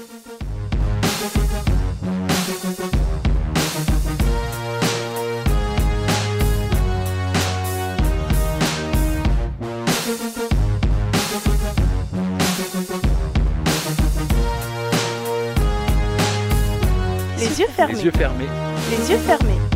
Les 0.00 0.06
yeux 17.60 17.66
fermés. 17.76 17.94
Les 17.94 18.04
yeux 18.04 18.10
fermés. 18.10 18.46
Les 18.90 19.10
yeux 19.10 19.18
fermés. 19.18 19.69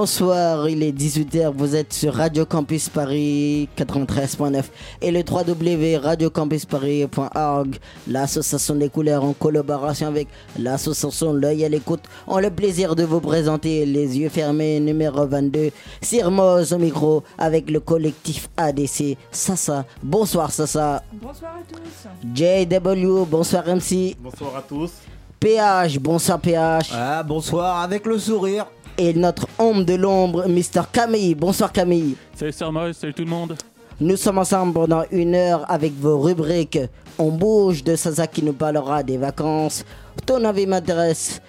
Bonsoir, 0.00 0.64
il 0.70 0.82
est 0.82 0.92
18h, 0.92 1.52
vous 1.54 1.76
êtes 1.76 1.92
sur 1.92 2.14
Radio 2.14 2.46
Campus 2.46 2.88
Paris 2.88 3.68
93.9 3.76 4.64
et 5.02 5.10
le 5.10 5.22
www.radiocampusparis.org, 5.30 7.76
l'association 8.08 8.76
des 8.76 8.88
couleurs 8.88 9.22
en 9.22 9.34
collaboration 9.34 10.06
avec 10.06 10.28
l'association 10.58 11.34
L'œil 11.34 11.66
à 11.66 11.68
l'écoute, 11.68 12.00
ont 12.26 12.38
le 12.38 12.48
plaisir 12.48 12.96
de 12.96 13.04
vous 13.04 13.20
présenter 13.20 13.84
les 13.84 14.18
yeux 14.18 14.30
fermés 14.30 14.80
numéro 14.80 15.26
22, 15.26 15.68
Sirmos 16.00 16.72
au 16.72 16.78
micro 16.78 17.22
avec 17.36 17.68
le 17.68 17.80
collectif 17.80 18.48
ADC 18.56 19.18
Sasa. 19.30 19.84
Bonsoir 20.02 20.50
Sasa. 20.50 21.02
Bonsoir 21.12 21.56
à 21.56 21.60
tous. 21.70 22.06
JW, 22.34 23.26
bonsoir 23.26 23.66
MC. 23.66 24.16
Bonsoir 24.18 24.56
à 24.56 24.62
tous. 24.62 24.92
PH, 25.38 25.98
bonsoir 25.98 26.38
PH. 26.38 26.90
Ah, 26.94 27.22
bonsoir, 27.22 27.80
avec 27.80 28.06
le 28.06 28.18
sourire. 28.18 28.64
Et 29.02 29.14
notre 29.14 29.46
homme 29.58 29.86
de 29.86 29.94
l'ombre, 29.94 30.46
Mr. 30.46 30.82
Camille. 30.92 31.34
Bonsoir 31.34 31.72
Camille. 31.72 32.16
Salut 32.34 32.52
Sermoy, 32.52 32.92
salut 32.92 33.14
tout 33.14 33.24
le 33.24 33.30
monde. 33.30 33.56
Nous 33.98 34.16
sommes 34.16 34.36
ensemble 34.36 34.74
pendant 34.74 35.04
une 35.10 35.34
heure 35.34 35.64
avec 35.70 35.94
vos 35.98 36.18
rubriques. 36.18 36.78
On 37.18 37.30
bouge 37.30 37.82
de 37.82 37.96
Sasa 37.96 38.26
qui 38.26 38.42
nous 38.42 38.52
parlera 38.52 39.02
des 39.02 39.16
vacances. 39.16 39.86
Ton 40.26 40.44
avis 40.44 40.66
m'intéresse 40.66 41.40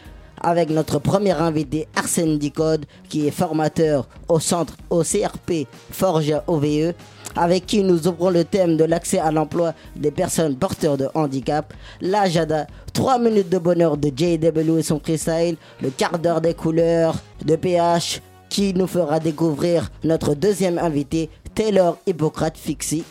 avec 0.41 0.69
notre 0.69 0.99
premier 0.99 1.33
invité 1.33 1.89
Arsène 1.93 2.37
Dicode 2.37 2.85
qui 3.09 3.27
est 3.27 3.31
formateur 3.31 4.07
au 4.29 4.39
centre 4.39 4.77
OCRP 4.89 5.67
Forge 5.91 6.33
OVE 6.47 6.93
avec 7.35 7.65
qui 7.65 7.83
nous 7.83 8.07
ouvrons 8.07 8.29
le 8.29 8.43
thème 8.43 8.77
de 8.77 8.83
l'accès 8.83 9.19
à 9.19 9.31
l'emploi 9.31 9.73
des 9.95 10.11
personnes 10.11 10.55
porteurs 10.55 10.97
de 10.97 11.07
handicap. 11.13 11.73
La 12.01 12.27
Jada, 12.27 12.67
3 12.93 13.19
minutes 13.19 13.49
de 13.49 13.57
bonheur 13.57 13.97
de 13.97 14.09
JW 14.09 14.77
et 14.77 14.83
son 14.83 14.99
freestyle, 14.99 15.57
le 15.81 15.89
quart 15.89 16.19
d'heure 16.19 16.41
des 16.41 16.53
couleurs 16.53 17.15
de 17.45 17.55
PH 17.55 18.21
qui 18.49 18.73
nous 18.73 18.87
fera 18.87 19.19
découvrir 19.19 19.89
notre 20.03 20.35
deuxième 20.35 20.77
invité, 20.77 21.29
Taylor 21.55 21.97
Hippocrate 22.05 22.57
Fixie. 22.57 23.03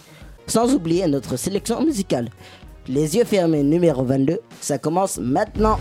Sans 0.46 0.74
oublier 0.74 1.06
notre 1.06 1.36
sélection 1.36 1.82
musicale. 1.82 2.28
Les 2.88 3.16
yeux 3.16 3.24
fermés 3.24 3.62
numéro 3.62 4.02
22, 4.02 4.41
ça 4.60 4.78
commence 4.78 5.18
maintenant. 5.18 5.78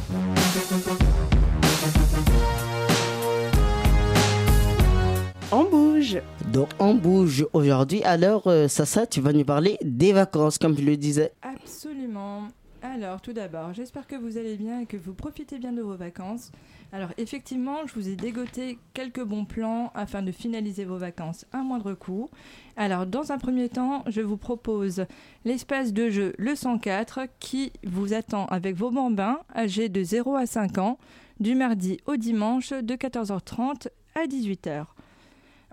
Donc 6.52 6.70
on 6.80 6.96
bouge 6.96 7.46
aujourd'hui. 7.54 8.04
Alors 8.04 8.44
euh, 8.48 8.68
tu 9.10 9.22
vas 9.22 9.34
nous 9.34 9.46
parler 9.46 9.78
des 9.82 10.14
vacances 10.14 10.58
comme 10.58 10.78
je 10.78 10.84
le 10.84 10.98
disais. 10.98 11.32
Absolument. 11.42 12.48
Alors, 12.82 13.20
tout 13.20 13.34
d'abord, 13.34 13.74
j'espère 13.74 14.08
que 14.08 14.16
vous 14.16 14.38
allez 14.38 14.56
bien 14.56 14.80
et 14.80 14.86
que 14.86 14.96
vous 14.96 15.14
profitez 15.14 15.60
bien 15.60 15.74
de 15.74 15.82
vos 15.82 15.98
vacances. 15.98 16.54
Alors, 16.94 17.10
effectivement, 17.18 17.86
je 17.86 17.94
vous 17.94 18.08
ai 18.08 18.16
dégoté 18.16 18.80
quelques 18.94 19.24
bons 19.24 19.44
plans 19.44 19.92
afin 19.96 20.22
de 20.22 20.32
finaliser 20.32 20.86
vos 20.86 20.98
vacances 20.98 21.46
à 21.52 21.58
moindre 21.58 21.94
coût. 21.94 22.30
Alors, 22.78 23.06
dans 23.06 23.34
un 23.34 23.38
premier 23.38 23.68
temps, 23.68 24.06
je 24.08 24.22
vous 24.22 24.38
propose 24.38 25.06
l'espace 25.44 25.92
de 25.92 26.10
jeu 26.10 26.34
Le 26.38 26.56
104 26.56 27.28
qui 27.42 27.74
vous 27.86 28.14
attend 28.14 28.46
avec 28.46 28.78
vos 28.78 28.92
bambins 28.92 29.40
âgés 29.54 29.90
de 29.90 30.02
0 30.02 30.38
à 30.38 30.46
5 30.46 30.78
ans 30.78 30.98
du 31.42 31.56
mardi 31.56 32.00
au 32.06 32.16
dimanche 32.16 32.72
de 32.72 32.96
14h30 32.96 33.90
à 34.16 34.26
18h. 34.26 34.86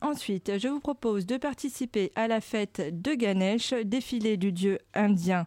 Ensuite, 0.02 0.58
je 0.58 0.68
vous 0.68 0.80
propose 0.80 1.26
de 1.26 1.36
participer 1.36 2.12
à 2.16 2.28
la 2.28 2.40
fête 2.40 3.00
de 3.02 3.14
Ganesh, 3.14 3.72
défilé 3.72 4.36
du 4.36 4.52
dieu 4.52 4.78
indien 4.94 5.46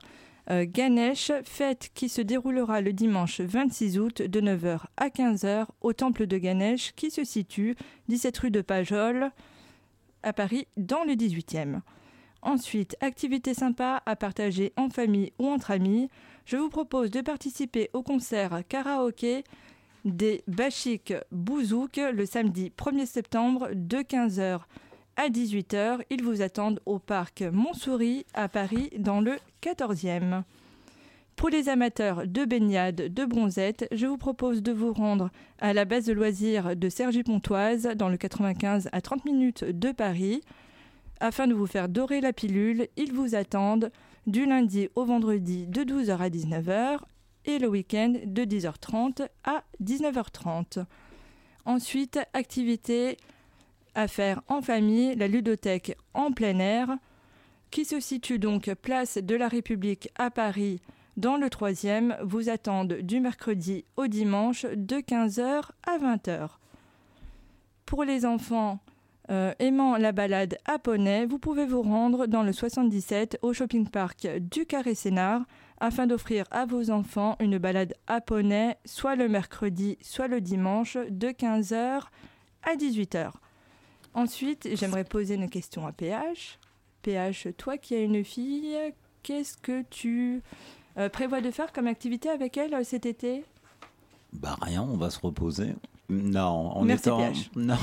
euh, 0.49 0.65
Ganesh, 0.67 1.31
fête 1.43 1.91
qui 1.93 2.09
se 2.09 2.21
déroulera 2.21 2.81
le 2.81 2.91
dimanche 2.91 3.39
26 3.41 3.99
août 3.99 4.21
de 4.23 4.41
9h 4.41 4.79
à 4.97 5.09
15h 5.09 5.67
au 5.81 5.93
temple 5.93 6.25
de 6.25 6.37
Ganesh 6.39 6.93
qui 6.95 7.11
se 7.11 7.23
situe 7.23 7.75
17 8.07 8.37
rue 8.39 8.51
de 8.51 8.61
Pajol 8.61 9.31
à 10.23 10.33
Paris 10.33 10.67
dans 10.75 11.03
le 11.03 11.13
18e. 11.13 11.81
Ensuite, 12.41 12.95
activité 13.01 13.53
sympa 13.53 14.01
à 14.05 14.15
partager 14.15 14.73
en 14.77 14.89
famille 14.89 15.33
ou 15.37 15.47
entre 15.47 15.71
amis. 15.71 16.09
Je 16.45 16.57
vous 16.57 16.69
propose 16.69 17.11
de 17.11 17.21
participer 17.21 17.89
au 17.93 18.01
concert 18.01 18.61
karaoké 18.67 19.43
des 20.05 20.43
Bachik 20.47 21.13
Bouzouk 21.31 21.97
le 21.97 22.25
samedi 22.25 22.71
1er 22.77 23.05
septembre 23.05 23.69
de 23.73 23.97
15h 23.97 24.61
à 25.15 25.29
18h. 25.29 26.01
Ils 26.09 26.23
vous 26.23 26.41
attendent 26.41 26.79
au 26.85 26.99
parc 26.99 27.41
Montsouris 27.41 28.25
à 28.33 28.47
Paris 28.47 28.89
dans 28.97 29.21
le 29.21 29.35
14e. 29.61 30.43
Pour 31.35 31.49
les 31.49 31.69
amateurs 31.69 32.27
de 32.27 32.43
baignade 32.43 33.13
de 33.13 33.25
bronzette, 33.25 33.87
je 33.91 34.07
vous 34.07 34.17
propose 34.17 34.61
de 34.61 34.71
vous 34.71 34.91
rendre 34.91 35.29
à 35.59 35.73
la 35.73 35.85
base 35.85 36.05
de 36.05 36.13
loisirs 36.13 36.75
de 36.75 36.89
Cergy-Pontoise 36.89 37.89
dans 37.95 38.09
le 38.09 38.17
95 38.17 38.89
à 38.91 39.01
30 39.01 39.25
minutes 39.25 39.63
de 39.63 39.91
Paris. 39.91 40.41
Afin 41.21 41.47
de 41.47 41.53
vous 41.53 41.67
faire 41.67 41.89
dorer 41.89 42.21
la 42.21 42.33
pilule, 42.33 42.87
ils 42.97 43.13
vous 43.13 43.35
attendent 43.35 43.91
du 44.27 44.45
lundi 44.45 44.89
au 44.95 45.05
vendredi 45.05 45.65
de 45.67 45.81
12h 45.81 46.17
à 46.17 46.29
19h 46.29 46.99
et 47.45 47.59
le 47.59 47.67
week-end 47.67 48.13
de 48.25 48.43
10h30 48.43 49.27
à 49.43 49.63
19h30. 49.83 50.85
Ensuite, 51.65 52.19
activité 52.33 53.17
à 53.95 54.07
faire 54.07 54.41
en 54.47 54.61
famille, 54.61 55.15
la 55.15 55.27
ludothèque 55.27 55.97
en 56.13 56.31
plein 56.31 56.59
air, 56.59 56.89
qui 57.71 57.85
se 57.85 57.99
situe 57.99 58.39
donc 58.39 58.73
place 58.75 59.17
de 59.17 59.35
la 59.35 59.47
République 59.47 60.09
à 60.17 60.31
Paris 60.31 60.81
dans 61.17 61.37
le 61.37 61.47
3e, 61.47 62.17
vous 62.23 62.49
attendent 62.49 62.93
du 62.93 63.19
mercredi 63.19 63.83
au 63.97 64.07
dimanche 64.07 64.65
de 64.65 64.97
15h 64.97 65.63
à 65.85 65.97
20h. 65.97 66.49
Pour 67.85 68.03
les 68.03 68.25
enfants 68.25 68.79
euh, 69.29 69.53
aimant 69.59 69.97
la 69.97 70.11
balade 70.11 70.57
à 70.65 70.79
poney, 70.79 71.25
vous 71.25 71.37
pouvez 71.37 71.65
vous 71.65 71.81
rendre 71.81 72.25
dans 72.25 72.41
le 72.41 72.53
77 72.53 73.37
au 73.41 73.53
shopping 73.53 73.87
park 73.87 74.27
du 74.39 74.65
Carré 74.65 74.95
Sénard 74.95 75.41
afin 75.79 76.07
d'offrir 76.07 76.45
à 76.51 76.65
vos 76.65 76.89
enfants 76.91 77.35
une 77.39 77.57
balade 77.57 77.93
à 78.07 78.21
poney 78.21 78.77
soit 78.85 79.15
le 79.15 79.27
mercredi, 79.27 79.97
soit 80.01 80.27
le 80.27 80.41
dimanche 80.41 80.97
de 81.09 81.27
15h 81.29 82.01
à 82.63 82.75
18h. 82.75 83.31
Ensuite, 84.13 84.67
j'aimerais 84.73 85.03
poser 85.03 85.35
une 85.35 85.49
question 85.49 85.85
à 85.87 85.91
PH. 85.91 86.59
PH, 87.01 87.47
toi 87.57 87.77
qui 87.77 87.95
as 87.95 88.01
une 88.01 88.23
fille, 88.23 88.75
qu'est-ce 89.23 89.57
que 89.57 89.83
tu 89.89 90.41
euh, 90.97 91.09
prévois 91.09 91.41
de 91.41 91.51
faire 91.51 91.71
comme 91.71 91.87
activité 91.87 92.29
avec 92.29 92.57
elle 92.57 92.73
euh, 92.73 92.83
cet 92.83 93.05
été? 93.05 93.45
Bah 94.33 94.57
rien, 94.61 94.83
on 94.83 94.97
va 94.97 95.09
se 95.09 95.19
reposer. 95.19 95.75
Non, 96.09 96.71
en 96.75 96.83
Merci, 96.83 97.09
étant 97.09 97.17
PH. 97.17 97.51
non, 97.55 97.77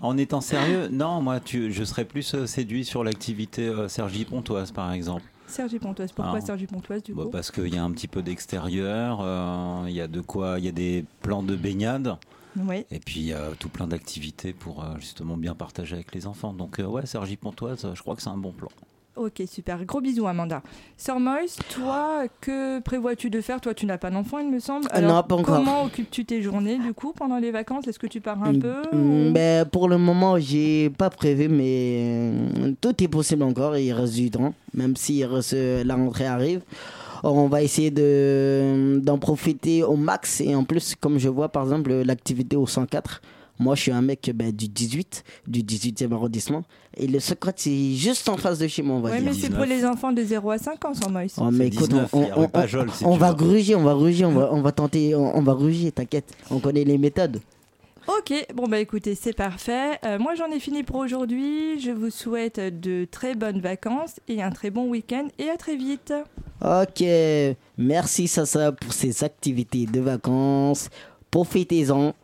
en 0.00 0.16
étant 0.16 0.40
sérieux, 0.40 0.88
non, 0.88 1.20
moi 1.20 1.40
tu, 1.40 1.72
je 1.72 1.84
serais 1.84 2.04
plus 2.04 2.34
euh, 2.34 2.46
séduit 2.46 2.84
sur 2.84 3.02
l'activité 3.02 3.66
euh, 3.66 3.88
Sergi 3.88 4.24
Pontoise 4.24 4.70
par 4.70 4.92
exemple. 4.92 5.24
Sergi 5.48 5.78
Pontoise. 5.78 6.12
Pourquoi 6.12 6.38
Ah. 6.38 6.40
Sergi 6.40 6.66
Pontoise 6.66 7.02
du 7.02 7.14
Bah, 7.14 7.24
coup 7.24 7.30
parce 7.30 7.50
qu'il 7.50 7.74
y 7.74 7.78
a 7.78 7.82
un 7.82 7.90
petit 7.90 8.06
peu 8.08 8.22
d'extérieur, 8.22 9.20
euh, 9.22 9.84
il 9.88 9.94
y 9.94 10.00
a 10.00 10.06
de 10.06 10.20
quoi, 10.20 10.58
il 10.58 10.64
y 10.64 10.68
a 10.68 10.72
des 10.72 11.04
plans 11.22 11.42
de 11.42 11.56
baignade 11.56 12.16
Oui. 12.56 12.84
et 12.90 12.98
puis 13.00 13.20
il 13.20 13.26
y 13.26 13.32
a 13.32 13.50
tout 13.58 13.68
plein 13.68 13.86
d'activités 13.86 14.52
pour 14.52 14.84
euh, 14.84 14.96
justement 14.98 15.36
bien 15.36 15.54
partager 15.54 15.94
avec 15.96 16.14
les 16.14 16.26
enfants. 16.26 16.52
Donc 16.52 16.78
euh, 16.78 16.84
ouais, 16.84 17.06
Sergi 17.06 17.36
Pontoise, 17.36 17.84
euh, 17.84 17.94
je 17.94 18.02
crois 18.02 18.14
que 18.14 18.22
c'est 18.22 18.28
un 18.30 18.36
bon 18.36 18.52
plan. 18.52 18.68
Ok, 19.18 19.42
super. 19.50 19.84
Gros 19.84 20.00
bisous, 20.00 20.26
Amanda. 20.26 20.62
Sœur 20.96 21.18
Moïse, 21.20 21.56
toi, 21.74 22.22
que 22.40 22.78
prévois-tu 22.80 23.30
de 23.30 23.40
faire? 23.40 23.60
Toi, 23.60 23.74
tu 23.74 23.84
n'as 23.86 23.98
pas 23.98 24.10
d'enfant, 24.10 24.38
il 24.38 24.48
me 24.50 24.60
semble. 24.60 24.86
Ah 24.90 25.00
non, 25.00 25.22
pas 25.22 25.34
encore. 25.34 25.56
Comment 25.56 25.84
occupes-tu 25.84 26.24
tes 26.24 26.40
journées, 26.40 26.78
du 26.78 26.92
coup, 26.94 27.12
pendant 27.12 27.38
les 27.38 27.50
vacances? 27.50 27.86
Est-ce 27.88 27.98
que 27.98 28.06
tu 28.06 28.20
pars 28.20 28.42
un 28.42 28.54
peu 28.58 28.74
Mm, 28.92 29.28
ou- 29.28 29.32
ben, 29.32 29.64
pour 29.66 29.88
le 29.88 29.98
moment, 29.98 30.38
j'ai 30.38 30.90
pas 30.90 31.10
prévu, 31.10 31.48
mais 31.48 32.00
euh, 32.00 32.72
tout 32.80 33.02
est 33.02 33.08
possible 33.08 33.42
encore. 33.42 33.76
Il 33.76 33.92
reste 33.92 34.14
du 34.14 34.30
temps, 34.30 34.54
même 34.74 34.94
si 34.96 35.24
reste- 35.24 35.56
la 35.84 35.96
rentrée 35.96 36.26
arrive. 36.26 36.60
On 37.24 37.48
va 37.48 37.62
essayer 37.62 37.90
de 37.90 39.00
d'en 39.02 39.18
profiter 39.18 39.82
au 39.82 39.96
max. 39.96 40.40
Et 40.40 40.54
en 40.54 40.62
plus, 40.64 40.94
comme 40.94 41.18
je 41.18 41.28
vois 41.28 41.48
par 41.48 41.64
exemple 41.64 41.92
l'activité 42.04 42.54
au 42.56 42.66
104, 42.66 43.20
Moi, 43.58 43.74
je 43.74 43.82
suis 43.82 43.92
un 43.92 44.02
mec 44.02 44.30
ben, 44.34 44.52
du 44.52 44.68
18, 44.68 45.24
du 45.46 45.62
18e 45.62 46.12
arrondissement. 46.12 46.62
Et 46.96 47.06
le 47.06 47.18
Socrate, 47.20 47.58
c'est 47.58 47.94
juste 47.94 48.28
en 48.28 48.36
face 48.36 48.58
de 48.58 48.68
chez 48.68 48.82
moi, 48.82 48.96
on 48.96 49.00
va 49.00 49.10
Ouais, 49.10 49.20
dire. 49.20 49.30
mais 49.32 49.38
c'est 49.38 49.50
pour 49.50 49.64
les 49.64 49.84
enfants 49.84 50.12
de 50.12 50.22
0 50.22 50.50
à 50.50 50.58
5 50.58 50.84
ans, 50.84 50.94
sans 50.94 51.10
Moïse. 51.10 51.34
Oh, 51.38 51.50
mais 51.50 51.66
écoute, 51.68 51.90
19, 51.90 52.10
on, 52.14 52.66
Jol, 52.66 52.90
si 52.92 53.04
va 53.04 53.32
gruger, 53.34 53.74
on 53.74 53.82
va 53.82 53.94
gruger, 53.94 54.24
on 54.24 54.32
va, 54.32 54.48
on 54.52 54.60
va 54.62 54.72
tenter, 54.72 55.14
on, 55.14 55.36
on 55.36 55.42
va 55.42 55.54
gruger, 55.54 55.90
t'inquiète. 55.90 56.32
On 56.50 56.58
connaît 56.60 56.84
les 56.84 56.98
méthodes. 56.98 57.40
Ok, 58.08 58.32
bon 58.54 58.66
bah 58.68 58.78
écoutez, 58.78 59.14
c'est 59.14 59.34
parfait. 59.34 59.98
Euh, 60.06 60.18
moi 60.18 60.34
j'en 60.34 60.46
ai 60.50 60.60
fini 60.60 60.82
pour 60.82 60.96
aujourd'hui. 60.96 61.78
Je 61.78 61.90
vous 61.90 62.08
souhaite 62.08 62.58
de 62.58 63.04
très 63.10 63.34
bonnes 63.34 63.60
vacances 63.60 64.14
et 64.28 64.42
un 64.42 64.48
très 64.50 64.70
bon 64.70 64.88
week-end 64.88 65.28
et 65.38 65.50
à 65.50 65.58
très 65.58 65.76
vite. 65.76 66.14
Ok, 66.64 67.04
merci 67.76 68.26
Sasa 68.26 68.72
pour 68.72 68.94
ces 68.94 69.24
activités 69.24 69.84
de 69.84 70.00
vacances. 70.00 70.88
Profitez-en. 71.30 72.14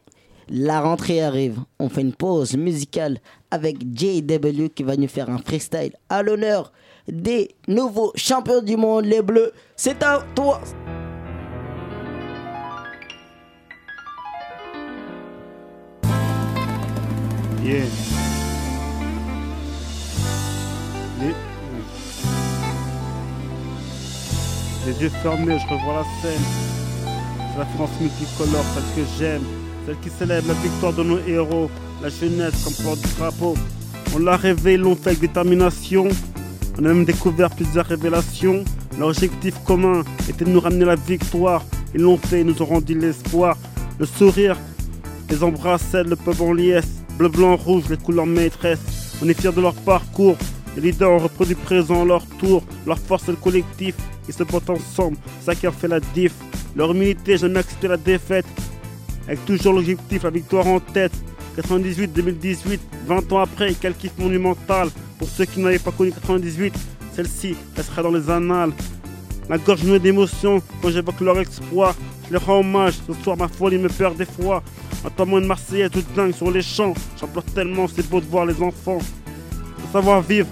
La 0.49 0.81
rentrée 0.81 1.23
arrive. 1.23 1.61
On 1.79 1.89
fait 1.89 2.03
une 2.03 2.15
pause 2.15 2.57
musicale 2.57 3.19
avec 3.51 3.79
JW 3.81 4.69
qui 4.75 4.83
va 4.83 4.97
nous 4.97 5.09
faire 5.09 5.31
un 5.31 5.39
freestyle 5.39 5.95
à 6.09 6.23
l'honneur 6.23 6.73
des 7.09 7.55
nouveaux 7.69 8.13
champions 8.15 8.63
du 8.63 8.77
monde, 8.77 9.05
les 9.05 9.23
Bleus. 9.23 9.53
C'est 9.77 10.03
à 10.03 10.25
toi. 10.35 10.61
Yeah. 17.63 17.85
Les... 24.87 24.93
Yeux 25.01 25.09
fermés, 25.23 25.59
je 25.59 25.67
revois 25.67 25.95
la 25.95 26.05
scène. 26.21 26.43
La 27.57 27.65
France 27.65 27.91
multicolore, 28.01 28.65
celle 28.75 29.05
que 29.05 29.11
j'aime. 29.19 29.64
Celle 29.87 29.99
qui 29.99 30.11
célèbre 30.11 30.49
la 30.49 30.55
victoire 30.55 30.93
de 30.93 31.03
nos 31.03 31.19
héros. 31.27 31.71
La 32.03 32.09
jeunesse 32.09 32.65
comme 32.65 32.85
porte 32.85 33.01
du 33.01 33.15
drapeau. 33.19 33.55
On 34.15 34.19
l'a 34.19 34.37
rêvé, 34.37 34.79
fait 34.79 35.11
avec 35.11 35.21
détermination. 35.21 36.09
On 36.79 36.85
a 36.85 36.89
même 36.89 37.05
découvert 37.05 37.51
plusieurs 37.51 37.87
révélations. 37.87 38.65
Leur 38.99 39.09
objectif 39.09 39.55
commun 39.65 40.03
était 40.29 40.45
de 40.45 40.51
nous 40.51 40.61
ramener 40.61 40.85
la 40.85 40.97
victoire. 40.97 41.65
Ils 41.95 42.01
l'ont 42.01 42.17
fait, 42.17 42.41
ils 42.41 42.47
nous 42.47 42.63
ont 42.63 42.67
rendu 42.67 42.99
l'espoir. 42.99 43.57
Le 43.99 44.07
sourire, 44.07 44.57
les 45.31 45.43
embrassades, 45.43 46.09
le 46.09 46.17
peuple 46.17 46.43
en 46.43 46.53
liesse. 46.53 47.03
Bleu, 47.19 47.29
blanc, 47.29 47.57
rouge, 47.57 47.85
les 47.91 47.97
couleurs 47.97 48.27
maîtresses. 48.27 49.17
On 49.23 49.29
est 49.29 49.39
fiers 49.39 49.53
de 49.53 49.61
leur 49.61 49.75
parcours. 49.75 50.37
Les 50.77 50.83
leaders 50.83 51.11
ont 51.11 51.19
reproduit 51.19 51.55
présent 51.55 52.03
à 52.03 52.05
leur 52.05 52.27
tour. 52.39 52.65
Leur 52.87 52.99
force 52.99 53.29
est 53.29 53.33
le 53.33 53.37
collectif. 53.37 53.95
Ils 54.29 54.35
se 54.35 54.43
portent 54.43 54.71
ensemble. 54.71 55.17
Ça 55.45 55.55
qui 55.55 55.67
a 55.67 55.73
fait 55.73 55.89
la 55.89 56.01
diff. 56.01 56.33
Leur 56.75 56.91
humilité, 56.91 57.37
jamais 57.37 57.61
accepté 57.61 57.87
la 57.87 57.97
défaite. 57.97 58.47
Avec 59.27 59.45
toujours 59.45 59.75
l'objectif, 59.75 60.23
la 60.23 60.31
victoire 60.31 60.67
en 60.67 60.81
tête. 60.81 61.13
98-2018, 61.57 62.79
20 63.07 63.33
ans 63.33 63.39
après, 63.41 63.75
quel 63.81 63.95
kiff 63.95 64.13
monumental. 64.19 64.89
Pour 65.19 65.29
ceux 65.29 65.45
qui 65.45 65.61
n'avaient 65.61 65.79
pas 65.79 65.93
connu 65.93 66.11
98, 66.13 66.75
celle-ci 67.15 67.57
restera 67.77 68.03
dans 68.03 68.11
les 68.11 68.29
annales. 68.29 68.73
La 69.49 69.59
gorge 69.59 69.85
nouée 69.85 69.99
d'émotion 69.99 70.63
quand 70.83 70.91
j'évoque 70.91 71.21
leur 71.21 71.39
exploit. 71.39 71.95
Je 72.27 72.33
leur 72.33 72.47
rends 72.47 72.61
hommage, 72.61 72.95
ce 73.07 73.13
soir 73.23 73.37
ma 73.37 73.49
folie 73.49 73.79
me 73.79 73.89
perd 73.89 74.17
des 74.17 74.25
fois. 74.25 74.63
Entends-moi 75.05 75.41
une 75.41 75.47
Marseillaise 75.47 75.91
toute 75.91 76.13
dingue 76.15 76.35
sur 76.35 76.51
les 76.51 76.63
champs. 76.63 76.95
J'en 77.21 77.27
pleure 77.27 77.45
tellement, 77.45 77.87
c'est 77.87 78.09
beau 78.09 78.21
de 78.21 78.27
voir 78.27 78.47
les 78.47 78.61
enfants. 78.63 78.99
Savoir 79.93 80.23
vivre, 80.23 80.49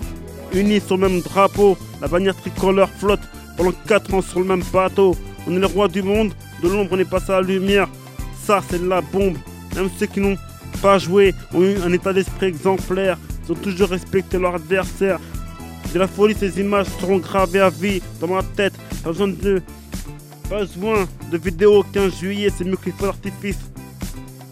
unis 0.52 0.80
sur 0.80 0.96
le 0.98 1.08
même 1.08 1.20
drapeau. 1.20 1.76
La 2.00 2.08
bannière 2.08 2.36
tricolore 2.36 2.90
flotte 2.90 3.22
pendant 3.56 3.72
4 3.88 4.14
ans 4.14 4.22
sur 4.22 4.40
le 4.40 4.46
même 4.46 4.62
bateau. 4.72 5.16
On 5.48 5.56
est 5.56 5.58
le 5.58 5.66
roi 5.66 5.88
du 5.88 6.02
monde, 6.02 6.32
de 6.62 6.68
l'ombre 6.68 6.90
on 6.92 6.98
est 6.98 7.08
passé 7.08 7.32
à 7.32 7.40
la 7.40 7.46
lumière. 7.46 7.88
Ça 8.44 8.60
c'est 8.68 8.82
la 8.82 9.00
bombe. 9.00 9.36
Même 9.74 9.88
ceux 9.98 10.06
qui 10.06 10.20
n'ont 10.20 10.36
pas 10.80 10.98
joué 10.98 11.34
ont 11.54 11.62
eu 11.62 11.76
un 11.78 11.92
état 11.92 12.12
d'esprit 12.12 12.46
exemplaire. 12.46 13.18
Ils 13.44 13.52
ont 13.52 13.56
toujours 13.56 13.88
respecté 13.88 14.38
leur 14.38 14.54
adversaire. 14.54 15.18
De 15.92 15.98
la 15.98 16.08
folie, 16.08 16.34
ces 16.34 16.58
images 16.58 16.86
seront 17.00 17.18
gravées 17.18 17.60
à 17.60 17.70
vie 17.70 18.02
dans 18.20 18.28
ma 18.28 18.42
tête. 18.42 18.72
Pas 19.02 19.10
besoin 19.10 19.28
de, 19.28 19.62
pas 20.48 20.60
besoin 20.60 21.06
vidéo 21.32 21.84
15 21.92 22.18
juillet, 22.18 22.50
c'est 22.56 22.64
mieux 22.64 22.76
que 22.76 22.86
les 22.86 22.92
feux 22.92 23.06
d'artifice. 23.06 23.58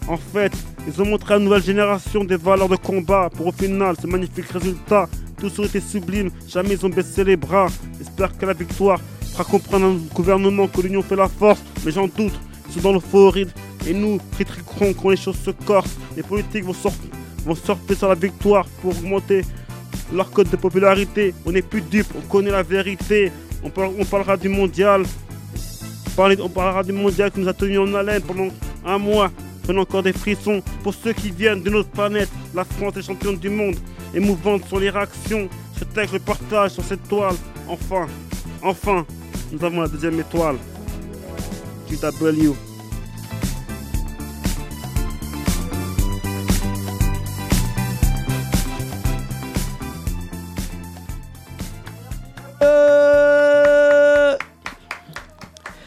En 0.07 0.17
fait, 0.17 0.51
ils 0.87 1.01
ont 1.01 1.05
montré 1.05 1.35
à 1.35 1.37
la 1.37 1.43
nouvelle 1.43 1.63
génération 1.63 2.23
des 2.23 2.37
valeurs 2.37 2.69
de 2.69 2.75
combat 2.75 3.29
pour 3.35 3.47
au 3.47 3.51
final 3.51 3.95
ce 4.01 4.07
magnifique 4.07 4.49
résultat. 4.49 5.07
Tous 5.37 5.59
ont 5.59 5.63
été 5.63 5.79
sublimes, 5.79 6.29
jamais 6.47 6.75
ils 6.75 6.85
ont 6.85 6.89
baissé 6.89 7.23
les 7.23 7.35
bras. 7.37 7.67
J'espère 7.97 8.37
que 8.37 8.45
la 8.45 8.53
victoire 8.53 8.99
fera 9.31 9.43
comprendre 9.43 9.85
à 9.85 9.89
notre 9.89 10.13
gouvernement 10.13 10.67
que 10.67 10.81
l'union 10.81 11.01
fait 11.01 11.15
la 11.15 11.27
force, 11.27 11.61
mais 11.85 11.91
j'en 11.91 12.07
doute. 12.07 12.39
Ils 12.67 12.73
sont 12.73 12.81
dans 12.81 12.93
l'euphorie 12.93 13.47
et 13.87 13.93
nous 13.93 14.19
tritriquerons 14.31 14.93
quand 14.93 15.09
les 15.09 15.17
choses 15.17 15.37
se 15.43 15.51
corsent. 15.51 15.95
Les 16.15 16.23
politiques 16.23 16.63
vont, 16.65 16.73
sor- 16.73 16.93
vont 17.45 17.55
sortir 17.55 17.97
sur 17.97 18.09
la 18.09 18.15
victoire 18.15 18.65
pour 18.81 18.91
augmenter 18.97 19.43
leur 20.13 20.29
code 20.31 20.49
de 20.49 20.55
popularité. 20.57 21.33
On 21.45 21.51
n'est 21.51 21.61
plus 21.61 21.81
dupes, 21.81 22.07
on 22.17 22.21
connaît 22.27 22.51
la 22.51 22.63
vérité. 22.63 23.31
On, 23.63 23.69
parle- 23.69 23.93
on 23.99 24.05
parlera 24.05 24.37
du 24.37 24.49
mondial. 24.49 25.03
On 26.17 26.49
parlera 26.49 26.83
du 26.83 26.91
mondial 26.91 27.31
qui 27.31 27.39
nous 27.39 27.47
a 27.47 27.53
tenus 27.53 27.79
en 27.79 27.93
haleine 27.95 28.21
pendant 28.21 28.49
un 28.85 28.97
mois. 28.97 29.31
Prenons 29.63 29.81
encore 29.81 30.03
des 30.03 30.13
frissons 30.13 30.61
pour 30.83 30.93
ceux 30.93 31.13
qui 31.13 31.31
viennent 31.31 31.61
de 31.63 31.69
notre 31.69 31.89
planète. 31.89 32.29
La 32.53 32.63
France 32.65 32.97
est 32.97 33.01
championne 33.01 33.37
du 33.37 33.49
monde. 33.49 33.75
Émouvante 34.13 34.67
sur 34.67 34.79
les 34.79 34.89
réactions. 34.89 35.47
Ce 35.79 35.83
texte, 35.85 36.19
partage 36.19 36.71
sur 36.71 36.83
cette 36.83 37.07
toile. 37.07 37.35
Enfin, 37.67 38.05
enfin, 38.61 39.05
nous 39.51 39.63
avons 39.63 39.81
la 39.81 39.87
deuxième 39.87 40.19
étoile. 40.19 40.57
JW. 41.89 42.53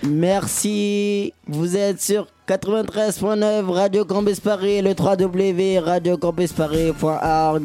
Merci. 0.07 1.33
Vous 1.47 1.77
êtes 1.77 2.01
sur 2.01 2.27
93.9 2.47 3.71
Radio 3.71 4.05
Campus 4.05 4.39
Paris, 4.39 4.83
le 4.83 4.91
3W 4.91 5.79
radiocampusparis.org. 5.81 7.65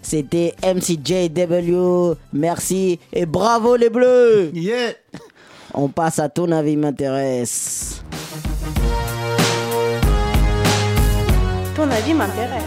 C'était 0.00 0.54
MCJW. 0.62 2.14
Merci 2.32 2.98
et 3.12 3.26
bravo 3.26 3.76
les 3.76 3.90
bleus. 3.90 4.50
Yeah 4.54 4.92
On 5.74 5.88
passe 5.88 6.18
à 6.18 6.28
ton 6.28 6.52
avis 6.52 6.76
m'intéresse. 6.76 8.02
Ton 11.76 11.90
avis 11.90 12.14
m'intéresse. 12.14 12.62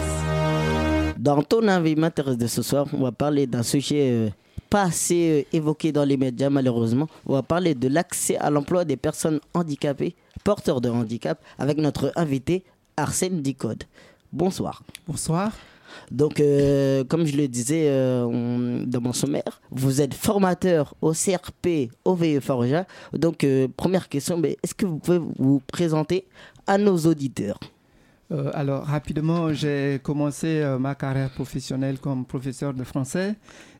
Dans 1.16 1.42
ton 1.42 1.66
avis 1.66 1.96
m'intéresse 1.96 2.38
de 2.38 2.46
ce 2.46 2.62
soir, 2.62 2.86
on 2.92 3.02
va 3.02 3.12
parler 3.12 3.46
d'un 3.46 3.62
sujet 3.64 4.10
euh, 4.12 4.28
pas 4.70 4.82
assez 4.82 5.44
euh, 5.52 5.56
évoqué 5.56 5.92
dans 5.92 6.04
les 6.04 6.16
médias 6.16 6.50
malheureusement. 6.50 7.08
On 7.26 7.34
va 7.34 7.42
parler 7.42 7.74
de 7.74 7.88
l'accès 7.88 8.36
à 8.36 8.50
l'emploi 8.50 8.84
des 8.84 8.96
personnes 8.96 9.40
handicapées, 9.54 10.14
porteurs 10.44 10.80
de 10.80 10.88
handicap, 10.88 11.40
avec 11.58 11.78
notre 11.78 12.12
invité 12.16 12.64
Arsène 12.96 13.40
Dicode. 13.42 13.84
Bonsoir. 14.32 14.82
Bonsoir. 15.06 15.52
Donc, 16.10 16.38
euh, 16.38 17.02
comme 17.04 17.24
je 17.24 17.34
le 17.36 17.48
disais 17.48 17.88
euh, 17.88 18.24
on- 18.24 18.84
dans 18.86 19.00
mon 19.00 19.12
sommaire, 19.14 19.60
vous 19.70 20.00
êtes 20.02 20.12
formateur 20.14 20.94
au 21.00 21.12
CRP 21.12 21.88
OVE 22.04 22.40
Forja. 22.40 22.86
Donc, 23.14 23.42
euh, 23.44 23.68
première 23.74 24.08
question, 24.08 24.36
mais 24.36 24.58
est-ce 24.62 24.74
que 24.74 24.84
vous 24.84 24.98
pouvez 24.98 25.18
vous 25.38 25.62
présenter 25.66 26.26
à 26.66 26.76
nos 26.76 26.96
auditeurs? 26.98 27.58
Euh, 28.30 28.50
alors, 28.52 28.84
rapidement, 28.84 29.52
j'ai 29.52 30.00
commencé 30.02 30.60
euh, 30.60 30.78
ma 30.78 30.94
carrière 30.94 31.30
professionnelle 31.30 31.98
comme 31.98 32.26
professeur 32.26 32.74
de 32.74 32.84
français 32.84 33.34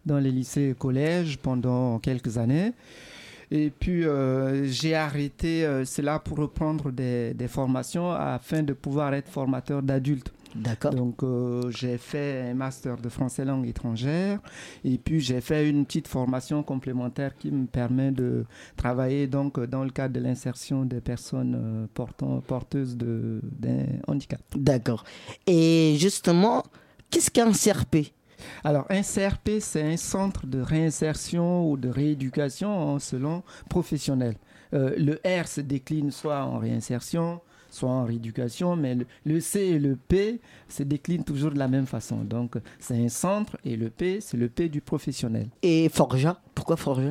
dans 0.07 0.19
les 0.19 0.31
lycées 0.31 0.71
et 0.71 0.75
collèges 0.75 1.39
pendant 1.39 1.99
quelques 1.99 2.39
années. 2.39 2.73
Et 3.51 3.71
puis, 3.71 4.05
euh, 4.07 4.65
j'ai 4.67 4.95
arrêté 4.95 5.67
cela 5.85 6.19
pour 6.19 6.39
reprendre 6.39 6.91
des, 6.91 7.35
des 7.35 7.49
formations 7.49 8.11
afin 8.11 8.63
de 8.63 8.73
pouvoir 8.73 9.15
être 9.15 9.29
formateur 9.29 9.83
d'adultes. 9.83 10.33
D'accord. 10.55 10.95
Donc, 10.95 11.23
euh, 11.23 11.71
j'ai 11.71 11.99
fait 11.99 12.49
un 12.51 12.55
master 12.55 12.97
de 12.97 13.09
français 13.09 13.45
langue 13.45 13.67
étrangère 13.67 14.41
et 14.85 14.99
puis 14.99 15.21
j'ai 15.21 15.41
fait 15.41 15.69
une 15.69 15.85
petite 15.85 16.09
formation 16.09 16.63
complémentaire 16.63 17.37
qui 17.37 17.51
me 17.51 17.67
permet 17.67 18.11
de 18.11 18.45
travailler 18.77 19.27
donc 19.27 19.61
dans 19.61 19.85
le 19.85 19.91
cadre 19.91 20.15
de 20.15 20.21
l'insertion 20.21 20.85
des 20.85 21.01
personnes 21.01 21.57
euh, 21.59 21.87
portant, 21.95 22.41
porteuses 22.41 22.97
d'un 22.97 23.87
handicap. 24.07 24.41
D'accord. 24.55 25.05
Et 25.47 25.97
justement, 25.99 26.65
qu'est-ce 27.11 27.31
qu'un 27.31 27.53
CRP 27.53 28.13
Alors, 28.65 28.87
un 28.91 29.03
CRP, 29.03 29.61
c'est 29.61 29.83
un 29.83 29.97
centre 29.97 30.47
de 30.47 30.61
réinsertion 30.61 31.71
ou 31.71 31.77
de 31.77 31.89
rééducation 31.89 32.99
selon 32.99 33.43
professionnel. 33.69 34.37
Euh, 34.75 34.95
le 34.97 35.21
R 35.25 35.49
se 35.49 35.61
décline 35.61 36.11
soit 36.11 36.45
en 36.45 36.59
réinsertion, 36.59 37.41
soit 37.79 37.91
en 37.91 38.05
rééducation, 38.05 38.77
mais 38.77 38.95
le, 38.95 39.07
le 39.25 39.41
C 39.41 39.61
et 39.61 39.79
le 39.79 39.97
P 39.97 40.41
se 40.69 40.83
déclinent 40.83 41.25
toujours 41.25 41.53
de 41.53 41.59
la 41.59 41.69
même 41.69 41.87
façon. 41.87 42.25
Donc, 42.25 42.57
c'est 42.79 42.97
un 42.97 43.09
centre 43.09 43.57
et 43.65 43.77
le 43.77 43.91
P, 43.91 44.21
c'est 44.21 44.37
le 44.37 44.49
P 44.49 44.69
du 44.69 44.81
professionnel. 44.81 45.49
Et 45.63 45.89
Forja 45.89 46.41
Pourquoi 46.55 46.77
Forja? 46.77 47.11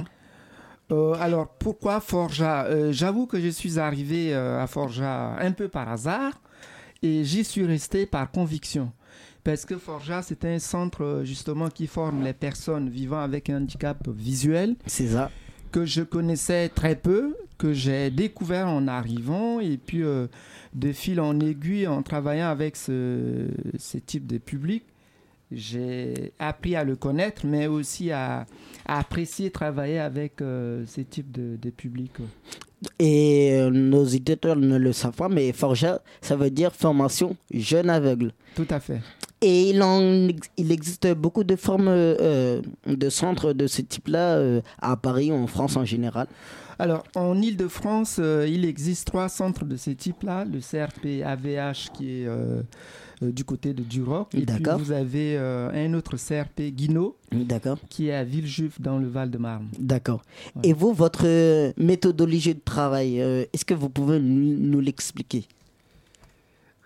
Euh, 0.92 1.16
alors, 1.20 1.50
pourquoi 1.60 2.00
Forja? 2.00 2.66
Euh, 2.66 2.92
J'avoue 2.92 3.26
que 3.28 3.40
je 3.40 3.50
suis 3.50 3.78
arrivé 3.78 4.34
euh, 4.34 4.62
à 4.64 4.68
Forja 4.68 5.36
un 5.40 5.52
peu 5.52 5.68
par 5.68 5.90
hasard. 5.90 6.42
Et 7.04 7.24
j'y 7.24 7.44
suis 7.44 7.66
resté 7.66 8.06
par 8.06 8.32
conviction. 8.32 8.92
Parce 9.44 9.66
que 9.66 9.78
Forja, 9.78 10.22
c'est 10.24 10.44
un 10.46 10.60
centre 10.60 11.22
justement 11.24 11.70
qui 11.70 11.88
forme 11.88 12.24
les 12.24 12.34
personnes 12.34 12.90
vivant 12.90 13.20
avec 13.20 13.50
un 13.50 13.58
handicap 13.58 14.08
visuel. 14.10 14.76
C'est 14.88 15.10
ça. 15.10 15.30
Que 15.72 15.86
je 15.86 16.02
connaissais 16.02 16.70
très 16.70 16.96
peu, 16.96 17.36
que 17.58 17.74
j'ai 17.74 18.10
découvert 18.12 18.68
en 18.68 18.88
arrivant. 18.88 19.60
Et 19.60 19.78
puis, 19.78 20.04
euh, 20.04 20.28
de 20.74 20.92
fil 20.92 21.20
en 21.20 21.40
aiguille, 21.40 21.88
en 21.88 22.02
travaillant 22.04 22.48
avec 22.48 22.76
ce, 22.76 23.48
ce 23.78 23.98
type 23.98 24.28
de 24.28 24.38
public, 24.38 24.84
j'ai 25.52 26.34
appris 26.40 26.76
à 26.76 26.84
le 26.84 26.96
connaître, 26.96 27.46
mais 27.46 27.68
aussi 27.68 28.12
à, 28.12 28.46
à 28.86 29.00
apprécier 29.00 29.50
travailler 29.50 30.00
avec 30.00 30.42
euh, 30.42 30.84
ce 30.88 31.02
type 31.02 31.32
de, 31.32 31.58
de 31.62 31.70
public. 31.70 32.12
Et 33.00 33.54
euh, 33.54 33.70
nos 33.72 34.04
éditeurs 34.06 34.58
ne 34.58 34.78
le 34.78 34.92
savent 34.94 35.16
pas, 35.16 35.30
mais 35.30 35.52
Forja, 35.54 36.02
ça 36.22 36.36
veut 36.36 36.52
dire 36.52 36.76
formation 36.76 37.36
jeune 37.52 37.90
aveugle. 37.90 38.34
Tout 38.56 38.68
à 38.70 38.80
fait. 38.80 39.00
Et 39.40 39.70
il, 39.70 39.82
en, 39.82 40.28
il 40.58 40.72
existe 40.72 41.08
beaucoup 41.14 41.44
de 41.44 41.56
formes 41.56 41.88
euh, 41.90 42.62
de 42.86 43.10
centres 43.10 43.54
de 43.54 43.68
ce 43.68 43.82
type-là 43.82 44.62
à 44.82 44.98
Paris 44.98 45.32
ou 45.32 45.36
en 45.36 45.48
France 45.48 45.78
en 45.78 45.86
général. 45.86 46.28
Alors, 46.80 47.04
en 47.16 47.42
Ile-de-France, 47.42 48.18
euh, 48.20 48.48
il 48.48 48.66
existe 48.66 49.08
trois 49.08 49.30
centres 49.30 49.66
de 49.66 49.78
ce 49.78 49.90
type-là. 49.90 50.46
Le 50.46 50.60
CRP 50.60 51.24
AVH 51.26 51.92
qui 51.94 52.22
est 52.22 52.28
euh, 52.28 52.62
euh, 53.24 53.32
du 53.32 53.44
côté 53.44 53.74
de 53.74 53.82
Duroc. 53.82 54.34
Et 54.36 54.46
puis 54.46 54.64
vous 54.78 54.92
avez 54.92 55.38
un 55.38 55.94
autre 55.94 56.18
CRP 56.18 56.72
Guino 56.72 57.16
D'accord. 57.32 57.80
qui 57.90 58.10
est 58.10 58.14
à 58.14 58.24
Villejuif 58.24 58.80
dans 58.80 58.98
le 58.98 59.08
Val-de-Marne. 59.08 59.68
D'accord. 59.80 60.22
Ouais. 60.56 60.70
Et 60.70 60.74
vous, 60.74 60.94
votre 60.94 61.26
méthodologie 61.82 62.54
de 62.54 62.62
travail, 62.64 63.18
est-ce 63.18 63.66
que 63.66 63.74
vous 63.74 63.90
pouvez 63.90 64.20
nous, 64.20 64.58
nous 64.58 64.80
l'expliquer? 64.80 65.48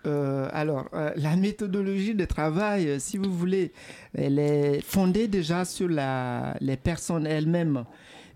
Euh, 0.04 0.48
alors, 0.52 0.88
euh, 0.94 1.12
la 1.16 1.36
méthodologie 1.36 2.14
de 2.14 2.24
travail, 2.24 2.88
euh, 2.88 2.98
si 2.98 3.18
vous 3.18 3.32
voulez, 3.32 3.72
elle 4.14 4.38
est 4.38 4.80
fondée 4.84 5.28
déjà 5.28 5.64
sur 5.64 5.88
la, 5.88 6.56
les 6.60 6.76
personnes 6.76 7.26
elles-mêmes. 7.26 7.84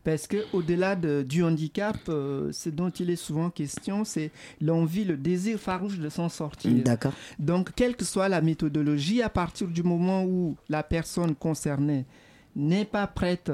Parce 0.06 0.28
que 0.28 0.36
au-delà 0.52 0.94
de- 0.94 1.24
du 1.28 1.42
handicap, 1.42 1.96
euh, 2.08 2.52
ce 2.52 2.68
dont 2.70 2.90
il 2.90 3.10
est 3.10 3.16
souvent 3.16 3.50
question, 3.50 4.04
c'est 4.04 4.30
l'envie, 4.60 5.02
le 5.04 5.16
désir 5.16 5.58
farouche 5.58 5.98
de 5.98 6.08
s'en 6.08 6.28
sortir. 6.28 6.70
D'accord. 6.84 7.12
Donc, 7.40 7.70
quelle 7.74 7.96
que 7.96 8.04
soit 8.04 8.28
la 8.28 8.40
méthodologie, 8.40 9.20
à 9.20 9.28
partir 9.28 9.66
du 9.66 9.82
moment 9.82 10.22
où 10.24 10.56
la 10.68 10.84
personne 10.84 11.34
concernée 11.34 12.04
n'est 12.54 12.84
pas 12.84 13.08
prête 13.08 13.50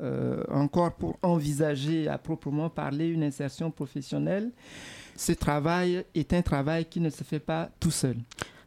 euh, 0.00 0.42
encore 0.50 0.94
pour 0.94 1.16
envisager 1.22 2.08
à 2.08 2.18
proprement 2.18 2.68
parler 2.68 3.06
une 3.06 3.22
insertion 3.22 3.70
professionnelle, 3.70 4.50
ce 5.14 5.30
travail 5.30 6.04
est 6.16 6.32
un 6.32 6.42
travail 6.42 6.86
qui 6.86 6.98
ne 6.98 7.08
se 7.08 7.22
fait 7.22 7.38
pas 7.38 7.70
tout 7.78 7.92
seul. 7.92 8.16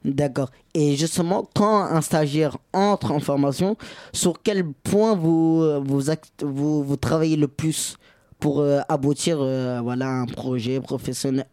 D'accord. 0.06 0.52
Et 0.74 0.96
justement, 0.96 1.48
quand 1.56 1.82
un 1.84 2.02
stagiaire 2.02 2.58
entre 2.74 3.12
en 3.12 3.20
formation, 3.20 3.78
sur 4.14 4.42
quel 4.42 4.66
point 4.72 5.16
vous, 5.16 5.82
vous 5.82 6.98
travaillez 6.98 7.36
le 7.36 7.48
plus 7.48 7.98
pour 8.40 8.60
euh, 8.60 8.80
aboutir 8.88 9.40
euh, 9.42 9.80
voilà, 9.82 10.08
à 10.08 10.12
un 10.12 10.26
projet 10.26 10.80
professionnel 10.80 11.46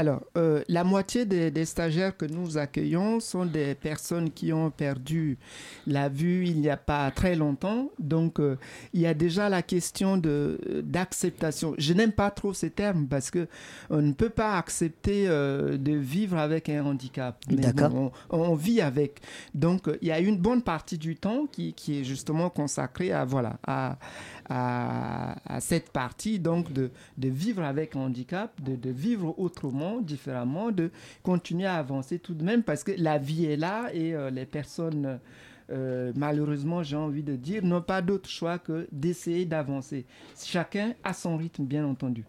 Alors, 0.00 0.22
euh, 0.38 0.62
la 0.68 0.82
moitié 0.82 1.26
des, 1.26 1.50
des 1.50 1.66
stagiaires 1.66 2.16
que 2.16 2.24
nous 2.24 2.56
accueillons 2.56 3.20
sont 3.20 3.44
des 3.44 3.74
personnes 3.74 4.30
qui 4.30 4.50
ont 4.50 4.70
perdu 4.70 5.36
la 5.86 6.08
vue 6.08 6.46
il 6.46 6.58
n'y 6.62 6.70
a 6.70 6.78
pas 6.78 7.10
très 7.10 7.36
longtemps. 7.36 7.90
Donc, 7.98 8.40
euh, 8.40 8.56
il 8.94 9.02
y 9.02 9.06
a 9.06 9.12
déjà 9.12 9.50
la 9.50 9.60
question 9.60 10.16
de 10.16 10.58
d'acceptation. 10.82 11.74
Je 11.76 11.92
n'aime 11.92 12.12
pas 12.12 12.30
trop 12.30 12.54
ces 12.54 12.70
termes 12.70 13.08
parce 13.08 13.30
que 13.30 13.46
on 13.90 14.00
ne 14.00 14.12
peut 14.12 14.30
pas 14.30 14.56
accepter 14.56 15.26
euh, 15.28 15.76
de 15.76 15.92
vivre 15.92 16.38
avec 16.38 16.70
un 16.70 16.82
handicap. 16.82 17.36
D'accord. 17.50 17.90
bon, 17.90 18.10
on, 18.30 18.38
on 18.38 18.54
vit 18.54 18.80
avec. 18.80 19.20
Donc, 19.54 19.86
euh, 19.86 19.98
il 20.00 20.08
y 20.08 20.12
a 20.12 20.18
une 20.20 20.38
bonne 20.38 20.62
partie 20.62 20.96
du 20.96 21.16
temps 21.16 21.46
qui, 21.52 21.74
qui 21.74 22.00
est 22.00 22.04
justement 22.04 22.48
consacrée 22.48 23.12
à 23.12 23.26
voilà 23.26 23.58
à 23.66 23.98
à, 24.50 25.36
à 25.46 25.60
cette 25.60 25.90
partie 25.90 26.38
donc 26.40 26.72
de, 26.72 26.90
de 27.16 27.28
vivre 27.28 27.62
avec 27.62 27.94
un 27.96 28.00
handicap, 28.00 28.52
de, 28.60 28.74
de 28.74 28.90
vivre 28.90 29.34
autrement, 29.38 30.00
différemment, 30.00 30.72
de 30.72 30.90
continuer 31.22 31.66
à 31.66 31.76
avancer 31.76 32.18
tout 32.18 32.34
de 32.34 32.44
même 32.44 32.62
parce 32.62 32.82
que 32.84 32.92
la 32.98 33.16
vie 33.16 33.46
est 33.46 33.56
là 33.56 33.88
et 33.94 34.14
euh, 34.14 34.28
les 34.30 34.44
personnes, 34.44 35.20
euh, 35.70 36.12
malheureusement, 36.16 36.82
j'ai 36.82 36.96
envie 36.96 37.22
de 37.22 37.36
dire, 37.36 37.64
n'ont 37.64 37.80
pas 37.80 38.02
d'autre 38.02 38.28
choix 38.28 38.58
que 38.58 38.88
d'essayer 38.90 39.44
d'avancer. 39.44 40.04
Chacun 40.42 40.94
à 41.04 41.14
son 41.14 41.36
rythme, 41.36 41.64
bien 41.64 41.86
entendu. 41.86 42.24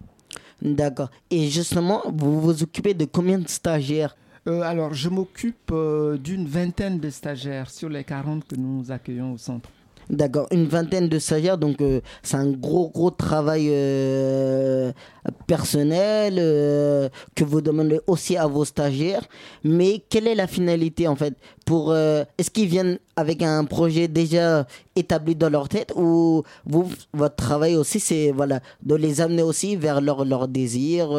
D'accord. 0.62 1.10
Et 1.32 1.48
justement, 1.50 2.04
vous 2.14 2.40
vous 2.40 2.64
occupez 2.64 2.94
de 2.94 3.06
combien 3.06 3.40
de 3.40 3.48
stagiaires? 3.48 4.16
Euh, 4.48 4.62
alors, 4.62 4.94
je 4.94 5.10
m'occupe 5.10 5.72
euh, 5.72 6.18
d'une 6.18 6.48
vingtaine 6.48 7.00
de 7.00 7.10
stagiaires 7.10 7.70
sur 7.70 7.90
les 7.90 8.04
40 8.04 8.48
que 8.48 8.56
nous 8.56 8.92
accueillons 8.92 9.34
au 9.34 9.38
centre. 9.38 9.70
D'accord, 10.10 10.48
une 10.52 10.66
vingtaine 10.66 11.08
de 11.08 11.20
stagiaires, 11.20 11.58
donc 11.58 11.80
euh, 11.82 12.02
c'est 12.24 12.36
un 12.36 12.52
gros 12.52 12.90
gros 12.90 13.12
travail 13.12 13.68
euh, 13.70 14.92
personnel 15.48 16.36
euh, 16.38 17.08
que 17.36 17.44
vous 17.44 17.62
demandez 17.62 18.00
aussi 18.08 18.36
à 18.36 18.48
vos 18.48 18.66
stagiaires. 18.66 19.24
Mais 19.64 20.04
quelle 20.10 20.28
est 20.28 20.36
la 20.36 20.48
finalité 20.48 21.08
en 21.08 21.16
fait 21.16 21.36
pour 21.66 21.96
Est-ce 21.96 22.50
qu'ils 22.52 22.68
viennent 22.68 23.00
avec 23.16 23.42
un 23.42 23.64
projet 23.64 24.08
déjà 24.08 24.66
établi 24.96 25.36
dans 25.36 25.50
leur 25.50 25.70
tête 25.70 25.94
ou 25.96 26.44
votre 26.66 27.36
travail 27.36 27.76
aussi 27.78 28.00
c'est 28.00 28.32
voilà 28.32 28.60
de 28.84 28.96
les 28.96 29.22
amener 29.22 29.44
aussi 29.44 29.78
vers 29.78 30.02
leur 30.02 30.26
leur 30.26 30.48
désir, 30.50 31.12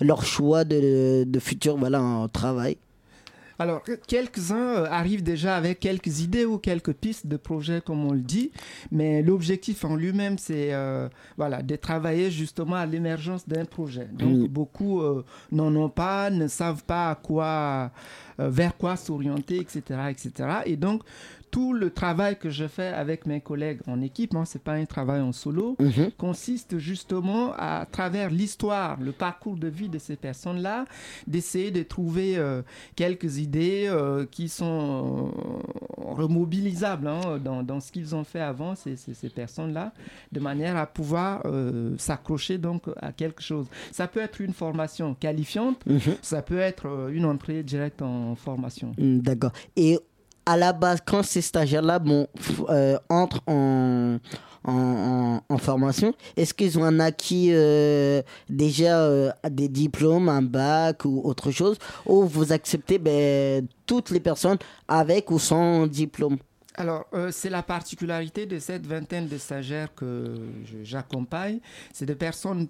leur 0.00 0.24
choix 0.24 0.64
de, 0.64 1.24
de 1.24 1.38
futur 1.38 1.76
voilà 1.76 2.02
en 2.02 2.28
travail? 2.28 2.76
Alors, 3.62 3.82
quelques-uns 4.08 4.56
euh, 4.56 4.86
arrivent 4.90 5.22
déjà 5.22 5.56
avec 5.56 5.78
quelques 5.78 6.20
idées 6.20 6.44
ou 6.44 6.58
quelques 6.58 6.92
pistes 6.92 7.28
de 7.28 7.36
projet, 7.36 7.80
comme 7.80 8.04
on 8.04 8.12
le 8.12 8.20
dit, 8.20 8.50
mais 8.90 9.22
l'objectif 9.22 9.84
en 9.84 9.94
lui-même, 9.94 10.36
c'est 10.36 10.74
euh, 10.74 11.08
voilà, 11.36 11.62
de 11.62 11.76
travailler 11.76 12.32
justement 12.32 12.74
à 12.74 12.86
l'émergence 12.86 13.48
d'un 13.48 13.64
projet. 13.64 14.08
Donc, 14.12 14.48
beaucoup 14.48 15.00
euh, 15.00 15.24
n'en 15.52 15.74
ont 15.76 15.88
pas, 15.88 16.30
ne 16.30 16.48
savent 16.48 16.82
pas 16.82 17.10
à 17.10 17.14
quoi, 17.14 17.92
euh, 18.40 18.48
vers 18.48 18.76
quoi 18.76 18.96
s'orienter, 18.96 19.58
etc., 19.58 19.80
etc. 20.10 20.32
Et 20.66 20.76
donc, 20.76 21.02
tout 21.52 21.72
le 21.74 21.90
travail 21.90 22.38
que 22.38 22.48
je 22.50 22.66
fais 22.66 22.88
avec 22.88 23.26
mes 23.26 23.40
collègues 23.42 23.80
en 23.86 24.00
équipe, 24.00 24.34
hein, 24.34 24.44
c'est 24.46 24.62
pas 24.62 24.72
un 24.72 24.86
travail 24.86 25.20
en 25.20 25.32
solo, 25.32 25.76
Mhm. 25.78 26.10
consiste 26.16 26.78
justement 26.78 27.52
à, 27.58 27.86
travers 27.92 28.30
l'histoire, 28.30 28.98
le 29.00 29.12
parcours 29.12 29.56
de 29.56 29.68
vie 29.68 29.88
de 29.90 29.98
ces 29.98 30.16
personnes-là, 30.16 30.86
d'essayer 31.26 31.70
de 31.70 31.82
trouver 31.82 32.38
euh, 32.38 32.62
quelques 32.96 33.36
idées 33.38 33.84
euh, 33.86 34.24
qui 34.30 34.48
sont 34.48 35.30
euh, 35.30 36.12
remobilisables 36.14 37.06
hein, 37.06 37.38
dans, 37.44 37.62
dans 37.62 37.80
ce 37.80 37.92
qu'ils 37.92 38.14
ont 38.14 38.24
fait 38.24 38.40
avant, 38.40 38.74
ces, 38.74 38.96
ces, 38.96 39.12
ces 39.14 39.28
personnes-là, 39.28 39.92
de 40.32 40.40
manière 40.40 40.76
à 40.76 40.86
pouvoir 40.86 41.42
s'accrocher 41.98 42.56
donc 42.58 42.84
à 43.00 43.12
quelque 43.12 43.42
chose. 43.42 43.66
Ça 43.92 44.08
peut 44.08 44.20
être 44.20 44.40
une 44.40 44.54
formation 44.54 45.14
qualifiante, 45.14 45.84
Mhm. 45.86 46.00
ça 46.22 46.40
peut 46.42 46.58
être 46.58 47.10
une 47.12 47.26
entrée 47.26 47.62
directe 47.62 48.00
en 48.02 48.34
formation. 48.36 48.94
Mm, 48.98 49.18
D'accord. 49.18 49.52
Et 49.76 49.98
à 50.46 50.56
la 50.56 50.72
base, 50.72 51.00
quand 51.04 51.22
ces 51.22 51.40
stagiaires-là 51.40 52.00
euh, 52.68 52.98
entrent 53.08 53.42
en, 53.48 54.18
formation, 55.58 56.12
est-ce 56.36 56.54
qu'ils 56.54 56.78
ont 56.78 56.98
acquis 56.98 57.50
euh, 57.52 58.22
déjà 58.48 59.00
euh, 59.02 59.30
des 59.48 59.68
diplômes, 59.68 60.28
un 60.28 60.42
bac 60.42 61.04
ou 61.04 61.20
autre 61.24 61.50
chose 61.50 61.78
Ou 62.06 62.24
vous 62.24 62.52
acceptez 62.52 62.98
ben, 62.98 63.66
toutes 63.86 64.10
les 64.10 64.20
personnes 64.20 64.58
avec 64.88 65.30
ou 65.30 65.38
sans 65.38 65.86
diplôme? 65.86 66.38
Alors, 66.74 67.04
c'est 67.30 67.50
la 67.50 67.62
particularité 67.62 68.46
de 68.46 68.58
cette 68.58 68.86
vingtaine 68.86 69.28
de 69.28 69.36
stagiaires 69.36 69.94
que 69.94 70.34
j'accompagne. 70.82 71.60
C'est 71.92 72.06
des 72.06 72.14
personnes 72.14 72.66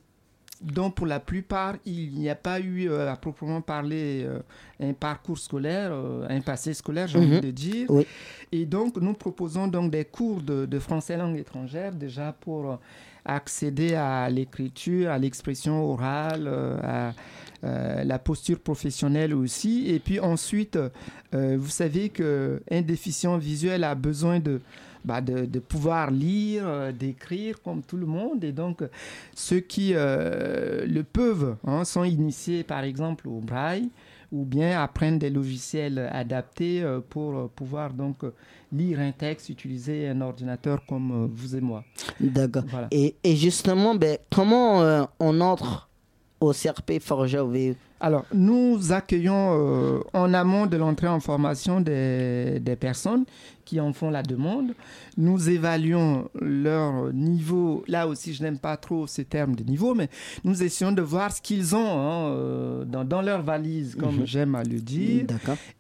dont 0.62 0.90
pour 0.90 1.07
la 1.07 1.19
plupart, 1.21 1.75
il 1.85 2.14
n'y 2.14 2.28
a 2.31 2.35
pas 2.35 2.61
eu 2.61 2.88
euh, 2.88 3.11
à 3.11 3.16
proprement 3.16 3.61
parler 3.61 4.25
euh, 4.25 4.38
un 4.81 4.92
parcours 4.92 5.38
scolaire, 5.38 5.90
euh, 5.92 6.26
un 6.28 6.40
passé 6.40 6.73
scolaire, 6.75 7.09
j'ai 7.09 7.19
Mhm. 7.19 7.25
envie 7.33 7.40
de 7.40 7.50
dire. 7.50 7.87
Oui. 7.90 8.07
Et 8.52 8.64
donc, 8.66 8.97
nous 8.97 9.14
proposons 9.14 9.66
donc 9.66 9.90
des 9.90 10.04
cours 10.04 10.40
de, 10.40 10.66
de 10.66 10.78
français 10.78 11.16
langue 11.16 11.37
étrangère 11.38 11.92
déjà 11.92 12.33
pour 12.40 12.78
accéder 13.25 13.95
à 13.95 14.28
l'écriture, 14.31 15.11
à 15.11 15.19
l'expression 15.19 15.85
orale, 15.92 16.49
à 16.83 17.12
la 17.62 18.19
posture 18.19 18.59
professionnelle 18.59 19.33
aussi. 19.35 19.88
Et 19.88 20.00
puis 20.00 20.19
ensuite, 20.19 20.76
vous 21.33 21.69
savez 21.69 22.09
qu'un 22.09 22.83
déficient 22.83 23.38
visuel 23.38 23.85
a 23.85 23.95
besoin 23.95 24.40
de, 24.40 24.61
bah, 25.04 25.21
de, 25.21 25.44
de 25.44 25.59
pouvoir 25.59 26.11
lire, 26.11 26.62
euh, 26.66 26.92
d'écrire 26.92 27.61
comme 27.62 27.82
tout 27.82 27.97
le 27.97 28.06
monde. 28.06 28.44
Et 28.44 28.52
donc, 28.52 28.82
ceux 29.35 29.61
qui 29.61 29.92
euh, 29.94 30.87
le 30.87 31.02
peuvent 31.02 31.56
hein, 31.66 31.85
sont 31.85 32.04
initiés 32.04 32.64
par 32.64 32.85
exemple 32.85 33.28
au 33.28 33.40
braille 33.40 33.88
ou 34.30 34.44
bien 34.47 34.80
apprennent 34.82 35.18
des 35.18 35.28
logiciels 35.28 36.09
adaptés 36.11 36.82
euh, 36.82 37.00
pour 37.06 37.50
pouvoir 37.50 37.92
donc 37.92 38.18
lire 38.73 39.00
un 39.00 39.12
texte, 39.12 39.50
utiliser 39.50 40.09
un 40.09 40.21
ordinateur 40.23 40.80
comme 40.88 41.30
vous 41.32 41.54
et 41.54 41.61
moi. 41.61 41.85
D'accord. 42.18 42.62
Voilà. 42.68 42.88
Et, 42.90 43.14
et 43.23 43.37
justement, 43.37 43.94
ben, 43.94 44.16
comment 44.35 44.80
euh, 44.82 45.04
on 45.21 45.40
entre 45.40 45.88
au 46.40 46.52
CRP 46.52 46.99
Forja 47.00 47.44
OVE 47.44 47.75
Alors, 48.00 48.25
nous 48.35 48.92
accueillons 48.92 49.50
euh, 49.52 50.00
en 50.12 50.35
amont 50.35 50.66
de 50.66 50.76
l'entrée 50.76 51.06
en 51.09 51.21
formation 51.21 51.80
des, 51.80 52.59
des 52.61 52.76
personnes 52.76 53.25
qui 53.64 53.81
en 53.81 53.92
font 53.92 54.11
la 54.11 54.23
demande. 54.23 54.73
Nous 55.16 55.49
évaluons 55.50 56.28
leur 56.40 57.12
niveau. 57.12 57.85
Là 57.88 58.07
aussi, 58.09 58.35
je 58.35 58.42
n'aime 58.42 58.59
pas 58.59 58.76
trop 58.76 59.07
ces 59.07 59.25
termes 59.25 59.54
de 59.54 59.62
niveau, 59.64 59.95
mais 59.95 60.09
nous 60.45 60.62
essayons 60.62 60.92
de 60.92 61.02
voir 61.02 61.33
ce 61.33 61.40
qu'ils 61.42 61.75
ont 61.75 61.78
hein, 62.00 62.28
euh, 62.31 62.85
dans, 62.85 63.04
dans 63.04 63.23
leur 63.23 63.42
valise, 63.42 63.95
comme 63.95 64.16
Mhm. 64.19 64.26
j'aime 64.26 64.54
à 64.54 64.62
le 64.62 64.81
dire. 64.81 65.26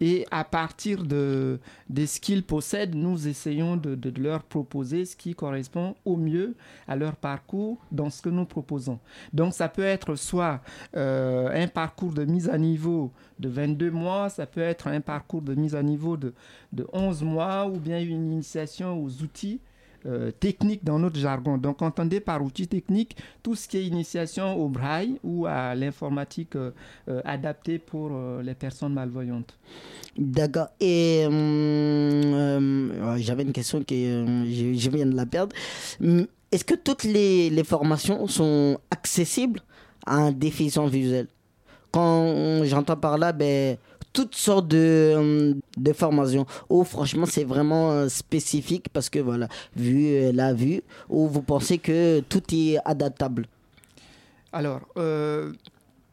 Et 0.00 0.26
à 0.30 0.44
partir 0.44 1.04
de, 1.04 1.58
de 1.88 2.06
ce 2.06 2.20
qu'ils 2.20 2.42
possèdent, 2.42 2.94
nous 2.94 3.28
essayons 3.28 3.76
de, 3.76 3.94
de 3.94 4.12
leur 4.22 4.42
proposer 4.42 5.04
ce 5.04 5.16
qui 5.16 5.34
correspond 5.34 5.94
au 6.04 6.16
mieux 6.16 6.54
à 6.88 6.96
leur 6.96 7.16
parcours 7.16 7.78
dans 7.90 8.10
ce 8.10 8.22
que 8.22 8.28
nous 8.28 8.44
proposons. 8.44 8.98
Donc 9.32 9.54
ça 9.54 9.68
peut 9.68 9.82
être 9.84 10.14
soit 10.16 10.60
euh, 10.96 11.48
un 11.64 11.68
parcours 11.68 12.12
de 12.12 12.24
mise 12.24 12.48
à 12.48 12.58
niveau 12.58 13.12
de 13.38 13.48
22 13.48 13.90
mois, 13.90 14.28
ça 14.28 14.46
peut 14.46 14.60
être 14.60 14.86
un 14.86 15.00
parcours 15.00 15.42
de 15.42 15.54
mise 15.54 15.74
à 15.74 15.82
niveau 15.82 16.16
de, 16.16 16.32
de 16.72 16.86
11 16.92 17.22
mois 17.22 17.66
ou 17.72 17.78
bien 17.78 18.00
une 18.00 18.32
initiation 18.32 19.02
aux 19.02 19.22
outils. 19.22 19.60
euh, 20.04 20.32
techniques 20.32 20.82
dans 20.84 20.98
notre 20.98 21.16
jargon. 21.16 21.58
Donc, 21.58 21.80
entendez 21.80 22.18
par 22.20 22.42
outils 22.42 22.66
techniques 22.66 23.16
tout 23.40 23.54
ce 23.54 23.68
qui 23.68 23.76
est 23.78 23.84
initiation 23.86 24.54
au 24.56 24.68
braille 24.68 25.20
ou 25.22 25.46
à 25.46 25.76
l'informatique 25.76 26.56
euh, 26.56 26.72
euh, 27.08 27.20
adaptée 27.24 27.78
pour 27.78 28.10
les 28.42 28.54
personnes 28.54 28.94
malvoyantes. 28.94 29.56
D'accord. 30.18 30.68
Et 30.80 31.24
hum, 31.26 32.92
j'avais 33.18 33.42
une 33.44 33.52
question 33.52 33.82
que 33.82 33.94
je, 33.94 34.74
je 34.74 34.90
viens 34.90 35.06
de 35.06 35.14
la 35.16 35.26
perdre. 35.26 35.54
Hum, 36.02 36.26
Est-ce 36.50 36.64
que 36.64 36.74
toutes 36.74 37.04
les, 37.04 37.48
les 37.50 37.64
formations 37.64 38.26
sont 38.26 38.78
accessibles 38.90 39.60
à 40.04 40.16
un 40.16 40.32
déficient 40.32 40.86
visuel? 40.86 41.28
Quand 41.92 42.64
j'entends 42.64 42.96
par 42.96 43.18
là, 43.18 43.32
ben, 43.32 43.76
toutes 44.12 44.34
sortes 44.34 44.68
de, 44.68 45.56
de 45.76 45.92
formations. 45.92 46.46
Ou 46.68 46.84
franchement, 46.84 47.26
c'est 47.26 47.44
vraiment 47.44 47.92
euh, 47.92 48.08
spécifique 48.08 48.88
parce 48.92 49.08
que 49.08 49.18
voilà, 49.18 49.48
vu 49.76 50.06
euh, 50.06 50.32
la 50.32 50.52
vue, 50.52 50.82
ou 51.08 51.28
vous 51.28 51.42
pensez 51.42 51.78
que 51.78 52.20
tout 52.20 52.42
est 52.52 52.78
adaptable? 52.84 53.46
Alors, 54.52 54.80
euh, 54.98 55.52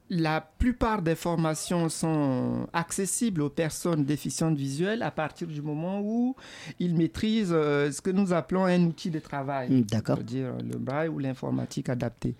la 0.10 0.42
plupart 0.42 1.02
des 1.02 1.16
formations 1.16 1.88
sont 1.88 2.68
accessibles 2.74 3.42
aux 3.44 3.50
personnes 3.50 4.06
déficientes 4.06 4.58
visuelles 4.58 5.04
à 5.04 5.12
partir 5.12 5.48
du 5.48 5.62
moment 5.62 6.02
où 6.02 6.36
ils 6.80 6.96
maîtrisent 6.96 7.54
euh, 7.54 7.92
ce 7.92 8.02
que 8.02 8.10
nous 8.10 8.34
appelons 8.34 8.66
un 8.66 8.84
outil 8.86 9.12
de 9.12 9.20
travail. 9.20 9.84
D'accord. 9.84 10.18
c'est-à-dire 10.18 10.54
le 10.58 10.78
braille 10.78 11.10
ou 11.10 11.20
l'informatique 11.20 11.90
adaptée. 11.90 12.36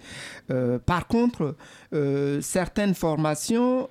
Euh, 0.50 0.80
par 0.80 1.08
contre, 1.08 1.56
euh, 1.94 2.42
certaines 2.42 2.96
formations, 2.96 3.88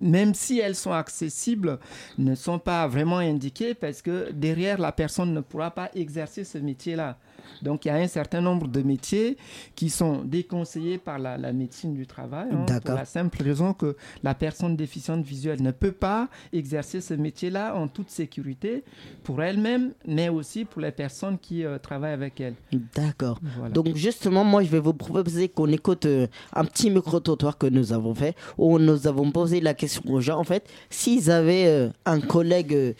même 0.00 0.34
si 0.34 0.58
elles 0.58 0.74
sont 0.74 0.92
accessibles, 0.92 1.78
ne 2.18 2.34
sont 2.34 2.58
pas 2.58 2.86
vraiment 2.88 3.18
indiquées 3.18 3.74
parce 3.74 4.02
que 4.02 4.32
derrière, 4.32 4.78
la 4.78 4.92
personne 4.92 5.32
ne 5.32 5.40
pourra 5.40 5.70
pas 5.70 5.90
exercer 5.94 6.44
ce 6.44 6.58
métier-là. 6.58 7.18
Donc, 7.62 7.84
il 7.84 7.88
y 7.88 7.90
a 7.90 7.96
un 7.96 8.06
certain 8.08 8.40
nombre 8.40 8.68
de 8.68 8.82
métiers 8.82 9.36
qui 9.74 9.90
sont 9.90 10.22
déconseillés 10.24 10.98
par 10.98 11.18
la, 11.18 11.36
la 11.36 11.52
médecine 11.52 11.94
du 11.94 12.06
travail, 12.06 12.48
hein, 12.52 12.66
pour 12.84 12.94
la 12.94 13.04
simple 13.04 13.42
raison 13.42 13.72
que 13.72 13.96
la 14.22 14.34
personne 14.34 14.76
déficiente 14.76 15.24
visuelle 15.24 15.62
ne 15.62 15.70
peut 15.70 15.92
pas 15.92 16.28
exercer 16.52 17.00
ce 17.00 17.14
métier-là 17.14 17.76
en 17.76 17.88
toute 17.88 18.10
sécurité 18.10 18.84
pour 19.24 19.42
elle-même, 19.42 19.92
mais 20.06 20.28
aussi 20.28 20.64
pour 20.64 20.80
les 20.80 20.92
personnes 20.92 21.38
qui 21.38 21.64
euh, 21.64 21.78
travaillent 21.78 22.12
avec 22.12 22.40
elle. 22.40 22.54
D'accord. 22.94 23.38
Voilà. 23.56 23.70
Donc 23.70 23.94
justement, 23.94 24.44
moi 24.44 24.62
je 24.62 24.68
vais 24.68 24.80
vous 24.80 24.94
proposer 24.94 25.48
qu'on 25.48 25.70
écoute 25.72 26.06
euh, 26.06 26.26
un 26.52 26.64
petit 26.64 26.90
micro-trottoir 26.90 27.58
que 27.58 27.66
nous 27.66 27.92
avons 27.92 28.14
fait, 28.14 28.34
où 28.56 28.78
nous 28.78 29.06
avons 29.06 29.30
posé 29.30 29.60
la 29.60 29.74
question 29.74 30.02
aux 30.06 30.20
gens, 30.20 30.38
en 30.38 30.44
fait, 30.44 30.68
s'ils 30.90 31.30
avaient 31.30 31.66
euh, 31.66 31.90
un 32.04 32.20
collègue 32.20 32.94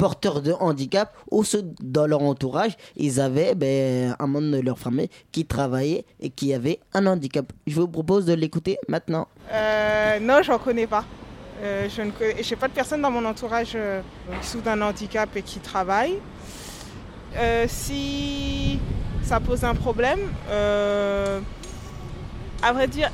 euh, 0.00 0.04
porteur 0.04 0.42
de 0.42 0.52
handicap 0.52 1.14
ou 1.30 1.44
ceux 1.44 1.62
dans 1.80 2.06
leur 2.06 2.22
entourage, 2.22 2.76
ils 2.96 3.20
avaient 3.20 3.54
ben, 3.54 4.16
un 4.18 4.26
membre 4.26 4.56
de 4.56 4.60
leur 4.60 4.78
famille 4.78 5.08
qui 5.32 5.44
travaillait 5.44 6.04
et 6.20 6.30
qui 6.30 6.54
avait 6.54 6.80
un 6.94 7.06
handicap. 7.06 7.52
Je 7.66 7.74
vous 7.76 7.88
propose 7.88 8.24
de 8.26 8.34
l'écouter 8.34 8.78
maintenant. 8.88 9.28
Euh, 9.52 10.18
non, 10.20 10.42
j'en 10.42 10.58
connais 10.58 10.86
pas. 10.86 11.04
Euh, 11.62 11.88
je 11.94 12.02
ne 12.02 12.10
j'ai 12.42 12.56
pas 12.56 12.68
de 12.68 12.72
personne 12.72 13.02
dans 13.02 13.10
mon 13.10 13.24
entourage 13.26 13.72
euh, 13.74 14.00
qui 14.40 14.48
souffre 14.48 14.64
d'un 14.64 14.80
handicap 14.80 15.28
et 15.36 15.42
qui 15.42 15.58
travaille. 15.58 16.18
Si 17.68 18.80
ça 19.22 19.38
pose 19.38 19.62
un 19.62 19.74
problème, 19.74 20.18
à 22.62 22.72
vrai 22.72 22.88
dire, 22.88 23.10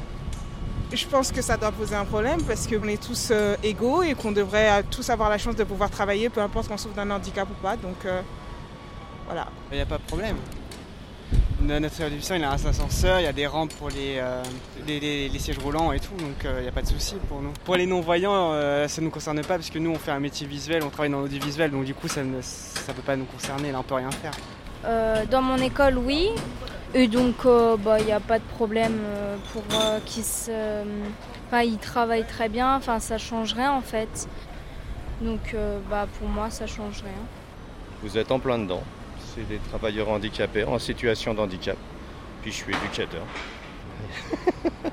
je 0.92 1.06
pense 1.06 1.32
que 1.32 1.42
ça 1.42 1.56
doit 1.56 1.72
poser 1.72 1.94
un 1.96 2.04
problème 2.04 2.42
parce 2.42 2.66
qu'on 2.66 2.86
est 2.88 3.02
tous 3.02 3.28
euh, 3.30 3.56
égaux 3.62 4.02
et 4.02 4.14
qu'on 4.14 4.32
devrait 4.32 4.70
euh, 4.70 4.82
tous 4.90 5.08
avoir 5.10 5.28
la 5.30 5.38
chance 5.38 5.56
de 5.56 5.64
pouvoir 5.64 5.90
travailler, 5.90 6.28
peu 6.28 6.40
importe 6.40 6.68
qu'on 6.68 6.76
souffre 6.78 6.94
d'un 6.94 7.10
handicap 7.10 7.48
ou 7.50 7.54
pas. 7.62 7.76
Donc 7.76 8.04
euh, 8.04 8.20
voilà. 9.26 9.48
Il 9.72 9.76
n'y 9.76 9.82
a 9.82 9.86
pas 9.86 9.98
de 9.98 10.02
problème. 10.04 10.36
No- 11.60 11.80
Notre 11.80 11.96
télévision, 11.96 12.34
il 12.36 12.44
a 12.44 12.50
un 12.50 12.54
ascenseur, 12.54 13.18
il 13.18 13.24
y 13.24 13.26
a 13.26 13.32
des 13.32 13.46
rampes 13.46 13.72
pour 13.74 13.88
les, 13.88 14.18
euh, 14.18 14.42
les, 14.86 15.00
les- 15.00 15.28
les 15.28 15.38
sièges 15.38 15.58
roulants 15.58 15.90
et 15.90 15.98
tout, 15.98 16.14
donc 16.14 16.44
euh, 16.44 16.58
il 16.60 16.62
n'y 16.62 16.68
a 16.68 16.72
pas 16.72 16.82
de 16.82 16.86
souci 16.86 17.16
pour 17.28 17.40
nous. 17.40 17.52
Pour 17.64 17.76
les 17.76 17.86
non-voyants, 17.86 18.52
euh, 18.52 18.86
ça 18.86 19.00
ne 19.00 19.06
nous 19.06 19.10
concerne 19.10 19.40
pas 19.40 19.56
parce 19.56 19.70
que 19.70 19.78
nous, 19.78 19.90
on 19.90 19.98
fait 19.98 20.10
un 20.12 20.20
métier 20.20 20.46
visuel, 20.46 20.82
on 20.84 20.90
travaille 20.90 21.10
dans 21.10 21.20
l'audiovisuel, 21.20 21.70
donc 21.70 21.84
du 21.84 21.94
coup, 21.94 22.08
ça 22.08 22.22
ne 22.22 22.40
ça 22.42 22.92
peut 22.92 23.02
pas 23.02 23.16
nous 23.16 23.24
concerner, 23.24 23.72
là, 23.72 23.80
on 23.80 23.82
peut 23.82 23.94
rien 23.94 24.10
faire. 24.12 24.32
Euh, 24.84 25.24
dans 25.28 25.42
mon 25.42 25.56
école, 25.56 25.98
oui. 25.98 26.28
Et 26.98 27.08
donc, 27.08 27.44
euh, 27.44 27.76
bah, 27.76 28.00
il 28.00 28.06
n'y 28.06 28.12
a 28.12 28.20
pas 28.20 28.38
de 28.38 28.44
problème 28.44 28.96
euh, 29.04 29.36
pour 29.52 29.62
euh, 29.78 29.98
qu'ils 30.06 30.24
se... 30.24 30.82
Enfin, 31.46 31.60
ils 31.60 31.76
travaillent 31.76 32.26
très 32.26 32.48
bien, 32.48 32.74
enfin, 32.74 33.00
ça 33.00 33.18
change 33.18 33.52
rien 33.52 33.70
en 33.70 33.82
fait. 33.82 34.26
Donc, 35.20 35.52
euh, 35.52 35.78
bah, 35.90 36.06
pour 36.18 36.26
moi, 36.26 36.48
ça 36.48 36.66
change 36.66 37.02
rien. 37.02 37.22
Vous 38.02 38.16
êtes 38.16 38.32
en 38.32 38.38
plein 38.38 38.58
dedans. 38.58 38.82
C'est 39.18 39.46
des 39.46 39.58
travailleurs 39.58 40.08
handicapés 40.08 40.64
en 40.64 40.78
situation 40.78 41.34
de 41.34 41.40
handicap. 41.40 41.76
Puis 42.40 42.50
je 42.50 42.56
suis 42.56 42.74
éducateur. 42.74 43.24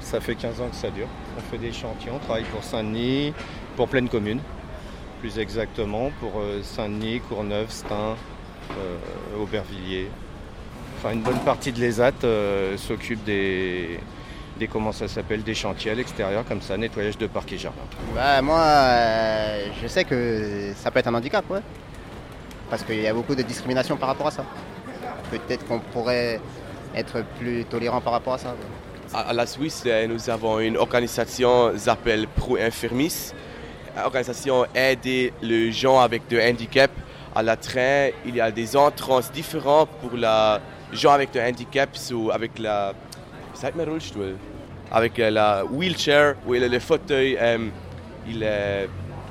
ça 0.00 0.20
fait 0.20 0.36
15 0.36 0.60
ans 0.60 0.68
que 0.68 0.76
ça 0.76 0.90
dure. 0.90 1.08
On 1.36 1.40
fait 1.50 1.58
des 1.58 1.72
chantiers, 1.72 2.12
on 2.14 2.20
travaille 2.20 2.44
pour 2.44 2.62
Saint-Denis, 2.62 3.34
pour 3.74 3.88
pleine 3.88 4.08
commune. 4.08 4.38
Plus 5.18 5.40
exactement 5.40 6.12
pour 6.20 6.34
euh, 6.38 6.62
Saint-Denis, 6.62 7.20
Courneuve, 7.28 7.72
Stein, 7.72 8.14
euh, 8.78 9.42
Aubervilliers. 9.42 10.10
Enfin, 11.04 11.12
une 11.16 11.20
bonne 11.22 11.40
partie 11.40 11.70
de 11.70 11.80
l'ESAT 11.80 12.12
euh, 12.24 12.78
s'occupe 12.78 13.22
des, 13.24 14.00
des, 14.58 14.66
comment 14.66 14.90
ça 14.90 15.06
s'appelle, 15.06 15.42
des 15.42 15.54
chantiers 15.54 15.90
à 15.90 15.94
l'extérieur, 15.94 16.46
comme 16.46 16.62
ça, 16.62 16.78
nettoyage 16.78 17.18
de 17.18 17.26
parcs 17.26 17.52
et 17.52 17.58
jardins. 17.58 17.82
Bah, 18.14 18.40
moi, 18.40 18.58
euh, 18.58 19.66
je 19.82 19.86
sais 19.86 20.04
que 20.04 20.72
ça 20.74 20.90
peut 20.90 21.00
être 21.00 21.08
un 21.08 21.14
handicap, 21.14 21.44
ouais. 21.50 21.60
Parce 22.70 22.82
qu'il 22.84 23.02
y 23.02 23.06
a 23.06 23.12
beaucoup 23.12 23.34
de 23.34 23.42
discrimination 23.42 23.98
par 23.98 24.08
rapport 24.08 24.28
à 24.28 24.30
ça. 24.30 24.46
Peut-être 25.30 25.66
qu'on 25.66 25.80
pourrait 25.80 26.40
être 26.96 27.22
plus 27.38 27.66
tolérant 27.66 28.00
par 28.00 28.14
rapport 28.14 28.32
à 28.34 28.38
ça. 28.38 28.54
À 29.12 29.28
à 29.28 29.32
la 29.34 29.46
Suisse, 29.46 29.82
euh, 29.84 30.06
nous 30.06 30.30
avons 30.30 30.58
une 30.58 30.78
organisation 30.78 31.72
qui 31.74 31.80
s'appelle 31.80 32.28
Pro 32.34 32.56
Infirmis. 32.56 33.32
L'organisation 33.94 34.64
aide 34.74 35.32
les 35.42 35.70
gens 35.70 36.00
avec 36.00 36.26
de 36.28 36.40
handicap 36.40 36.90
à 37.34 37.42
la 37.42 37.58
train. 37.58 38.08
Il 38.24 38.36
y 38.36 38.40
a 38.40 38.50
des 38.50 38.74
entrants 38.74 39.20
différents 39.34 39.84
pour 40.00 40.16
les 40.16 40.56
gens 40.94 41.12
avec 41.12 41.32
de 41.32 41.40
handicap, 41.40 41.96
so 41.96 42.30
avec 42.30 42.58
la. 42.58 42.94
Sagt 43.54 43.76
man 43.76 43.88
Rollstuhl? 43.88 44.36
Avec 44.90 45.18
euh, 45.18 45.30
la 45.30 45.64
wheelchair, 45.64 46.34
ou 46.46 46.52
le 46.52 46.78
fauteuil, 46.78 47.36
euh, 47.40 47.68
il 48.28 48.40
euh, 48.42 48.86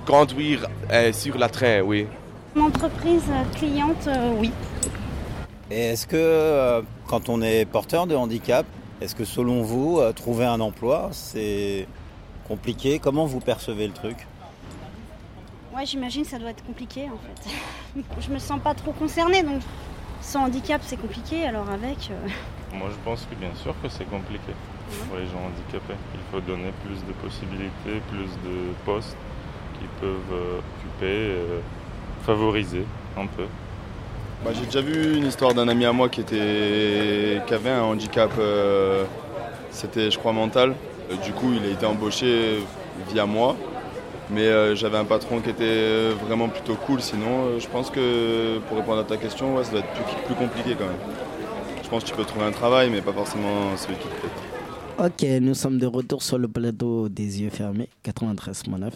conduire 0.05 0.67
euh, 0.91 1.13
sur 1.13 1.37
la 1.37 1.49
train, 1.49 1.81
oui. 1.81 2.07
L'entreprise 2.55 3.23
cliente, 3.55 4.07
euh, 4.07 4.33
oui. 4.37 4.51
Et 5.71 5.91
est-ce 5.91 6.05
que 6.05 6.17
euh, 6.17 6.81
quand 7.07 7.29
on 7.29 7.41
est 7.41 7.65
porteur 7.65 8.07
de 8.07 8.15
handicap, 8.15 8.65
est-ce 9.01 9.15
que 9.15 9.25
selon 9.25 9.61
vous, 9.61 9.99
euh, 9.99 10.11
trouver 10.11 10.45
un 10.45 10.59
emploi, 10.59 11.09
c'est 11.11 11.87
compliqué? 12.47 12.99
Comment 12.99 13.25
vous 13.25 13.39
percevez 13.39 13.87
le 13.87 13.93
truc? 13.93 14.27
Ouais, 15.75 15.85
j'imagine 15.85 16.23
que 16.23 16.29
ça 16.29 16.37
doit 16.37 16.51
être 16.51 16.63
compliqué 16.63 17.09
en 17.09 17.17
fait. 17.17 18.01
Je 18.19 18.29
me 18.29 18.37
sens 18.37 18.59
pas 18.61 18.73
trop 18.75 18.91
concernée, 18.91 19.41
donc 19.41 19.61
sans 20.23 20.45
handicap 20.45 20.81
c'est 20.83 20.97
compliqué, 20.97 21.45
alors 21.45 21.69
avec. 21.69 22.09
euh, 22.11 22.27
Moi, 22.77 22.87
je 22.89 22.95
pense 23.05 23.27
que 23.29 23.35
bien 23.35 23.51
sûr 23.61 23.75
que 23.83 23.89
c'est 23.89 24.09
compliqué 24.09 24.51
pour 25.07 25.17
les 25.17 25.25
gens 25.25 25.41
handicapés. 25.45 25.93
Il 26.15 26.21
faut 26.31 26.39
donner 26.41 26.71
plus 26.83 26.95
de 27.05 27.13
possibilités, 27.21 28.01
plus 28.09 28.29
de 28.49 28.73
postes 28.85 29.15
qu'ils 29.77 29.87
peuvent 30.01 30.33
euh, 30.33 30.57
occuper, 30.59 31.05
euh, 31.05 31.59
favoriser 32.25 32.85
un 33.15 33.27
peu. 33.27 33.43
Bah, 34.43 34.51
j'ai 34.53 34.65
déjà 34.65 34.81
vu 34.81 35.17
une 35.17 35.27
histoire 35.27 35.53
d'un 35.53 35.67
ami 35.67 35.85
à 35.85 35.91
moi 35.93 36.09
qui, 36.09 36.21
était... 36.21 37.41
qui 37.45 37.53
avait 37.53 37.69
un 37.69 37.83
handicap, 37.83 38.31
euh, 38.39 39.05
c'était 39.69 40.09
je 40.09 40.17
crois 40.17 40.33
mental. 40.33 40.73
Du 41.23 41.31
coup, 41.33 41.53
il 41.55 41.63
a 41.63 41.71
été 41.71 41.85
embauché 41.85 42.63
via 43.11 43.25
moi. 43.25 43.55
Mais 44.29 44.47
euh, 44.47 44.75
j'avais 44.75 44.97
un 44.97 45.05
patron 45.05 45.41
qui 45.41 45.49
était 45.49 46.09
vraiment 46.25 46.49
plutôt 46.49 46.75
cool. 46.75 47.01
Sinon, 47.01 47.45
euh, 47.45 47.59
je 47.59 47.67
pense 47.67 47.89
que 47.89 48.59
pour 48.67 48.77
répondre 48.77 48.99
à 48.99 49.03
ta 49.03 49.17
question, 49.17 49.55
ouais, 49.55 49.63
ça 49.63 49.71
doit 49.71 49.79
être 49.81 49.93
plus, 49.93 50.03
plus 50.25 50.35
compliqué 50.35 50.75
quand 50.77 50.85
même. 50.85 50.95
Je 51.83 51.89
pense 51.89 52.03
que 52.03 52.09
tu 52.09 52.15
peux 52.15 52.23
trouver 52.23 52.45
un 52.45 52.51
travail, 52.51 52.89
mais 52.89 53.01
pas 53.01 53.13
forcément 53.13 53.75
celui 53.77 53.95
qui 53.97 54.07
te 54.07 54.15
plaît. 54.15 54.29
Ok, 55.05 55.41
nous 55.41 55.55
sommes 55.55 55.79
de 55.79 55.87
retour 55.87 56.21
sur 56.21 56.37
le 56.37 56.47
plateau 56.47 57.09
des 57.09 57.41
yeux 57.41 57.49
fermés, 57.49 57.89
93.9, 58.05 58.91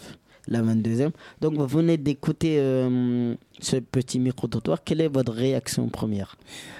la 0.48 0.62
22e. 0.62 1.10
Donc 1.40 1.54
vous 1.54 1.66
venez 1.66 1.96
d'écouter 1.96 2.56
euh, 2.58 3.34
ce 3.60 3.76
petit 3.76 4.18
micro-trottoir. 4.18 4.82
Quelle 4.84 5.00
est 5.00 5.08
votre 5.08 5.32
réaction 5.32 5.88
première? 5.88 6.36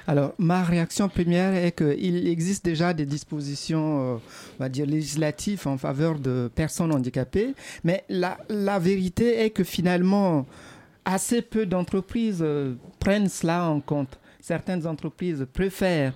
Alors, 0.06 0.34
ma 0.38 0.62
réaction 0.64 1.08
première 1.08 1.54
est 1.54 1.72
qu'il 1.72 2.26
existe 2.28 2.64
déjà 2.64 2.94
des 2.94 3.06
dispositions, 3.06 4.14
euh, 4.14 4.16
on 4.58 4.64
va 4.64 4.68
dire, 4.68 4.86
législatives 4.86 5.66
en 5.66 5.76
faveur 5.76 6.18
de 6.18 6.50
personnes 6.54 6.92
handicapées, 6.92 7.54
mais 7.84 8.04
la, 8.08 8.38
la 8.48 8.78
vérité 8.78 9.44
est 9.44 9.50
que 9.50 9.64
finalement, 9.64 10.46
assez 11.04 11.42
peu 11.42 11.66
d'entreprises 11.66 12.40
euh, 12.42 12.74
prennent 12.98 13.28
cela 13.28 13.64
en 13.68 13.80
compte 13.80 14.18
certaines 14.48 14.86
entreprises 14.86 15.46
préfèrent 15.52 16.14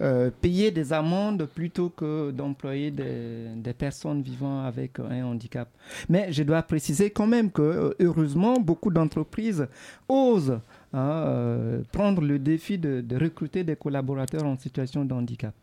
euh, 0.00 0.30
payer 0.40 0.70
des 0.70 0.92
amendes 0.92 1.46
plutôt 1.52 1.90
que 1.90 2.30
d'employer 2.30 2.90
des, 2.92 3.72
personnes 3.76 4.22
vivant 4.22 4.62
avec 4.64 5.00
un 5.00 5.24
handicap. 5.24 5.68
Mais 6.08 6.32
je 6.32 6.44
dois 6.44 6.62
préciser 6.62 7.10
quand 7.10 7.26
même 7.26 7.50
que, 7.50 7.62
euh, 7.62 7.94
heureusement, 8.00 8.60
beaucoup 8.60 8.90
d'entreprises 8.92 9.66
osent 10.08 10.60
hein, 10.92 10.98
euh, 11.26 11.82
prendre 11.90 12.22
le 12.22 12.38
défi 12.38 12.78
de, 12.78 13.16
recruter 13.16 13.64
des 13.64 13.74
collaborateurs 13.76 14.44
en 14.44 14.56
situation 14.56 15.04
de 15.04 15.12
handicap. 15.12 15.54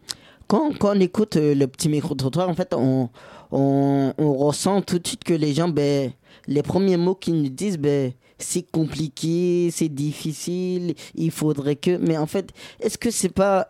Quand, 0.49 0.75
quand 0.79 0.97
on 0.97 0.99
écoute 0.99 1.35
le 1.35 1.65
petit 1.67 1.89
micro-trottoir, 1.89 2.49
en 2.49 2.55
fait, 2.55 2.73
on, 2.73 3.09
on, 3.51 4.13
on, 4.17 4.33
ressent 4.33 4.81
tout 4.81 4.97
de 4.97 5.07
suite 5.07 5.23
que 5.23 5.35
les 5.35 5.53
gens, 5.53 5.69
ben, 5.69 6.11
les 6.47 6.63
premiers 6.63 6.97
mots 6.97 7.13
qu'ils 7.13 7.39
nous 7.39 7.49
disent, 7.49 7.77
ben, 7.77 8.11
c'est 8.39 8.63
compliqué, 8.63 9.69
c'est 9.71 9.89
difficile, 9.89 10.95
il 11.13 11.29
faudrait 11.29 11.75
que. 11.75 11.97
Mais 11.97 12.17
en 12.17 12.25
fait, 12.25 12.51
est-ce 12.79 12.97
que 12.97 13.11
c'est 13.11 13.29
pas. 13.29 13.69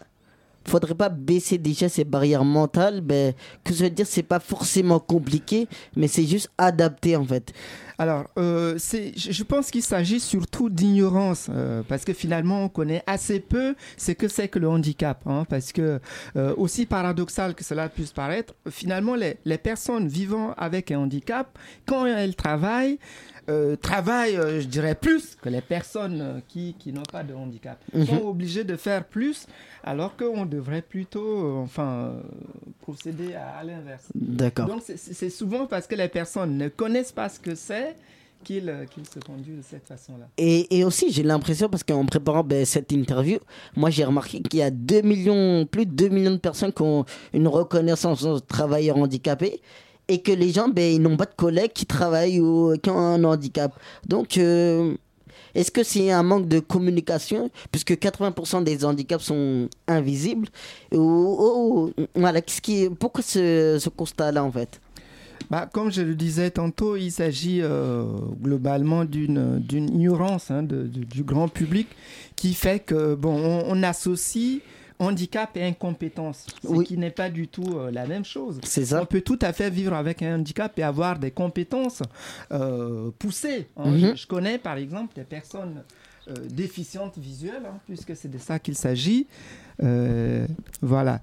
Faudrait 0.65 0.95
pas 0.95 1.09
baisser 1.09 1.57
déjà 1.57 1.89
ces 1.89 2.03
barrières 2.03 2.45
mentales 2.45 3.01
ben, 3.01 3.33
Que 3.63 3.73
je 3.73 3.83
veux 3.83 3.89
dire, 3.89 4.05
c'est 4.05 4.23
pas 4.23 4.39
forcément 4.39 4.99
compliqué, 4.99 5.67
mais 5.95 6.07
c'est 6.07 6.25
juste 6.25 6.49
adapté 6.57 7.15
en 7.15 7.25
fait. 7.25 7.53
Alors, 7.99 8.27
euh, 8.37 8.77
je 8.77 9.43
pense 9.43 9.71
qu'il 9.71 9.83
s'agit 9.83 10.21
surtout 10.21 10.69
d'ignorance, 10.69 11.47
euh, 11.49 11.83
parce 11.85 12.05
que 12.05 12.13
finalement, 12.13 12.63
on 12.63 12.69
connaît 12.69 13.03
assez 13.05 13.41
peu 13.41 13.75
ce 13.97 14.13
que 14.13 14.29
c'est 14.29 14.47
que 14.47 14.57
le 14.57 14.69
handicap. 14.69 15.21
Hein, 15.25 15.43
parce 15.49 15.73
que, 15.73 15.99
euh, 16.37 16.53
aussi 16.55 16.85
paradoxal 16.85 17.55
que 17.55 17.63
cela 17.65 17.89
puisse 17.89 18.13
paraître, 18.13 18.53
finalement, 18.69 19.15
les, 19.15 19.35
les 19.43 19.57
personnes 19.57 20.07
vivant 20.07 20.53
avec 20.57 20.91
un 20.91 20.99
handicap, 20.99 21.59
quand 21.85 22.05
elles 22.05 22.37
travaillent, 22.37 22.99
euh, 23.49 23.75
travaillent, 23.75 24.37
euh, 24.37 24.61
je 24.61 24.67
dirais, 24.67 24.95
plus 24.95 25.35
que 25.35 25.49
les 25.49 25.61
personnes 25.61 26.21
euh, 26.21 26.39
qui, 26.47 26.75
qui 26.77 26.93
n'ont 26.93 27.03
pas 27.03 27.23
de 27.23 27.33
handicap. 27.33 27.79
Ils 27.93 28.07
sont 28.07 28.25
obligés 28.25 28.63
de 28.63 28.75
faire 28.75 29.03
plus, 29.03 29.47
alors 29.83 30.15
qu'on 30.15 30.45
devrait 30.45 30.81
plutôt, 30.83 31.57
enfin, 31.57 32.13
procéder 32.81 33.33
à, 33.33 33.57
à 33.59 33.63
l'inverse. 33.63 34.03
D'accord. 34.13 34.67
Donc, 34.67 34.83
c'est 34.85 35.29
souvent 35.29 35.65
parce 35.65 35.87
que 35.87 35.95
les 35.95 36.07
personnes 36.07 36.57
ne 36.57 36.67
connaissent 36.67 37.11
pas 37.11 37.29
ce 37.29 37.39
que 37.39 37.55
c'est 37.55 37.95
qu'ils 38.43 38.73
qu 38.93 39.01
se 39.03 39.19
conduisent 39.19 39.57
de 39.57 39.63
cette 39.63 39.87
façon-là. 39.87 40.27
Et, 40.37 40.77
et, 40.79 40.83
aussi, 40.85 41.11
j'ai 41.11 41.23
l'impression, 41.23 41.69
parce 41.69 41.83
qu'en 41.83 42.05
préparant 42.05 42.43
ben, 42.43 42.65
cette 42.65 42.91
interview, 42.91 43.39
moi 43.75 43.89
j'ai 43.89 44.05
remarqué 44.05 44.41
qu'il 44.41 44.59
y 44.59 44.63
a 44.63 44.71
2 44.71 45.01
millions, 45.01 45.65
plus 45.65 45.85
de 45.85 45.91
2 45.91 46.09
millions 46.09 46.31
de 46.31 46.37
personnes 46.37 46.71
qui 46.71 46.81
ont 46.81 47.05
une 47.33 47.47
reconnaissance 47.47 48.23
de 48.23 48.39
travailleurs 48.39 48.97
handicapés 48.97 49.61
et 50.09 50.21
que 50.21 50.31
les 50.31 50.51
gens, 50.51 50.67
ben, 50.67 50.91
ils 50.91 51.01
n'ont 51.01 51.15
pas 51.15 51.25
de 51.25 51.35
collègues 51.35 51.71
qui 51.71 51.85
travaillent 51.85 52.41
ou 52.41 52.75
qui 52.81 52.89
ont 52.89 52.97
un 52.97 53.23
handicap. 53.23 53.71
Donc, 54.07 54.37
euh, 54.37 54.95
est-ce 55.53 55.71
que 55.71 55.83
c'est 55.83 56.11
un 56.11 56.23
manque 56.23 56.47
de 56.47 56.59
communication, 56.59 57.49
puisque 57.71 57.91
80% 57.91 58.63
des 58.63 58.83
handicaps 58.83 59.23
sont 59.23 59.69
invisibles 59.87 60.47
ou, 60.91 61.91
-ce 62.15 62.61
qui, 62.61 62.89
Pourquoi 62.99 63.23
ce, 63.23 63.77
ce 63.79 63.89
constat-là, 63.89 64.43
en 64.43 64.51
fait? 64.51 64.81
Bah, 65.49 65.69
comme 65.71 65.91
je 65.91 66.01
le 66.01 66.15
disais 66.15 66.51
tantôt, 66.51 66.95
il 66.95 67.11
s'agit 67.11 67.61
euh, 67.61 68.03
globalement 68.41 69.05
d'une 69.05 69.61
ignorance 69.71 70.51
hein, 70.51 70.63
de, 70.63 70.83
du 70.83 71.23
grand 71.23 71.47
public 71.47 71.87
qui 72.35 72.53
fait 72.53 72.79
que 72.79 73.15
bon, 73.15 73.35
on, 73.35 73.63
on 73.67 73.83
associe 73.83 74.61
handicap 74.99 75.55
et 75.55 75.63
incompétence, 75.63 76.45
ce 76.61 76.67
oui. 76.67 76.85
qui 76.85 76.97
n'est 76.97 77.09
pas 77.09 77.29
du 77.29 77.47
tout 77.47 77.77
euh, 77.77 77.89
la 77.89 78.05
même 78.05 78.25
chose. 78.25 78.59
Ça. 78.63 79.01
On 79.01 79.05
peut 79.05 79.21
tout 79.21 79.39
à 79.41 79.53
fait 79.53 79.69
vivre 79.69 79.93
avec 79.93 80.21
un 80.21 80.35
handicap 80.35 80.77
et 80.77 80.83
avoir 80.83 81.17
des 81.17 81.31
compétences 81.31 82.03
euh, 82.51 83.09
poussées. 83.17 83.67
Hein. 83.77 83.89
Mhm. 83.89 83.91
Mm 83.91 84.03
-hmm. 84.03 84.11
je, 84.11 84.21
je, 84.21 84.27
connais 84.27 84.57
par 84.57 84.77
exemple 84.77 85.15
des 85.15 85.23
personnes 85.23 85.83
euh, 86.27 86.33
déficientes 86.49 87.17
visuelles, 87.17 87.65
hein, 87.65 87.79
puisque 87.87 88.13
c'est 88.15 88.29
de 88.31 88.37
ça 88.37 88.59
qu'il 88.59 88.75
s'agit, 88.75 89.27
voilà, 90.81 91.21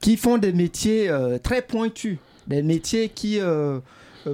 qui 0.00 0.16
font 0.16 0.38
des 0.38 0.52
métiers 0.52 1.10
très 1.42 1.60
pointus, 1.62 2.18
des 2.46 2.62
métiers 2.62 3.10
qui 3.10 3.38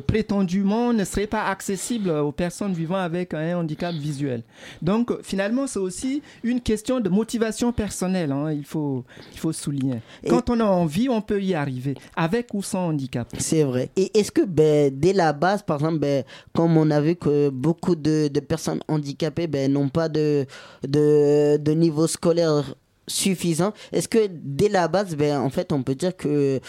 prétendument 0.00 0.92
ne 0.92 1.04
serait 1.04 1.26
pas 1.26 1.44
accessible 1.46 2.10
aux 2.10 2.32
personnes 2.32 2.72
vivant 2.72 2.96
avec 2.96 3.34
un 3.34 3.56
handicap 3.58 3.94
visuel. 3.94 4.42
Donc 4.82 5.12
finalement, 5.22 5.66
c'est 5.66 5.78
aussi 5.78 6.22
une 6.42 6.60
question 6.60 7.00
de 7.00 7.08
motivation 7.08 7.72
personnelle, 7.72 8.32
hein, 8.32 8.52
il, 8.52 8.64
faut, 8.64 9.04
il 9.32 9.38
faut 9.38 9.52
souligner. 9.52 10.00
Et 10.22 10.28
Quand 10.28 10.50
on 10.50 10.60
a 10.60 10.64
envie, 10.64 11.08
on 11.08 11.20
peut 11.20 11.42
y 11.42 11.54
arriver, 11.54 11.94
avec 12.16 12.52
ou 12.54 12.62
sans 12.62 12.88
handicap. 12.88 13.28
C'est 13.38 13.62
vrai. 13.64 13.90
Et 13.96 14.18
est-ce 14.18 14.32
que 14.32 14.42
ben, 14.44 14.90
dès 14.94 15.12
la 15.12 15.32
base, 15.32 15.62
par 15.62 15.76
exemple, 15.76 15.98
ben, 15.98 16.24
comme 16.54 16.76
on 16.76 16.90
a 16.90 17.00
vu 17.00 17.16
que 17.16 17.48
beaucoup 17.48 17.94
de, 17.96 18.28
de 18.28 18.40
personnes 18.40 18.80
handicapées 18.88 19.46
ben, 19.46 19.72
n'ont 19.72 19.88
pas 19.88 20.08
de, 20.08 20.46
de, 20.86 21.56
de 21.56 21.72
niveau 21.72 22.06
scolaire 22.06 22.74
suffisant, 23.06 23.72
est-ce 23.92 24.08
que 24.08 24.28
dès 24.30 24.68
la 24.68 24.88
base, 24.88 25.14
ben, 25.16 25.38
en 25.40 25.50
fait, 25.50 25.72
on 25.72 25.82
peut 25.82 25.94
dire 25.94 26.16
que 26.16 26.60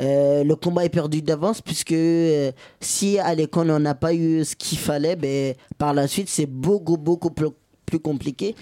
euh, 0.00 0.42
le 0.44 0.56
combat 0.56 0.84
est 0.84 0.88
perdu 0.88 1.22
d'avance 1.22 1.60
puisque 1.60 1.92
euh, 1.92 2.50
si 2.80 3.18
à 3.18 3.34
l'école 3.34 3.70
on 3.70 3.78
n'a 3.78 3.94
pas 3.94 4.12
eu 4.14 4.44
ce 4.44 4.56
qu'il 4.56 4.78
fallait, 4.78 5.16
ben, 5.16 5.54
par 5.78 5.94
la 5.94 6.08
suite 6.08 6.28
c'est 6.28 6.46
beaucoup 6.46 6.96
beaucoup 6.96 7.30
plus, 7.30 7.48
plus 7.86 8.00
compliqué, 8.00 8.54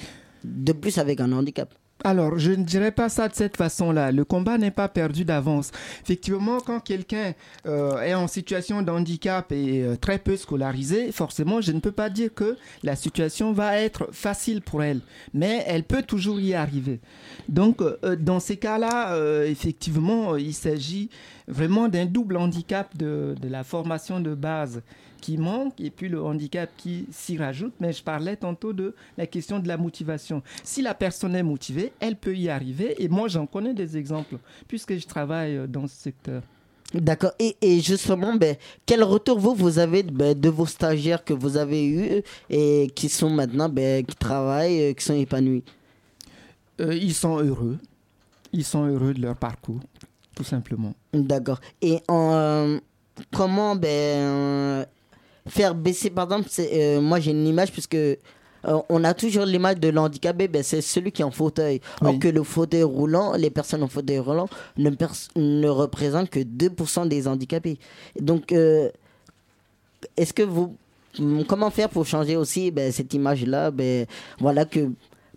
de 0.45 0.73
plus 0.73 0.99
avec 0.99 1.21
un 1.21 1.33
handicap. 1.33 1.73
Alors, 2.05 2.37
je 2.38 2.51
ne 2.51 2.65
dirais 2.65 2.91
pas 2.91 3.09
ça 3.09 3.29
de 3.29 3.35
cette 3.35 3.57
façon-là. 3.57 4.11
Le 4.11 4.25
combat 4.25 4.59
n'est 4.59 4.73
pas 4.73 4.88
perdu 4.88 5.25
d'avance. 5.25 5.71
Effectivement, 6.03 6.59
quand 6.59 6.81
quelqu'un 6.81 7.33
euh, 7.67 8.01
est 8.01 8.15
en 8.15 8.27
situation 8.27 8.83
de 8.83 8.91
handicap 8.91 9.53
et 9.53 9.83
euh, 9.83 9.97
très 9.97 10.19
peu 10.19 10.37
scolarisé, 10.37 11.12
forcément, 11.12 11.61
je 11.61 11.71
ne 11.71 11.79
peux 11.79 11.93
pas 11.93 12.11
dire 12.11 12.35
que 12.35 12.57
la 12.83 12.97
situation 12.97 13.53
va 13.53 13.79
être 13.79 14.09
facile 14.12 14.62
pour 14.62 14.83
elle. 14.83 15.01
Mais 15.33 15.62
elle 15.69 15.85
peut 15.85 16.03
toujours 16.03 16.41
y 16.41 16.55
arriver. 16.55 17.01
Donc, 17.49 17.81
euh, 17.81 18.17
dans 18.17 18.41
ces 18.41 18.57
cas-là, 18.57 19.17
effectivement, 19.47 20.37
il 20.37 20.55
s'agit 20.55 21.09
vraiment 21.47 21.88
d'un 21.88 22.07
double 22.07 22.37
handicap 22.37 22.97
de 22.97 23.35
la 23.43 23.62
formation 23.62 24.21
de 24.21 24.35
base 24.35 24.83
qui 25.23 25.39
manque 25.39 25.81
et 25.81 25.91
puis 25.91 26.09
le 26.11 26.23
handicap 26.23 26.69
qui 26.77 27.07
s'y 27.11 27.39
rajoute. 27.39 27.73
Mais 27.81 27.95
je 27.95 28.03
parlais 28.03 28.37
tantôt 28.37 28.75
de 28.75 28.95
la 29.17 29.27
question 29.27 29.59
de 29.59 29.69
la 29.69 29.79
motivation. 29.79 30.43
Si 30.63 30.83
la 30.83 30.93
personne 30.93 31.35
est 31.35 31.43
motivée, 31.43 31.93
elle 32.01 32.17
peut 32.17 32.37
y 32.37 32.51
arriver. 32.51 33.03
Et 33.03 33.09
moi, 33.09 33.29
j'en 33.29 33.47
connais 33.47 33.73
des 33.73 33.97
exemples 33.97 34.37
puisque 34.69 34.95
je 34.99 35.07
travaille 35.07 35.67
dans 35.69 35.87
ce 35.87 35.95
secteur. 35.95 36.43
D'accord. 36.93 37.33
Et, 37.39 37.57
et, 37.63 37.81
justement, 37.81 38.35
ben, 38.35 38.57
quel 38.85 39.03
retour 39.03 39.39
vous, 39.39 39.55
vous 39.55 39.79
avez 39.79 40.03
ben, 40.03 40.39
de 40.39 40.49
vos 40.51 40.67
stagiaires 40.67 41.25
que 41.25 41.33
vous 41.33 41.57
avez 41.57 41.87
eus 41.87 42.23
et 42.51 42.91
qui 42.95 43.09
sont 43.09 43.31
maintenant, 43.31 43.71
ben, 43.71 44.05
qui 44.05 44.15
travaillent, 44.15 44.95
qui 44.95 45.03
sont 45.03 45.15
épanouis? 45.15 45.65
Euh, 46.81 46.95
Ils 46.95 47.15
sont 47.15 47.39
heureux. 47.39 47.79
Ils 48.53 48.65
sont 48.65 48.85
heureux 48.85 49.15
de 49.15 49.23
leur 49.23 49.37
parcours, 49.37 49.81
tout 50.37 50.45
simplement. 50.45 50.93
D'accord. 51.15 51.61
Et 51.81 52.01
en, 52.09 52.79
comment 53.33 53.75
ben, 53.75 54.85
faire 55.47 55.75
baisser, 55.75 56.11
par 56.11 56.25
exemple, 56.25 56.49
euh, 56.59 57.01
moi 57.01 57.21
j'ai 57.21 57.33
une 57.33 57.47
image 57.47 57.73
puisque 57.73 57.95
euh, 57.95 58.81
on 58.89 59.05
a 59.05 59.15
toujours 59.15 59.45
l'image 59.45 59.79
de 59.79 59.89
l'handicapé, 59.89 60.49
ben, 60.49 60.63
c'est 60.63 60.81
celui 60.81 61.13
qui 61.13 61.23
est 61.23 61.25
en 61.25 61.31
fauteuil. 61.31 61.81
Oui. 62.01 62.09
Or 62.09 62.19
que 62.19 62.29
le 62.29 62.43
fauteuil 62.43 62.83
roulant, 62.85 63.35
les 63.35 63.51
personnes 63.51 63.83
en 63.83 63.89
fauteuil 63.89 64.19
roulant 64.19 64.49
ne, 64.77 64.91
ne 65.37 65.69
représentent 65.69 66.31
que 66.31 66.41
2% 66.41 67.09
des 67.09 67.27
handicapés. 67.27 67.79
Donc, 68.21 68.53
euh, 68.53 68.91
est-ce 70.17 70.33
que 70.33 70.43
vous... 70.43 70.77
Comment 71.47 71.69
faire 71.71 71.91
pour 71.91 72.07
changer 72.07 72.37
aussi 72.37 72.71
ben, 72.71 72.91
cette 72.91 73.13
image-là? 73.13 73.71
Ben, 73.71 74.07
Voilà 74.39 74.65
que 74.65 74.91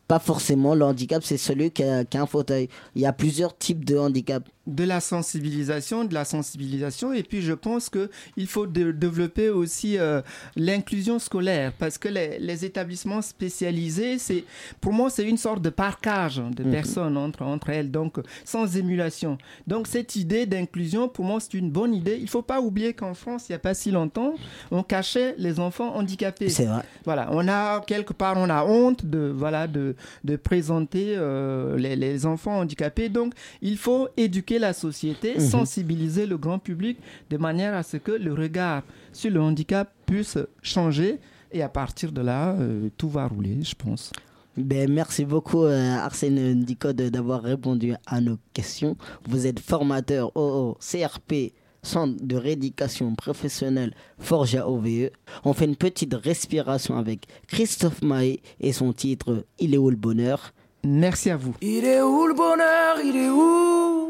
pas 0.07 0.19
forcément 0.19 0.73
le 0.73 0.85
handicap, 0.85 1.21
c'est 1.23 1.37
celui 1.37 1.71
qui 1.71 1.83
a, 1.83 2.05
qui 2.05 2.17
a, 2.17 2.21
un 2.21 2.25
fauteuil. 2.25 2.69
Il 2.95 3.01
y 3.01 3.05
a 3.05 3.11
plusieurs 3.11 3.57
types 3.57 3.83
de 3.83 3.97
handicap. 3.97 4.43
De 4.67 4.83
la 4.83 4.99
sensibilisation, 4.99 6.05
de 6.05 6.13
la 6.13 6.25
sensibilisation, 6.25 7.13
et 7.13 7.23
puis 7.23 7.41
je 7.41 7.53
pense 7.53 7.89
qu'il 7.89 8.47
faut 8.47 8.65
de, 8.65 8.91
développer 8.91 9.49
aussi 9.49 9.97
euh, 9.97 10.21
l'inclusion 10.55 11.19
scolaire, 11.19 11.71
parce 11.77 11.97
que 11.97 12.07
les, 12.07 12.39
les 12.39 12.65
établissements 12.65 13.21
spécialisés, 13.21 14.17
c'est, 14.17 14.43
pour 14.81 14.93
moi, 14.93 15.09
c'est 15.09 15.27
une 15.27 15.37
sorte 15.37 15.61
de 15.61 15.69
parcage 15.69 16.37
de 16.37 16.63
mmh. 16.63 16.71
personnes 16.71 17.17
entre, 17.17 17.43
entre 17.43 17.69
elles, 17.69 17.91
donc 17.91 18.17
sans 18.43 18.77
émulation. 18.77 19.37
Donc 19.67 19.87
cette 19.87 20.15
idée 20.15 20.45
d'inclusion, 20.45 21.07
pour 21.07 21.25
moi, 21.25 21.39
c'est 21.39 21.53
une 21.53 21.71
bonne 21.71 21.93
idée. 21.93 22.15
Il 22.17 22.23
ne 22.23 22.29
faut 22.29 22.41
pas 22.41 22.61
oublier 22.61 22.93
qu'en 22.93 23.13
France, 23.13 23.47
il 23.49 23.51
n'y 23.51 23.55
a 23.55 23.59
pas 23.59 23.73
si 23.73 23.91
longtemps, 23.91 24.35
on 24.71 24.83
cachait 24.83 25.35
les 25.37 25.59
enfants 25.59 25.95
handicapés. 25.95 26.49
C'est 26.49 26.65
vrai. 26.65 26.83
Voilà, 27.03 27.29
on 27.31 27.47
a 27.47 27.81
quelque 27.81 28.13
part, 28.13 28.35
on 28.37 28.49
a 28.49 28.63
honte 28.65 29.05
de, 29.05 29.31
voilà, 29.35 29.67
de, 29.67 29.95
de 30.23 30.35
présenter 30.35 31.15
euh, 31.17 31.77
les, 31.77 31.95
les, 31.95 32.25
enfants 32.25 32.59
handicapés. 32.59 33.09
Donc, 33.09 33.33
il 33.61 33.77
faut 33.77 34.07
éduquer 34.17 34.54
éduquer 34.55 34.59
la 34.59 34.73
société, 34.73 35.33
Mhm. 35.35 35.49
sensibiliser 35.49 36.25
le 36.25 36.37
grand 36.37 36.59
public 36.59 36.97
de 37.29 37.37
manière 37.37 37.73
à 37.75 37.83
ce 37.83 37.97
que 37.97 38.11
le 38.11 38.33
regard 38.33 38.83
sur 39.13 39.31
le 39.31 39.41
handicap 39.41 39.91
puisse 40.05 40.37
changer. 40.61 41.19
Et 41.51 41.61
à 41.61 41.69
partir 41.69 42.11
de 42.11 42.21
là, 42.21 42.53
euh, 42.53 42.89
tout 42.97 43.09
va 43.09 43.27
rouler, 43.27 43.57
je 43.61 43.75
pense. 43.75 44.11
Ben, 44.57 44.89
merci 44.91 45.25
beaucoup 45.25 45.63
euh, 45.65 45.97
Arsène 45.97 46.63
Dicode 46.63 47.01
d'avoir 47.11 47.41
répondu 47.43 47.93
à 48.05 48.21
nos 48.21 48.37
questions. 48.53 48.95
Vous 49.27 49.45
êtes 49.47 49.59
formateur 49.59 50.31
au 50.35 50.77
CRP, 50.79 51.53
Centre 51.83 52.15
de 52.25 52.35
rééducation 52.35 53.13
professionnelle 53.13 53.93
Forja 54.17 54.67
OVE. 54.67 55.11
On 55.43 55.53
fait 55.53 55.65
une 55.65 55.75
petite 55.75 56.15
respiration 56.15 56.97
avec 56.97 57.27
Christophe 57.47 58.01
Maé 58.01 58.41
et 58.59 58.73
son 58.73 58.91
titre 58.91 59.45
Il 59.59 59.75
est 59.75 59.77
où 59.77 59.91
le 59.91 59.95
bonheur? 59.95 60.51
Merci 60.83 61.29
à 61.29 61.37
vous. 61.37 61.53
Il 61.61 61.85
est 61.85 62.01
où 62.01 62.25
le 62.25 62.33
bonheur? 62.33 62.95
Il 63.05 63.15
est 63.15 63.29
où? 63.29 64.09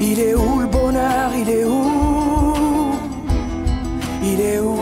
Il 0.00 0.18
est 0.18 0.34
où 0.34 0.60
le 0.60 0.66
bonheur? 0.66 1.30
Il 1.36 1.50
est 1.50 1.64
où? 1.64 2.92
Il 4.22 4.40
est 4.40 4.58
où? 4.58 4.78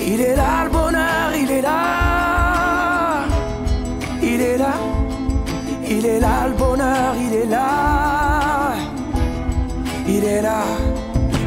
Il 0.00 0.20
est 0.20 0.36
là 0.36 0.64
le 0.64 0.70
bonheur, 0.70 1.30
il 1.36 1.50
est 1.50 1.62
là. 1.62 3.24
Il 4.22 4.40
est 4.40 4.56
là. 4.56 4.74
Il 5.88 6.06
est 6.06 6.20
là 6.20 6.46
le 6.48 6.54
bonheur, 6.54 7.14
il 7.18 7.34
est 7.34 7.46
là. 7.46 8.74
Il 10.06 10.24
est 10.24 10.42
là. 10.42 10.62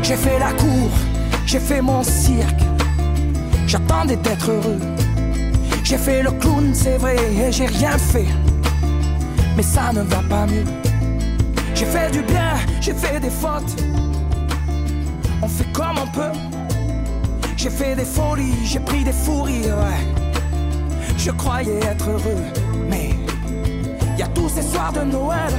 J'ai 0.03 0.15
fait 0.15 0.39
la 0.39 0.51
cour, 0.53 0.89
j'ai 1.45 1.60
fait 1.60 1.82
mon 1.82 2.03
cirque. 2.03 2.63
J'attendais 3.65 4.17
d'être 4.17 4.51
heureux. 4.51 4.80
J'ai 5.84 5.97
fait 5.97 6.21
le 6.21 6.32
clown, 6.32 6.71
c'est 6.73 6.97
vrai, 6.97 7.15
et 7.15 7.51
j'ai 7.51 7.65
rien 7.65 7.97
fait. 7.97 8.27
Mais 9.56 9.63
ça 9.63 9.93
ne 9.93 10.01
va 10.01 10.21
pas 10.30 10.45
mieux. 10.45 10.65
J'ai 11.73 11.86
fait 11.86 12.12
du 12.12 12.21
bien, 12.23 12.57
j'ai 12.88 12.93
fait 12.93 13.19
des 13.19 13.30
fautes. 13.30 13.76
On 15.41 15.47
fait 15.50 15.69
comme 15.73 15.97
on 16.02 16.08
peut. 16.08 16.38
J'ai 17.58 17.69
fait 17.69 17.95
des 17.95 18.06
folies, 18.06 18.56
j'ai 18.63 18.80
pris 18.80 19.04
des 19.04 19.12
fous 19.12 19.41
rires, 19.41 19.78
ouais. 19.78 21.04
Je 21.17 21.32
croyais 21.32 21.80
être 21.80 22.10
heureux, 22.10 22.43
mais 22.89 23.10
y 24.17 24.23
a 24.23 24.28
tous 24.28 24.47
ces 24.47 24.62
soirs 24.62 24.93
de 24.93 25.02
Noël 25.02 25.54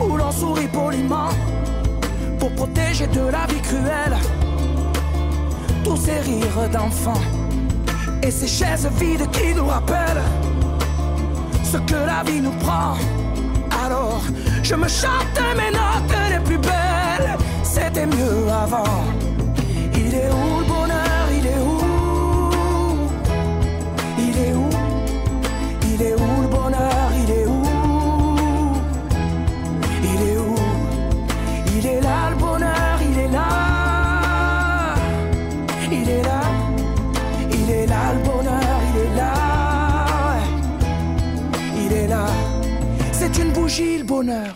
où 0.00 0.16
l'on 0.16 0.32
sourit 0.32 0.68
poliment 0.68 1.28
pour 2.38 2.50
protéger 2.54 3.06
de 3.08 3.26
la 3.28 3.44
vie 3.46 3.60
cruelle 3.60 4.16
tous 5.84 5.96
ces 5.96 6.20
rires 6.20 6.70
d'enfants 6.72 7.24
et 8.22 8.30
ces 8.30 8.48
chaises 8.48 8.88
vides 8.98 9.30
qui 9.30 9.54
nous 9.54 9.66
rappellent 9.66 10.24
ce 11.62 11.76
que 11.76 12.00
la 12.12 12.22
vie 12.24 12.40
nous 12.40 12.56
prend. 12.64 12.94
Alors, 13.84 14.22
je 14.68 14.74
me 14.74 14.88
chante 14.88 15.40
mes 15.56 15.70
notes 15.70 16.18
les 16.28 16.40
plus 16.40 16.58
belles. 16.58 17.36
C'était 17.62 18.06
mieux 18.06 18.48
avant. 18.50 19.04
Il 19.94 20.12
est 20.12 20.28
où 20.28 20.58
le 20.58 20.66
bonheur 20.66 21.26
Il 21.38 21.46
est 21.46 21.60
où 21.72 21.78
Il 24.18 24.36
est 24.44 24.54
où 24.54 24.68
Il 25.92 26.02
est 26.02 26.14
où 26.14 26.42
le 26.42 26.48
bonheur 26.48 27.08
Il 27.22 27.30
est 27.30 27.46
où 27.46 27.62
Il 30.02 30.22
est 30.30 30.38
où 30.38 30.54
Il 31.76 31.86
est 31.86 32.00
là 32.00 32.30
le 32.30 32.36
bonheur, 32.36 32.98
il 33.08 33.18
est 33.20 33.28
là. 33.28 33.48
Il 35.92 36.08
est 36.10 36.22
là. 36.22 36.40
Il 37.52 37.70
est 37.70 37.86
là 37.86 38.14
le 38.14 38.20
bonheur, 38.28 38.78
il 38.90 39.00
est 39.00 39.14
là. 39.14 39.32
Il 41.84 41.92
est 41.92 42.08
là. 42.08 42.26
C'est 43.12 43.38
une 43.38 43.52
bougie 43.52 43.98
le 43.98 44.04
bonheur. 44.04 44.55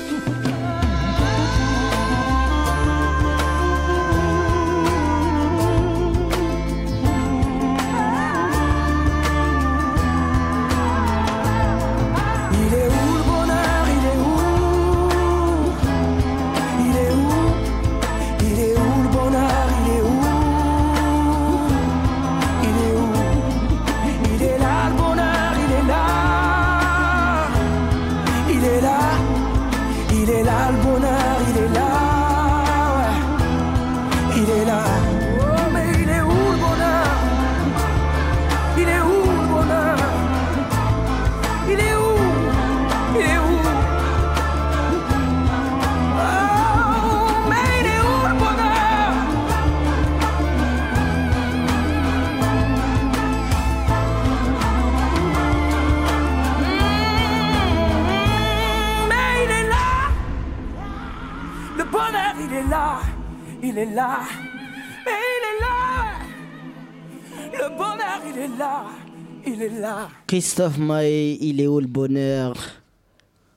Christophe 70.31 70.77
Maé, 70.77 71.37
il 71.41 71.59
est 71.59 71.67
où 71.67 71.81
le 71.81 71.87
bonheur? 71.87 72.55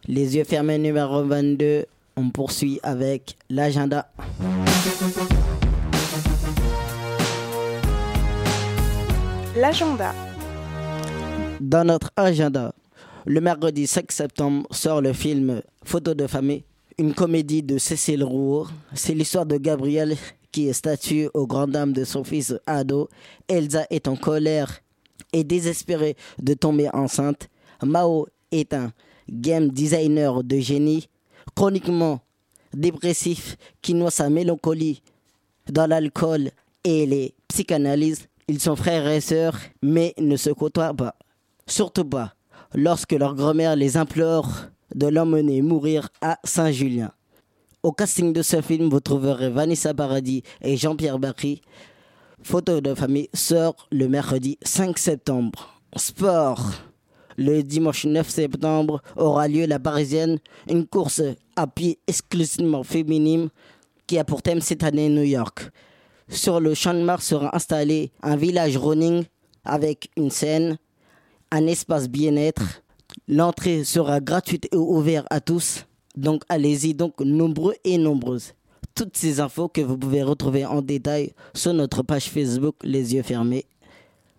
Les 0.09 0.35
yeux 0.35 0.43
fermés 0.43 0.77
numéro 0.77 1.23
22. 1.23 1.85
On 2.17 2.31
poursuit 2.31 2.81
avec 2.83 3.37
l'agenda. 3.49 4.11
L'agenda. 9.57 10.13
Dans 11.61 11.85
notre 11.85 12.11
agenda, 12.17 12.75
le 13.25 13.41
mercredi 13.41 13.87
5 13.87 14.11
septembre 14.11 14.67
sort 14.73 15.01
le 15.01 15.13
film 15.13 15.63
Photo 15.85 16.13
de 16.13 16.27
famille, 16.27 16.65
une 16.99 17.15
comédie 17.15 17.63
de 17.63 17.79
Cécile 17.79 18.25
Roux. 18.25 18.67
C'est 18.95 19.15
l'histoire 19.15 19.47
de 19.47 19.59
Gabriel 19.59 20.17
qui 20.51 20.75
statue 20.75 21.29
aux 21.35 21.47
grandes 21.47 21.71
dames 21.71 21.93
de 21.93 22.03
son 22.03 22.25
fils 22.25 22.53
ado. 22.67 23.09
Elsa 23.47 23.87
est 23.91 24.09
en 24.09 24.17
colère 24.17 24.81
désespérée 25.43 26.17
de 26.41 26.55
tomber 26.55 26.89
enceinte. 26.93 27.49
Mao 27.83 28.29
est 28.53 28.73
un 28.73 28.93
game 29.29 29.69
designer 29.69 30.45
de 30.45 30.59
génie, 30.59 31.09
chroniquement 31.57 32.21
dépressif 32.73 33.57
qui 33.83 33.95
noie 33.95 34.11
sa 34.11 34.29
mélancolie 34.29 35.03
dans 35.69 35.87
l'alcool 35.87 36.51
et 36.85 37.07
les 37.07 37.35
psychanalyses. 37.49 38.29
Ils 38.49 38.61
sont 38.61 38.77
frères 38.77 39.09
et 39.09 39.21
sœurs, 39.21 39.59
mais 39.83 40.15
ne 40.19 40.37
se 40.37 40.51
côtoient 40.51 40.95
pas. 40.95 41.17
Surtout 41.67 42.05
pas 42.05 42.35
lorsque 42.75 43.13
leur 43.13 43.35
grand-mère 43.35 43.77
les 43.77 43.97
implore 43.97 44.67
de 44.95 45.07
l'emmener 45.07 45.63
mourir 45.63 46.09
à 46.21 46.39
Saint-Julien. 46.45 47.13
Au 47.83 47.93
casting 47.93 48.33
de 48.33 48.43
ce 48.43 48.61
film, 48.61 48.89
vous 48.89 49.01
trouverez 49.01 49.51
Vanessa 49.51 49.95
Paradis 49.95 50.43
et 50.63 50.77
Jean-Pierre 50.77 51.19
Bacry. 51.19 51.61
Photo 52.45 52.83
de 52.83 52.95
famille 52.95 53.31
sort 53.33 53.89
le 53.91 54.07
mercredi 54.07 54.59
5 54.63 54.99
septembre. 54.99 55.81
Sport. 55.97 56.73
Le 57.39 57.63
dimanche 57.63 58.05
9 58.05 58.29
septembre 58.29 59.03
aura 59.17 59.49
lieu 59.49 59.65
la 59.65 59.79
Parisienne, 59.79 60.39
une 60.69 60.87
course 60.87 61.23
à 61.57 61.67
pied 61.67 61.99
exclusivement 62.07 62.85
féminine 62.85 63.49
qui 64.07 64.19
a 64.19 64.25
pour 64.25 64.43
thème 64.43 64.61
cette 64.61 64.85
année 64.85 65.09
New 65.09 65.23
York. 65.23 65.71
Sur 66.29 66.61
le 66.61 66.75
champ 66.75 66.93
de 66.93 67.01
Mars 67.01 67.25
sera 67.25 67.57
installé 67.57 68.13
un 68.23 68.37
village 68.37 68.77
running 68.77 69.25
avec 69.65 70.11
une 70.15 70.31
scène, 70.31 70.77
un 71.51 71.67
espace 71.67 72.11
bien-être. 72.11 72.83
L'entrée 73.27 73.85
sera 73.85 74.21
gratuite 74.21 74.69
et 74.71 74.77
ouverte 74.77 75.27
à 75.31 75.41
tous. 75.41 75.87
Donc 76.15 76.43
allez-y 76.51 76.93
donc 76.93 77.19
nombreux 77.21 77.75
et 77.85 77.97
nombreuses. 77.97 78.53
Toutes 78.95 79.17
ces 79.17 79.41
infos 79.41 79.67
que 79.69 79.81
vous 79.81 79.99
pouvez 79.99 80.23
retrouver 80.23 80.65
en 80.65 80.81
détail 80.81 81.33
sur 81.53 81.75
notre 81.75 82.05
page 82.05 82.27
Facebook 82.31 82.77
Les 82.85 83.15
yeux 83.15 83.25
fermés. 83.25 83.65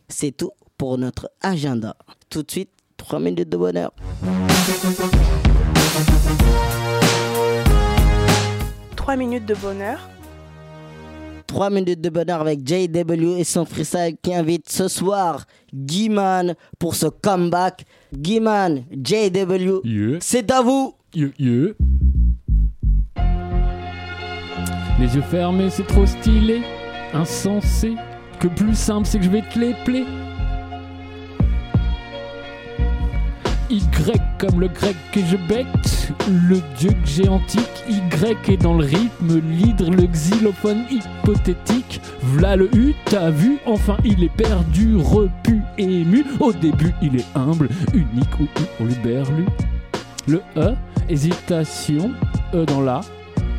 C'est 0.08 0.32
tout 0.32 0.52
pour 0.78 0.98
notre 0.98 1.30
agenda. 1.42 1.98
Tout 2.30 2.44
de 2.44 2.50
suite, 2.50 2.70
3 2.96 3.20
minutes 3.20 3.50
de 3.50 3.58
bonheur. 3.58 3.92
3 8.96 9.16
minutes 9.18 9.46
de 9.46 9.56
bonheur. 9.56 10.10
3 11.48 11.70
minutes 11.70 12.00
de 12.00 12.10
bonheur 12.10 12.40
avec 12.40 12.66
JW 12.66 13.38
et 13.38 13.44
son 13.44 13.66
freestyle 13.66 14.16
qui 14.22 14.34
invite 14.34 14.70
ce 14.70 14.88
soir 14.88 15.46
Guiman 15.74 16.56
pour 16.80 16.96
ce 16.96 17.08
comeback. 17.08 17.84
Guiman, 18.14 18.86
JW, 18.90 19.82
c'est 20.22 20.50
à 20.50 20.62
vous. 20.62 20.96
Yeah, 21.14 21.30
yeah. 21.40 21.74
Les 25.00 25.14
yeux 25.16 25.22
fermés, 25.22 25.70
c'est 25.70 25.88
trop 25.88 26.06
stylé, 26.06 26.62
insensé. 27.14 27.96
Que 28.40 28.48
plus 28.48 28.76
simple, 28.76 29.06
c'est 29.06 29.20
que 29.20 29.26
je 29.26 29.30
vais 29.30 29.42
te 29.42 29.60
les 29.60 29.74
plaire. 29.84 30.06
Y 33.70 33.82
comme 34.38 34.60
le 34.60 34.68
grec 34.68 34.96
que 35.12 35.20
je 35.22 35.38
bête, 35.38 36.14
le 36.30 36.62
dieu 36.78 36.92
que 36.92 37.08
j'ai 37.08 37.28
antique, 37.28 37.84
Y 37.90 38.50
est 38.52 38.58
dans 38.58 38.76
le 38.76 38.86
rythme, 38.86 39.40
l'hydre, 39.40 39.90
le 39.90 40.06
xylophone 40.06 40.84
hypothétique. 40.92 42.00
V'là 42.22 42.56
le 42.56 42.74
U, 42.76 42.94
t'as 43.06 43.32
vu, 43.32 43.58
enfin 43.66 43.98
il 44.04 44.24
est 44.24 44.36
perdu, 44.36 44.96
repu, 44.98 45.62
ému. 45.78 46.26
Au 46.40 46.54
début 46.54 46.94
il 47.02 47.16
est 47.18 47.26
humble, 47.36 47.70
unique 47.94 48.40
ou 48.40 48.86
berlu. 49.04 49.46
Le 50.28 50.42
E, 50.58 50.76
hésitation, 51.10 52.12
E 52.54 52.66
dans 52.66 52.82
la, 52.82 53.02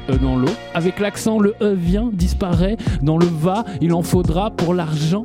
E 0.08 0.16
dans 0.16 0.36
l'eau. 0.36 0.48
Avec 0.74 1.00
l'accent, 1.00 1.38
le 1.38 1.54
E 1.60 1.74
vient, 1.74 2.10
disparaît. 2.12 2.76
Dans 3.02 3.18
le 3.18 3.26
va, 3.26 3.64
il 3.80 3.92
en 3.92 4.02
faudra 4.02 4.50
pour 4.50 4.74
l'argent. 4.74 5.24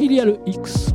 Il 0.00 0.12
y 0.12 0.20
a 0.20 0.24
le 0.24 0.38
X. 0.46 0.94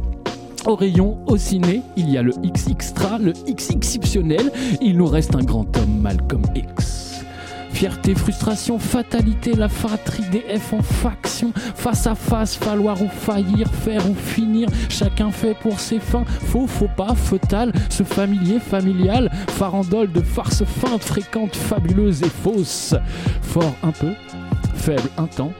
Au 0.65 0.75
rayon, 0.75 1.17
au 1.25 1.37
ciné, 1.37 1.81
il 1.95 2.09
y 2.09 2.17
a 2.17 2.21
le 2.21 2.33
X 2.43 2.67
extra, 2.67 3.17
le 3.17 3.33
X 3.47 3.69
exceptionnel. 3.71 4.51
Il 4.81 4.97
nous 4.97 5.07
reste 5.07 5.35
un 5.35 5.43
grand 5.43 5.65
homme, 5.77 5.99
Malcolm 6.01 6.43
X. 6.55 6.88
Fierté, 7.79 8.13
frustration, 8.13 8.77
fatalité, 8.77 9.53
la 9.53 9.69
fratrie 9.69 10.25
des 10.33 10.43
F 10.59 10.73
en 10.73 10.81
faction. 10.81 11.53
Face 11.55 12.07
à 12.07 12.13
face, 12.13 12.57
falloir 12.57 13.01
ou 13.01 13.07
faillir, 13.07 13.69
faire 13.71 14.01
ou 14.09 14.13
finir. 14.13 14.67
Chacun 14.89 15.31
fait 15.31 15.53
pour 15.53 15.79
ses 15.79 16.01
fins. 16.01 16.25
Faux, 16.25 16.67
faux 16.67 16.89
pas, 16.97 17.15
feutal, 17.15 17.71
ce 17.87 18.03
familier, 18.03 18.59
familial. 18.59 19.31
Farandole 19.51 20.11
de 20.11 20.19
farce 20.19 20.65
feinte, 20.65 21.05
fréquente, 21.05 21.55
fabuleuse 21.55 22.21
et 22.21 22.27
fausse. 22.27 22.95
Fort 23.41 23.75
un 23.81 23.91
peu, 23.91 24.11
faible 24.75 25.09
un 25.17 25.27
temps, 25.27 25.53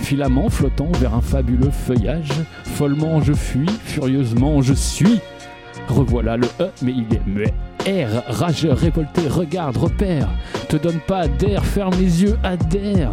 Filament 0.00 0.50
flottant 0.50 0.92
vers 0.98 1.14
un 1.14 1.22
fabuleux 1.22 1.70
feuillage. 1.70 2.28
Follement 2.64 3.22
je 3.22 3.32
fuis, 3.32 3.70
furieusement 3.84 4.60
je 4.60 4.74
suis. 4.74 5.18
Revoilà 5.88 6.36
le 6.36 6.46
E, 6.60 6.68
mais 6.82 6.92
il 6.92 7.16
est 7.16 7.26
muet. 7.26 7.54
R, 7.86 8.22
rageur, 8.28 8.76
révolté, 8.76 9.28
regarde, 9.28 9.76
repère. 9.76 10.28
Te 10.68 10.76
donne 10.76 11.00
pas 11.00 11.28
d'air, 11.28 11.64
ferme 11.64 11.94
les 11.98 12.22
yeux, 12.22 12.38
adhère. 12.42 13.12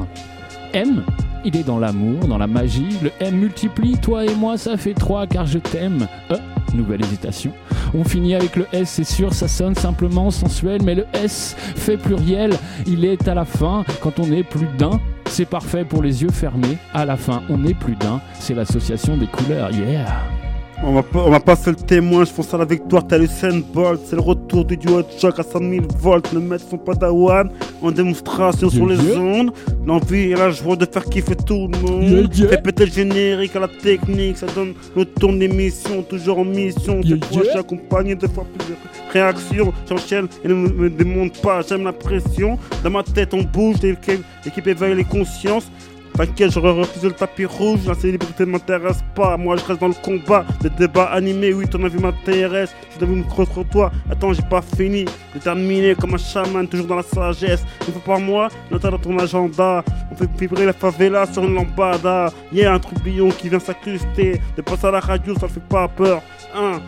M, 0.74 1.04
il 1.46 1.56
est 1.56 1.64
dans 1.64 1.80
l'amour, 1.80 2.28
dans 2.28 2.38
la 2.38 2.48
magie. 2.48 2.98
Le 3.02 3.12
M 3.20 3.36
multiplie, 3.36 3.98
toi 3.98 4.26
et 4.26 4.36
moi, 4.36 4.58
ça 4.58 4.78
fait 4.78 4.94
trois 4.94 5.26
car 5.28 5.46
je 5.46 5.60
t'aime. 5.60 6.08
E, 6.32 6.36
nouvelle 6.74 7.02
hésitation. 7.02 7.52
On 7.94 8.04
finit 8.04 8.36
avec 8.36 8.56
le 8.56 8.68
S, 8.74 8.90
c'est 8.90 9.04
sûr, 9.06 9.34
ça 9.34 9.48
sonne 9.48 9.76
simplement 9.76 10.30
sensuel, 10.30 10.82
mais 10.84 10.96
le 10.96 11.06
S 11.14 11.56
fait 11.58 11.98
pluriel. 11.98 12.54
Il 12.86 13.06
est 13.06 13.28
à 13.28 13.34
la 13.34 13.46
fin 13.46 13.86
quand 14.02 14.20
on 14.20 14.32
est 14.32 14.44
plus 14.44 14.68
d'un. 14.78 15.00
C'est 15.26 15.46
parfait 15.46 15.86
pour 15.86 16.04
les 16.04 16.24
yeux 16.24 16.32
fermés. 16.32 16.78
À 16.94 17.06
la 17.06 17.18
fin, 17.18 17.42
on 17.50 17.66
est 17.66 17.74
plus 17.74 17.96
d'un. 17.96 18.22
C'est 18.40 18.54
l'association 18.54 19.18
des 19.18 19.28
couleurs. 19.28 19.72
Yeah! 19.72 20.47
On 20.84 20.94
va, 20.94 21.02
pas- 21.02 21.24
on 21.26 21.32
va 21.32 21.40
passer 21.40 21.72
le 21.72 21.76
témoin, 21.76 22.24
je 22.24 22.32
pense 22.32 22.54
à 22.54 22.58
la 22.60 22.64
victoire, 22.66 23.06
t'as 23.06 23.18
Usain 23.18 23.62
Bolt, 23.74 24.00
c'est 24.06 24.16
le 24.16 24.22
retour 24.22 24.64
du 24.64 24.78
duo 24.78 25.02
de 25.02 25.08
choc 25.20 25.40
à 25.40 25.44
100 25.44 25.60
000 25.60 25.86
volts, 26.00 26.32
le 26.34 26.40
maître 26.40 26.66
son 26.70 26.78
padawan, 26.78 27.50
en 27.82 27.92
démonstration 27.92 28.70
sur 28.70 28.86
les 28.86 29.18
ondes, 29.18 29.52
l'envie 29.88 30.32
et 30.32 30.36
la 30.36 30.52
joie 30.52 30.76
de 30.76 30.86
faire 30.86 31.04
kiffer 31.06 31.36
tout 31.36 31.68
le 31.68 31.80
monde, 31.80 32.04
fait 32.48 32.62
péter 32.62 32.86
le 32.86 32.92
générique 32.92 33.56
à 33.56 33.62
la 33.62 33.68
technique, 33.68 34.38
ça 34.38 34.46
donne 34.54 34.76
le 34.96 35.04
tour 35.06 35.34
d'émission, 35.34 36.04
toujours 36.04 36.40
en 36.40 36.46
mission, 36.46 37.02
cette 37.10 37.26
fois 37.26 37.42
je 37.54 37.60
accompagné 37.60 38.14
de 38.16 38.28
fois 38.28 38.46
plus 38.46 38.68
de 38.70 38.76
réactions, 39.12 39.74
j'enchaîne 39.90 40.28
et 40.46 40.48
ne 40.48 40.54
me, 40.54 40.90
démonte 40.92 41.42
pas, 41.42 41.62
j'aime 41.68 41.86
la 41.86 41.94
pression, 41.94 42.60
dans 42.84 42.92
ma 42.92 43.02
tête 43.02 43.34
on 43.34 43.42
bouge, 43.42 43.78
l'équipe 43.82 44.68
éveille 44.68 44.94
les 44.96 45.04
consciences, 45.04 45.72
T'inquiète, 46.18 46.52
j'aurais 46.52 46.72
refusé 46.72 47.10
le 47.10 47.14
tapis 47.14 47.46
rouge, 47.46 47.82
la 47.86 47.94
célébrité 47.94 48.44
ne 48.44 48.52
m'intéresse 48.54 49.04
pas. 49.14 49.38
Moi, 49.38 49.56
je 49.58 49.64
reste 49.66 49.80
dans 49.80 49.88
le 49.90 49.94
combat, 49.94 50.44
le 50.64 50.70
débat 50.72 51.04
animé. 51.12 51.54
Oui, 51.54 51.68
ton 51.68 51.84
avis 51.84 52.00
m'intéresse. 52.00 52.74
Je 52.96 53.00
devais 53.00 53.14
me 53.18 53.24
contre 53.24 53.64
toi. 53.70 53.92
Attends, 54.10 54.34
j'ai 54.34 54.42
pas 54.42 54.64
fini. 54.64 55.06
Déterminé 55.36 55.94
comme 55.94 56.16
un 56.16 56.18
chaman, 56.18 56.68
toujours 56.68 56.88
dans 56.88 56.96
la 56.96 57.04
sagesse. 57.04 57.64
Une 57.88 57.94
fois 57.94 58.02
par 58.04 58.20
mois, 58.20 58.48
note 58.72 58.82
dans 58.82 58.98
ton 58.98 59.20
agenda. 59.20 59.84
On 60.12 60.16
fait 60.16 60.28
vibrer 60.40 60.66
la 60.66 60.74
favela 60.74 61.28
sur 61.32 61.44
une 61.44 61.54
lambada. 61.54 62.32
Y 62.52 62.64
a 62.66 62.74
un 62.74 62.80
troublion 62.80 63.30
qui 63.30 63.50
vient 63.50 63.60
s'accruster. 63.60 64.42
De 64.56 64.64
passer 64.64 64.88
à 64.88 64.92
la 64.92 65.00
radio, 65.00 65.36
ça 65.40 65.48
fait 65.48 65.60
pas 65.70 65.88
peur. 65.88 66.24
Un. 66.56 66.82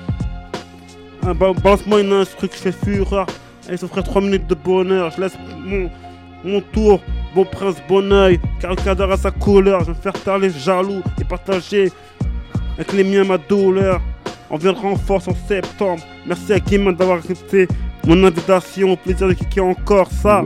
Un, 1.29 1.35
ba- 1.35 1.53
balance-moi 1.53 2.01
une 2.01 2.13
instru 2.13 2.49
je 2.51 2.57
fais 2.57 2.71
fureur. 2.71 3.27
Et 3.71 3.77
ça 3.77 3.87
ferait 3.87 4.01
3 4.01 4.21
minutes 4.23 4.47
de 4.47 4.55
bonheur. 4.55 5.11
Je 5.15 5.21
laisse 5.21 5.37
mon, 5.63 5.87
mon 6.43 6.61
tour. 6.61 6.99
Prince, 7.45 7.75
bon 7.87 8.11
oeil. 8.11 8.39
Car 8.59 8.71
le 8.71 8.75
cadre 8.75 9.11
a 9.11 9.17
sa 9.17 9.31
couleur. 9.31 9.83
Je 9.83 9.91
vais 9.91 10.01
faire 10.01 10.13
taire 10.13 10.37
les 10.37 10.49
jaloux 10.49 11.01
et 11.19 11.23
partager 11.23 11.91
avec 12.75 12.93
les 12.93 13.03
miens 13.03 13.23
ma 13.23 13.37
douleur. 13.37 14.01
On 14.49 14.57
viendra 14.57 14.87
en 14.87 14.95
force 14.95 15.27
en 15.27 15.35
septembre. 15.47 16.01
Merci 16.25 16.53
à 16.53 16.59
Kim 16.59 16.91
d'avoir 16.95 17.19
accepté 17.19 17.67
mon 18.05 18.23
invitation. 18.23 18.93
Au 18.93 18.95
plaisir 18.95 19.27
de 19.27 19.33
kicker 19.33 19.63
encore 19.63 20.11
ça. 20.11 20.43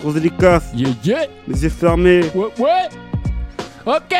Grosse 0.00 0.14
dédicace. 0.14 0.70
Yeah, 0.74 0.90
yeah. 1.04 1.26
Les 1.48 1.62
yeux 1.62 1.70
fermés. 1.70 2.22
Ouais, 2.34 2.48
ouais. 2.58 2.88
Ok. 3.86 4.14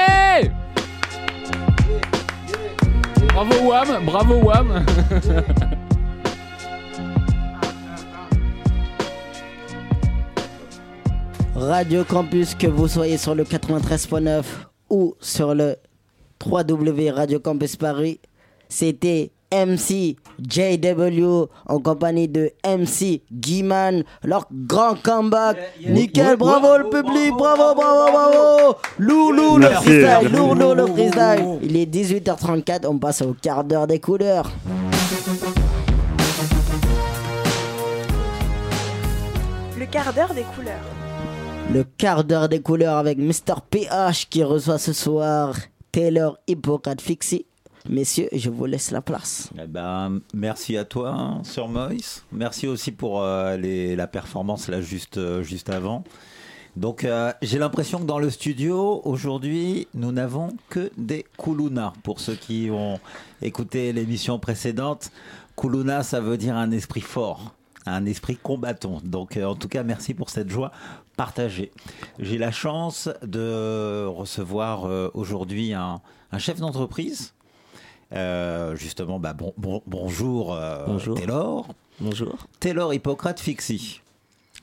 Bravo 3.34 3.68
Wam, 3.68 4.04
bravo 4.04 4.34
Wam. 4.36 4.84
Radio 11.56 12.02
Campus, 12.04 12.54
que 12.54 12.66
vous 12.66 12.88
soyez 12.88 13.16
sur 13.16 13.34
le 13.34 13.44
93.9 13.44 14.42
ou 14.90 15.14
sur 15.20 15.54
le 15.54 15.76
3W 16.40 17.12
Radio 17.12 17.38
Campus 17.38 17.76
Paris, 17.76 18.20
c'était 18.68 19.30
MC 19.52 20.16
JW 20.40 21.44
en 21.66 21.78
compagnie 21.78 22.26
de 22.26 22.50
MC 22.66 23.22
Guiman, 23.32 24.02
leur 24.24 24.48
grand 24.50 24.96
comeback. 25.00 25.56
Nickel, 25.86 26.36
bravo 26.36 26.76
le 26.76 26.90
public, 26.90 27.32
bravo, 27.38 27.74
bravo, 27.74 28.10
bravo. 28.10 28.76
Loulou 28.98 29.58
le 29.58 29.66
freestyle, 29.68 30.00
merci. 30.02 30.28
loulou 30.28 30.74
le 30.74 30.86
freestyle. 30.88 31.58
Il 31.62 31.76
est 31.76 31.86
18h34, 31.86 32.86
on 32.88 32.98
passe 32.98 33.22
au 33.22 33.32
quart 33.40 33.62
d'heure 33.62 33.86
des 33.86 34.00
couleurs. 34.00 34.50
Le 39.78 39.86
quart 39.86 40.12
d'heure 40.12 40.34
des 40.34 40.42
couleurs. 40.56 40.93
Le 41.72 41.82
quart 41.82 42.24
d'heure 42.24 42.48
des 42.48 42.60
couleurs 42.60 42.98
avec 42.98 43.18
Mr. 43.18 43.60
PH 43.70 44.28
qui 44.28 44.44
reçoit 44.44 44.78
ce 44.78 44.92
soir 44.92 45.56
Taylor 45.90 46.38
Hippocrate 46.46 47.00
Fixie. 47.00 47.46
Messieurs, 47.88 48.28
je 48.32 48.48
vous 48.48 48.64
laisse 48.66 48.90
la 48.90 49.02
place. 49.02 49.50
Eh 49.60 49.66
ben, 49.66 50.20
merci 50.32 50.76
à 50.76 50.84
toi, 50.84 51.10
hein, 51.10 51.42
Sir 51.42 51.68
Moïse. 51.68 52.24
Merci 52.32 52.66
aussi 52.66 52.92
pour 52.92 53.22
euh, 53.22 53.56
la 53.56 54.06
performance 54.06 54.68
là 54.68 54.80
juste, 54.80 55.18
euh, 55.18 55.42
juste 55.42 55.68
avant. 55.68 56.04
Donc, 56.76 57.04
euh, 57.04 57.32
j'ai 57.42 57.58
l'impression 57.58 57.98
que 57.98 58.04
dans 58.04 58.18
le 58.18 58.30
studio, 58.30 59.00
aujourd'hui, 59.04 59.86
nous 59.94 60.12
n'avons 60.12 60.56
que 60.70 60.90
des 60.96 61.24
Kuluna. 61.38 61.92
Pour 62.02 62.20
ceux 62.20 62.34
qui 62.34 62.68
ont 62.72 62.98
écouté 63.42 63.92
l'émission 63.92 64.38
précédente, 64.38 65.12
Kuluna, 65.56 66.02
ça 66.02 66.20
veut 66.20 66.36
dire 66.36 66.56
un 66.56 66.70
esprit 66.72 67.00
fort, 67.00 67.54
un 67.86 68.06
esprit 68.06 68.36
combattant. 68.36 69.00
Donc, 69.04 69.36
en 69.36 69.54
tout 69.54 69.68
cas, 69.68 69.82
merci 69.82 70.14
pour 70.14 70.30
cette 70.30 70.50
joie 70.50 70.72
partagée. 71.16 71.70
J'ai 72.18 72.38
la 72.38 72.50
chance 72.50 73.08
de 73.22 74.04
recevoir 74.06 74.84
euh, 74.86 75.10
aujourd'hui 75.14 75.72
un, 75.72 76.00
un 76.32 76.38
chef 76.38 76.58
d'entreprise. 76.60 77.32
Euh, 78.12 78.76
justement, 78.76 79.18
bah, 79.18 79.32
bon, 79.32 79.52
bon- 79.56 79.82
bonjour, 79.86 80.54
euh, 80.54 80.84
Bonjour. 80.86 81.16
Taylor. 81.18 81.68
Bonjour. 82.00 82.36
Taylor 82.60 82.92
Hippocrate 82.94 83.40
Fixie. 83.40 84.00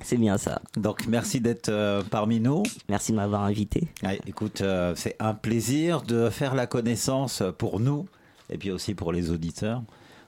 C'est 0.03 0.17
bien 0.17 0.37
ça. 0.37 0.61
Donc 0.77 1.05
merci 1.07 1.41
d'être 1.41 1.69
euh, 1.69 2.01
parmi 2.09 2.39
nous. 2.39 2.63
Merci 2.89 3.11
de 3.11 3.17
m'avoir 3.17 3.43
invité. 3.43 3.87
Ouais, 4.03 4.19
écoute, 4.25 4.63
c'est 4.95 5.15
un 5.19 5.33
plaisir 5.33 6.01
de 6.01 6.29
faire 6.29 6.55
la 6.55 6.65
connaissance 6.65 7.43
pour 7.57 7.79
nous 7.79 8.07
et 8.49 8.57
puis 8.57 8.71
aussi 8.71 8.95
pour 8.95 9.11
les 9.13 9.29
auditeurs 9.31 9.81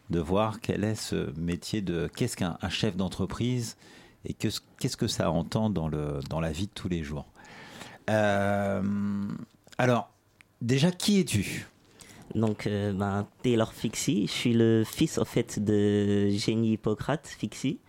de 0.09 0.19
voir 0.19 0.59
quel 0.61 0.84
est 0.84 0.95
ce 0.95 1.32
métier 1.39 1.82
de 1.82 2.09
qu'est-ce 2.15 2.38
qu'un 2.38 2.57
un 2.61 2.69
chef 2.69 2.95
d'entreprise 2.95 3.78
et 4.26 4.34
que- 4.34 4.47
qu'est-ce 4.80 4.97
que 4.97 5.07
ça 5.07 5.32
entend 5.32 5.69
dans, 5.69 5.88
le, 5.88 6.19
dans 6.30 6.39
la 6.39 6.51
vie 6.51 6.67
de 6.67 6.71
tous 6.74 6.89
les 6.89 7.03
jours? 7.03 7.26
Euh, 8.09 8.82
alors, 9.78 10.09
déjà, 10.61 10.91
qui 10.91 11.19
es-tu? 11.19 11.67
Donc, 12.36 12.67
euh, 12.67 12.93
ben, 12.93 13.28
Taylor 13.43 13.74
Fixie, 13.74 14.28
je 14.28 14.32
suis 14.32 14.53
le 14.53 14.84
fils 14.86 15.17
en 15.17 15.26
fait 15.26 15.63
de 15.63 16.30
Jenny 16.30 16.74
Hippocrate 16.74 17.28
Fixie, 17.28 17.80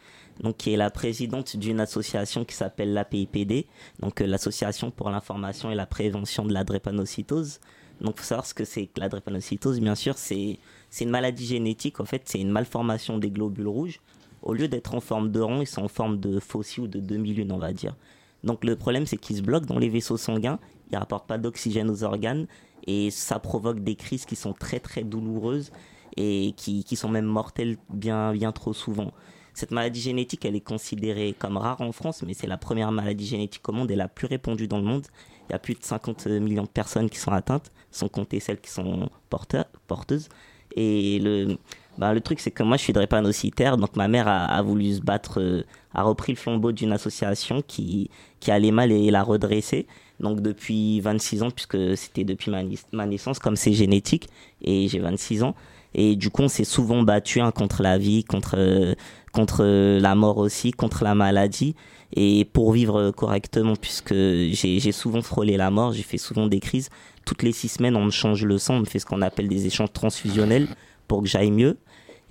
donc 0.41 0.57
qui 0.59 0.73
est 0.73 0.77
la 0.77 0.91
présidente 0.91 1.57
d'une 1.57 1.81
association 1.81 2.45
qui 2.45 2.55
s'appelle 2.55 2.93
l'APIPD, 2.93 3.67
donc 4.01 4.21
euh, 4.21 4.27
l'association 4.27 4.91
pour 4.91 5.09
l'information 5.09 5.71
et 5.71 5.75
la 5.75 5.87
prévention 5.87 6.45
de 6.45 6.53
la 6.53 6.65
drépanocytose. 6.65 7.61
Donc, 8.01 8.19
faut 8.19 8.25
savoir 8.25 8.45
ce 8.45 8.55
que 8.55 8.65
c'est 8.65 8.87
que 8.87 9.01
la 9.01 9.09
drépanocytose. 9.09 9.81
Bien 9.81 9.95
sûr, 9.95 10.19
c'est 10.19 10.59
c'est 10.91 11.05
une 11.05 11.11
maladie 11.11 11.47
génétique. 11.47 12.01
En 12.01 12.05
fait, 12.05 12.23
c'est 12.27 12.41
une 12.41 12.51
malformation 12.51 13.19
des 13.19 13.31
globules 13.31 13.69
rouges. 13.69 14.01
Au 14.45 14.53
lieu 14.53 14.69
d'être 14.69 14.95
en 14.95 15.01
forme 15.01 15.31
de 15.31 15.41
rond, 15.41 15.63
ils 15.63 15.67
sont 15.67 15.83
en 15.83 15.89
forme 15.89 16.21
de 16.21 16.39
faucille 16.39 16.85
ou 16.85 16.87
de 16.87 17.01
demi-lune, 17.01 17.51
on 17.51 17.59
va 17.59 17.73
dire. 17.73 17.97
Donc 18.45 18.63
le 18.63 18.77
problème, 18.77 19.07
c'est 19.07 19.17
qu'ils 19.17 19.37
se 19.37 19.43
bloquent 19.43 19.67
dans 19.67 19.79
les 19.79 19.89
vaisseaux 19.89 20.19
sanguins, 20.19 20.59
ils 20.93 20.99
rapportent 20.99 21.27
pas 21.27 21.39
d'oxygène 21.39 21.91
aux 21.91 22.05
organes, 22.05 22.47
et 22.87 23.11
ça 23.11 23.39
provoque 23.39 23.81
des 23.81 23.97
crises 23.97 24.27
qui 24.27 24.37
sont 24.37 24.53
très 24.53 24.81
très 24.81 25.03
douloureuses 25.03 25.73
et 26.19 26.53
qui, 26.57 26.85
qui 26.85 26.95
sont 26.95 27.09
même 27.09 27.25
mortelles 27.25 27.79
bien, 27.89 28.33
bien 28.35 28.53
trop 28.53 28.75
souvent. 28.75 29.13
Cette 29.55 29.71
maladie 29.71 30.01
génétique, 30.01 30.45
elle 30.45 30.57
est 30.57 30.61
considérée 30.61 31.35
comme 31.39 31.57
rare 31.57 31.81
en 31.81 31.93
France, 31.93 32.23
mais 32.27 32.35
c'est 32.35 32.47
la 32.47 32.59
première 32.59 32.93
maladie 32.93 33.27
génétique 33.27 33.67
au 33.69 33.73
monde 33.73 33.91
et 33.91 33.97
la 33.97 34.09
plus 34.09 34.27
répandue 34.27 34.69
dans 34.69 34.79
le 34.79 34.85
monde. 34.85 35.07
Il 35.49 35.53
y 35.53 35.55
a 35.55 35.59
plus 35.59 35.75
de 35.75 35.83
50 35.83 36.27
millions 36.27 36.65
de 36.65 36.69
personnes 36.69 37.09
qui 37.09 37.19
sont 37.19 37.31
atteintes, 37.33 37.73
sans 37.91 38.09
compter 38.09 38.41
celles 38.41 38.61
qui 38.61 38.71
sont 38.71 39.09
porteurs- 39.31 39.67
porteuses. 39.87 40.29
Et 40.77 41.21
le, 41.21 41.57
bah, 41.99 42.13
le 42.13 42.21
truc, 42.21 42.41
c'est 42.41 42.51
que 42.51 42.63
moi, 42.63 42.77
je 42.77 42.83
suis 42.83 42.93
drépanocytaire, 42.93 43.77
donc 43.77 43.97
ma 43.97 44.09
mère 44.09 44.27
a, 44.29 44.45
a 44.45 44.63
voulu 44.63 44.95
se 44.95 45.01
battre, 45.01 45.41
euh, 45.41 45.65
a 45.95 46.03
repris 46.03 46.33
le 46.33 46.39
flambeau 46.39 46.73
d'une 46.73 46.93
association 46.93 47.63
qui, 47.67 48.11
qui 48.41 48.51
allait 48.51 48.73
mal 48.73 48.91
et 48.91 49.11
l'a 49.11 49.23
redressé. 49.23 49.87
Donc 50.21 50.41
depuis 50.41 51.01
26 51.01 51.43
ans, 51.43 51.51
puisque 51.51 51.97
c'était 51.97 52.25
depuis 52.25 52.51
ma, 52.51 52.63
ma 52.93 53.07
naissance, 53.07 53.39
comme 53.39 53.57
c'est 53.57 53.73
génétique, 53.73 54.29
et 54.63 54.89
j'ai 54.89 54.99
26 54.99 55.43
ans. 55.45 55.55
Et 55.95 56.17
du 56.17 56.31
coup, 56.31 56.43
on 56.43 56.49
s'est 56.49 56.65
souvent 56.65 57.03
battu 57.03 57.41
hein, 57.41 57.53
contre 57.53 57.83
la 57.83 57.99
vie, 57.99 58.25
contre, 58.25 58.57
euh, 58.59 58.95
contre 59.33 59.63
euh, 59.63 60.01
la 60.01 60.17
mort 60.17 60.39
aussi, 60.39 60.73
contre 60.73 61.05
la 61.05 61.15
maladie, 61.15 61.77
et 62.17 62.45
pour 62.45 62.73
vivre 62.73 63.13
correctement, 63.13 63.75
puisque 63.77 64.15
j'ai 64.15 64.93
souvent 64.93 65.23
frôlé 65.23 65.57
la 65.57 65.71
mort, 65.71 65.93
j'ai 65.93 66.03
fait 66.03 66.19
souvent 66.19 66.47
des 66.47 66.61
crises. 66.61 66.91
Toutes 67.25 67.43
les 67.43 67.53
six 67.53 67.69
semaines, 67.69 67.97
on 67.97 68.05
me 68.05 68.11
change 68.11 68.45
le 68.45 68.59
sang, 68.59 68.75
on 68.75 68.81
me 68.81 68.85
fait 68.85 68.99
ce 68.99 69.07
qu'on 69.07 69.23
appelle 69.23 69.49
des 69.49 69.67
échanges 69.67 69.93
transfusionnels 69.93 70.69
pour 71.09 71.23
que 71.23 71.29
j'aille 71.29 71.51
mieux. 71.51 71.77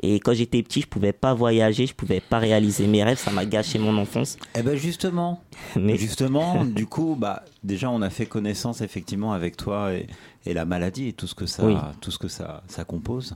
Et 0.01 0.19
quand 0.19 0.33
j'étais 0.33 0.61
petit, 0.63 0.81
je 0.81 0.87
pouvais 0.87 1.13
pas 1.13 1.33
voyager, 1.33 1.85
je 1.85 1.93
pouvais 1.93 2.19
pas 2.19 2.39
réaliser 2.39 2.87
mes 2.87 3.03
rêves, 3.03 3.19
ça 3.19 3.31
m'a 3.31 3.45
gâché 3.45 3.77
mon 3.79 3.95
enfance. 3.97 4.37
Eh 4.55 4.61
ben 4.63 4.75
justement, 4.75 5.41
Mais- 5.79 5.95
justement, 5.97 6.65
du 6.65 6.87
coup, 6.87 7.15
bah 7.17 7.43
déjà 7.63 7.89
on 7.89 8.01
a 8.01 8.09
fait 8.09 8.25
connaissance 8.25 8.81
effectivement 8.81 9.33
avec 9.33 9.55
toi 9.55 9.93
et, 9.93 10.07
et 10.45 10.53
la 10.53 10.65
maladie 10.65 11.09
et 11.09 11.13
tout 11.13 11.27
ce 11.27 11.35
que 11.35 11.45
ça, 11.45 11.63
Oui. 11.65 11.75
tout 12.01 12.11
ce 12.11 12.17
que 12.17 12.27
ça, 12.27 12.63
ça 12.67 12.83
compose. 12.83 13.35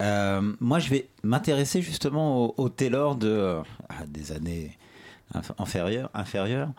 Euh, 0.00 0.52
moi, 0.60 0.78
je 0.78 0.88
vais 0.90 1.08
m'intéresser 1.24 1.82
justement 1.82 2.44
au, 2.46 2.54
au 2.56 2.68
Taylor 2.68 3.16
de 3.16 3.56
ah, 3.88 4.06
des 4.06 4.30
années 4.32 4.78
inf- 5.34 5.50
inférieures. 5.58 6.08
inférieures. 6.14 6.70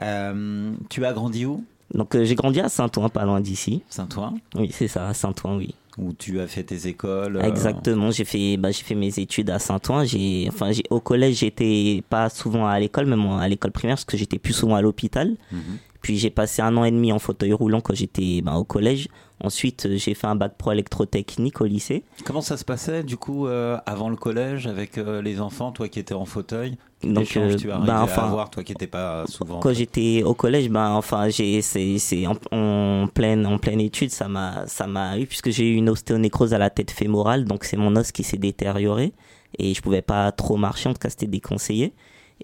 Euh, 0.00 0.72
tu 0.90 1.04
as 1.06 1.12
grandi 1.12 1.46
où? 1.46 1.64
Donc 1.94 2.16
euh, 2.16 2.24
j'ai 2.24 2.34
grandi 2.34 2.60
à 2.60 2.68
Saint-Ouen, 2.68 3.08
pas 3.08 3.24
loin 3.24 3.40
d'ici. 3.40 3.82
Saint-Ouen? 3.88 4.34
Oui, 4.56 4.70
c'est 4.72 4.88
ça, 4.88 5.08
à 5.08 5.14
Saint-Ouen, 5.14 5.56
oui. 5.58 5.74
Où 5.96 6.12
tu 6.12 6.40
as 6.40 6.48
fait 6.48 6.64
tes 6.64 6.88
écoles. 6.88 7.36
euh, 7.36 7.42
Exactement, 7.42 8.10
j'ai 8.10 8.24
fait, 8.24 8.56
bah, 8.56 8.70
j'ai 8.72 8.82
fait 8.82 8.96
mes 8.96 9.16
études 9.18 9.50
à 9.50 9.58
Saint-Ouen. 9.60 10.04
J'ai, 10.04 10.46
enfin, 10.48 10.72
j'ai, 10.72 10.82
au 10.90 10.98
collège, 11.00 11.36
j'étais 11.36 12.02
pas 12.08 12.28
souvent 12.30 12.66
à 12.66 12.78
l'école, 12.80 13.06
même 13.06 13.24
à 13.28 13.46
l'école 13.48 13.70
primaire, 13.70 13.94
parce 13.96 14.04
que 14.04 14.16
j'étais 14.16 14.38
plus 14.38 14.52
souvent 14.54 14.74
à 14.74 14.82
l'hôpital. 14.82 15.36
Mhm. 15.52 15.60
Puis 16.04 16.18
j'ai 16.18 16.28
passé 16.28 16.60
un 16.60 16.76
an 16.76 16.84
et 16.84 16.90
demi 16.90 17.14
en 17.14 17.18
fauteuil 17.18 17.54
roulant 17.54 17.80
quand 17.80 17.94
j'étais 17.94 18.42
bah, 18.42 18.56
au 18.56 18.64
collège. 18.64 19.08
Ensuite, 19.42 19.86
euh, 19.86 19.96
j'ai 19.96 20.12
fait 20.12 20.26
un 20.26 20.36
bac 20.36 20.52
pro 20.58 20.70
électrotechnique 20.70 21.62
au 21.62 21.64
lycée. 21.64 22.04
Comment 22.26 22.42
ça 22.42 22.58
se 22.58 22.64
passait 22.66 23.02
du 23.02 23.16
coup 23.16 23.46
euh, 23.46 23.78
avant 23.86 24.10
le 24.10 24.16
collège 24.16 24.66
avec 24.66 24.98
euh, 24.98 25.22
les 25.22 25.40
enfants, 25.40 25.72
toi 25.72 25.88
qui 25.88 25.98
étais 25.98 26.12
en 26.12 26.26
fauteuil? 26.26 26.76
Donc, 27.02 27.34
euh, 27.38 27.56
tu 27.56 27.72
as 27.72 27.78
bah, 27.78 28.02
enfin, 28.02 28.20
à 28.20 28.26
avoir, 28.26 28.50
toi 28.50 28.62
qui 28.62 28.72
n'étais 28.72 28.86
pas 28.86 29.24
souvent. 29.28 29.60
Quand 29.60 29.72
j'étais 29.72 30.22
au 30.22 30.34
collège, 30.34 30.68
ben 30.68 30.90
enfin 30.90 31.30
j'ai 31.30 31.62
c'est 31.62 31.96
c'est 31.96 32.26
en, 32.26 32.36
en 32.52 33.06
pleine 33.06 33.46
en 33.46 33.56
pleine 33.56 33.80
étude, 33.80 34.10
ça 34.10 34.28
m'a 34.28 34.66
ça 34.66 34.86
m'a 34.86 35.18
eu 35.18 35.24
puisque 35.24 35.48
j'ai 35.48 35.66
eu 35.70 35.74
une 35.76 35.88
ostéonécrose 35.88 36.52
à 36.52 36.58
la 36.58 36.68
tête 36.68 36.90
fémorale, 36.90 37.46
donc 37.46 37.64
c'est 37.64 37.78
mon 37.78 37.96
os 37.96 38.12
qui 38.12 38.24
s'est 38.24 38.36
détérioré 38.36 39.14
et 39.58 39.72
je 39.72 39.80
pouvais 39.80 40.02
pas 40.02 40.30
trop 40.32 40.58
marcher, 40.58 40.90
en 40.90 40.92
tout 40.92 40.98
cas 40.98 41.08
c'était 41.08 41.28
déconseillé. 41.28 41.94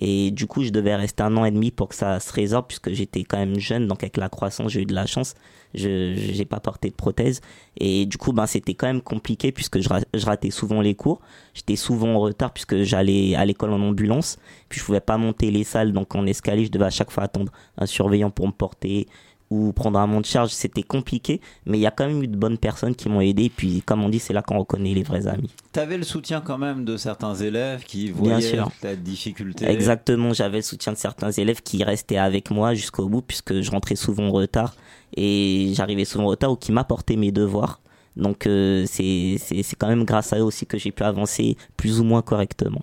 Et 0.00 0.30
du 0.30 0.46
coup, 0.46 0.64
je 0.64 0.70
devais 0.70 0.96
rester 0.96 1.22
un 1.22 1.36
an 1.36 1.44
et 1.44 1.50
demi 1.50 1.70
pour 1.70 1.88
que 1.88 1.94
ça 1.94 2.20
se 2.20 2.32
résorbe 2.32 2.66
puisque 2.66 2.90
j'étais 2.90 3.22
quand 3.22 3.36
même 3.36 3.58
jeune, 3.58 3.86
donc 3.86 4.02
avec 4.02 4.16
la 4.16 4.30
croissance, 4.30 4.72
j'ai 4.72 4.82
eu 4.82 4.86
de 4.86 4.94
la 4.94 5.06
chance. 5.06 5.34
Je 5.74 6.14
j'ai 6.16 6.44
pas 6.46 6.58
porté 6.58 6.88
de 6.88 6.94
prothèse 6.94 7.40
et 7.76 8.04
du 8.06 8.16
coup, 8.16 8.32
ben 8.32 8.46
c'était 8.46 8.74
quand 8.74 8.86
même 8.86 9.02
compliqué 9.02 9.52
puisque 9.52 9.78
je, 9.80 9.88
je 10.14 10.26
ratais 10.26 10.50
souvent 10.50 10.80
les 10.80 10.94
cours. 10.94 11.20
J'étais 11.54 11.76
souvent 11.76 12.14
en 12.14 12.18
retard 12.18 12.52
puisque 12.52 12.82
j'allais 12.82 13.34
à 13.36 13.44
l'école 13.44 13.72
en 13.72 13.80
ambulance. 13.80 14.38
Puis 14.68 14.80
je 14.80 14.84
pouvais 14.84 15.00
pas 15.00 15.18
monter 15.18 15.50
les 15.50 15.64
salles, 15.64 15.92
donc 15.92 16.14
en 16.14 16.26
escalier, 16.26 16.64
je 16.64 16.70
devais 16.70 16.86
à 16.86 16.90
chaque 16.90 17.10
fois 17.10 17.24
attendre 17.24 17.52
un 17.76 17.86
surveillant 17.86 18.30
pour 18.30 18.46
me 18.46 18.52
porter 18.52 19.06
ou 19.50 19.72
prendre 19.72 19.98
un 19.98 20.06
monte 20.06 20.26
charge. 20.26 20.50
C'était 20.50 20.82
compliqué, 20.82 21.40
mais 21.66 21.76
il 21.78 21.80
y 21.80 21.86
a 21.86 21.90
quand 21.90 22.06
même 22.06 22.22
eu 22.22 22.28
de 22.28 22.36
bonnes 22.36 22.58
personnes 22.58 22.94
qui 22.94 23.08
m'ont 23.08 23.20
aidé. 23.20 23.50
Puis 23.54 23.82
comme 23.82 24.02
on 24.04 24.08
dit, 24.08 24.18
c'est 24.20 24.32
là 24.32 24.42
qu'on 24.42 24.58
reconnaît 24.58 24.94
les 24.94 25.02
vrais 25.02 25.26
amis. 25.26 25.50
Tu 25.72 25.80
avais 25.80 25.96
le 25.98 26.04
soutien 26.04 26.40
quand 26.40 26.58
même 26.58 26.84
de 26.84 26.96
certains 26.96 27.34
élèves 27.34 27.84
qui 27.84 28.06
Bien 28.06 28.14
voyaient 28.14 28.40
sûr. 28.40 28.70
la 28.82 28.96
difficulté. 28.96 29.66
Exactement, 29.66 30.32
j'avais 30.32 30.58
le 30.58 30.62
soutien 30.62 30.92
de 30.92 30.98
certains 30.98 31.30
élèves 31.32 31.62
qui 31.62 31.82
restaient 31.84 32.16
avec 32.16 32.50
moi 32.50 32.74
jusqu'au 32.74 33.08
bout 33.08 33.22
puisque 33.22 33.60
je 33.60 33.70
rentrais 33.70 33.96
souvent 33.96 34.28
en 34.28 34.32
retard 34.32 34.74
et 35.16 35.72
j'arrivais 35.74 36.04
souvent 36.04 36.24
en 36.24 36.28
retard 36.28 36.52
ou 36.52 36.56
qui 36.56 36.72
m'apportaient 36.72 37.16
mes 37.16 37.32
devoirs. 37.32 37.80
Donc 38.16 38.46
euh, 38.46 38.84
c'est 38.86 39.38
quand 39.78 39.88
même 39.88 40.04
grâce 40.04 40.32
à 40.32 40.38
eux 40.38 40.44
aussi 40.44 40.66
que 40.66 40.78
j'ai 40.78 40.90
pu 40.92 41.02
avancer 41.02 41.56
plus 41.76 42.00
ou 42.00 42.04
moins 42.04 42.22
correctement. 42.22 42.82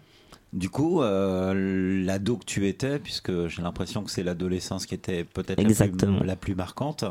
Du 0.54 0.70
coup, 0.70 1.02
euh, 1.02 2.04
l'ado 2.06 2.38
que 2.38 2.46
tu 2.46 2.68
étais, 2.68 3.00
puisque 3.00 3.48
j'ai 3.48 3.62
l'impression 3.62 4.04
que 4.04 4.10
c'est 4.10 4.24
l'adolescence 4.24 4.86
qui 4.86 4.96
était 4.96 5.24
peut-être 5.26 5.58
la 5.58 5.64
plus, 5.64 5.72
Exactement. 5.72 6.24
la 6.24 6.36
plus 6.38 6.56
marquante, 6.56 7.04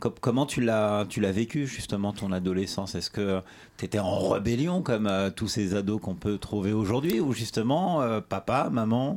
com- 0.00 0.12
comment 0.20 0.44
tu 0.44 0.60
l'as, 0.60 1.06
tu 1.08 1.20
l'as 1.20 1.32
vécu 1.32 1.66
justement 1.66 2.12
ton 2.12 2.30
adolescence? 2.30 2.94
Est-ce 2.94 3.10
que 3.10 3.40
tu 3.78 3.86
étais 3.86 3.98
en 3.98 4.28
rébellion 4.28 4.82
comme 4.82 5.06
euh, 5.06 5.30
tous 5.30 5.48
ces 5.48 5.74
ados 5.74 6.00
qu'on 6.00 6.14
peut 6.14 6.36
trouver 6.36 6.72
aujourd'hui 6.74 7.20
ou 7.20 7.32
justement 7.32 8.02
euh, 8.02 8.20
papa, 8.20 8.68
maman 8.70 9.16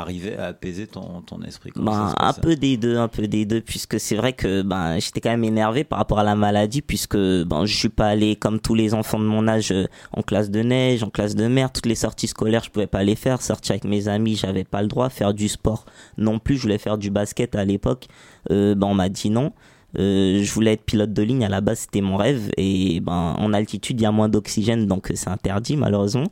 arrivaient 0.00 0.36
à 0.36 0.46
apaiser 0.46 0.86
ton, 0.86 1.22
ton 1.22 1.42
esprit 1.42 1.72
Ben, 1.76 2.10
se 2.10 2.14
un 2.24 2.32
peu 2.32 2.56
des 2.56 2.76
deux, 2.76 2.96
un 2.98 3.08
peu 3.08 3.26
des 3.26 3.44
deux, 3.44 3.60
puisque 3.60 3.98
c'est 3.98 4.16
vrai 4.16 4.32
que 4.32 4.62
ben 4.62 4.98
j'étais 4.98 5.20
quand 5.20 5.30
même 5.30 5.44
énervé 5.44 5.84
par 5.84 5.98
rapport 5.98 6.18
à 6.18 6.24
la 6.24 6.34
maladie, 6.34 6.82
puisque 6.82 7.16
ben 7.16 7.64
je 7.64 7.76
suis 7.76 7.88
pas 7.88 8.08
allé 8.08 8.36
comme 8.36 8.60
tous 8.60 8.74
les 8.74 8.94
enfants 8.94 9.18
de 9.18 9.24
mon 9.24 9.48
âge 9.48 9.72
euh, 9.72 9.86
en 10.12 10.22
classe 10.22 10.50
de 10.50 10.60
neige, 10.60 11.02
en 11.02 11.10
classe 11.10 11.34
de 11.34 11.46
mer, 11.46 11.72
toutes 11.72 11.86
les 11.86 11.94
sorties 11.94 12.28
scolaires 12.28 12.64
je 12.64 12.70
pouvais 12.70 12.86
pas 12.86 13.02
les 13.02 13.16
faire, 13.16 13.42
sortir 13.42 13.72
avec 13.72 13.84
mes 13.84 14.08
amis 14.08 14.36
j'avais 14.36 14.64
pas 14.64 14.82
le 14.82 14.88
droit, 14.88 15.08
faire 15.08 15.34
du 15.34 15.48
sport 15.48 15.86
non 16.18 16.38
plus, 16.38 16.56
je 16.56 16.62
voulais 16.62 16.78
faire 16.78 16.98
du 16.98 17.10
basket 17.10 17.54
à 17.54 17.64
l'époque, 17.64 18.06
euh, 18.50 18.74
ben 18.74 18.86
on 18.86 18.94
m'a 18.94 19.08
dit 19.08 19.30
non. 19.30 19.52
Euh, 19.98 20.42
je 20.42 20.52
voulais 20.52 20.72
être 20.74 20.84
pilote 20.84 21.12
de 21.12 21.22
ligne 21.22 21.44
à 21.44 21.48
la 21.48 21.62
base 21.62 21.80
c'était 21.80 22.02
mon 22.02 22.16
rêve 22.16 22.50
et 22.58 23.00
ben 23.00 23.34
en 23.38 23.52
altitude 23.54 23.98
il 23.98 24.02
y 24.02 24.06
a 24.06 24.10
moins 24.10 24.28
d'oxygène 24.28 24.86
donc 24.86 25.10
euh, 25.10 25.14
c'est 25.16 25.30
interdit 25.30 25.76
malheureusement 25.76 26.26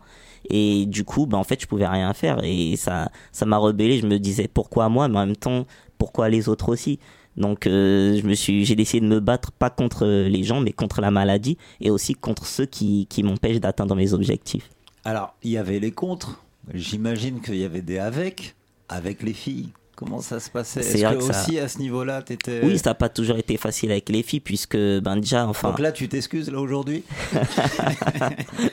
et 0.51 0.87
du 0.87 1.05
coup 1.05 1.27
ben 1.27 1.39
en 1.39 1.45
fait 1.45 1.61
je 1.61 1.67
pouvais 1.67 1.87
rien 1.87 2.13
faire 2.15 2.43
et 2.43 2.77
ça 2.77 3.11
ça 3.33 3.47
m'a 3.47 3.57
rebellé 3.57 3.99
je 3.99 4.07
me 4.07 4.19
disais 4.19 4.49
pourquoi 4.49 4.89
moi? 4.89 5.09
Mais 5.09 5.19
en 5.19 5.27
même 5.27 5.37
temps 5.37 5.67
pourquoi 5.99 6.29
les 6.29 6.49
autres 6.49 6.69
aussi? 6.69 6.99
Donc 7.37 7.67
euh, 7.67 8.17
je 8.21 8.27
me 8.27 8.35
suis, 8.35 8.65
j'ai 8.65 8.77
décidé 8.77 9.07
de 9.07 9.13
me 9.13 9.21
battre 9.21 9.51
pas 9.53 9.71
contre 9.71 10.07
les 10.07 10.43
gens, 10.45 10.61
mais 10.61 10.73
contre 10.73 11.01
la 11.01 11.11
maladie 11.11 11.59
et 11.81 11.91
aussi 11.91 12.15
contre 12.15 12.47
ceux 12.47 12.67
qui, 12.67 13.07
qui 13.09 13.23
m'empêchent 13.23 13.61
d'atteindre 13.61 13.95
mes 13.97 14.13
objectifs. 14.13 14.71
Alors, 15.05 15.35
il 15.43 15.51
y 15.51 15.59
avait 15.59 15.81
les 15.81 15.91
contre. 15.91 16.43
J'imagine 16.73 17.41
qu'il 17.41 17.57
y 17.57 17.65
avait 17.65 17.83
des 17.83 17.99
avec, 17.99 18.55
avec 18.89 19.23
les 19.23 19.35
filles. 19.35 19.71
Comment 19.97 20.21
ça 20.21 20.41
se 20.41 20.51
passait 20.51 20.81
Est-ce 20.81 20.99
vrai 21.05 21.15
que 21.15 21.21
que 21.21 21.33
ça- 21.33 21.41
aussi 21.43 21.59
à 21.59 21.69
ce 21.69 21.79
niveau-là, 21.79 22.23
t'étais. 22.23 22.61
Oui, 22.65 22.79
ça 22.79 22.91
n'a 22.91 22.95
pas 22.95 23.09
toujours 23.09 23.37
été 23.39 23.57
facile 23.57 23.91
avec 23.93 24.09
les 24.09 24.23
filles 24.23 24.41
puisque 24.41 24.77
ben 24.77 25.17
déjà, 25.17 25.47
enfin. 25.47 25.71
Donc 25.71 25.79
là, 25.79 25.93
tu 25.93 26.09
t'excuses 26.09 26.51
là 26.51 26.59
aujourd'hui 26.61 27.05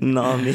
non 0.00 0.36
mais 0.42 0.54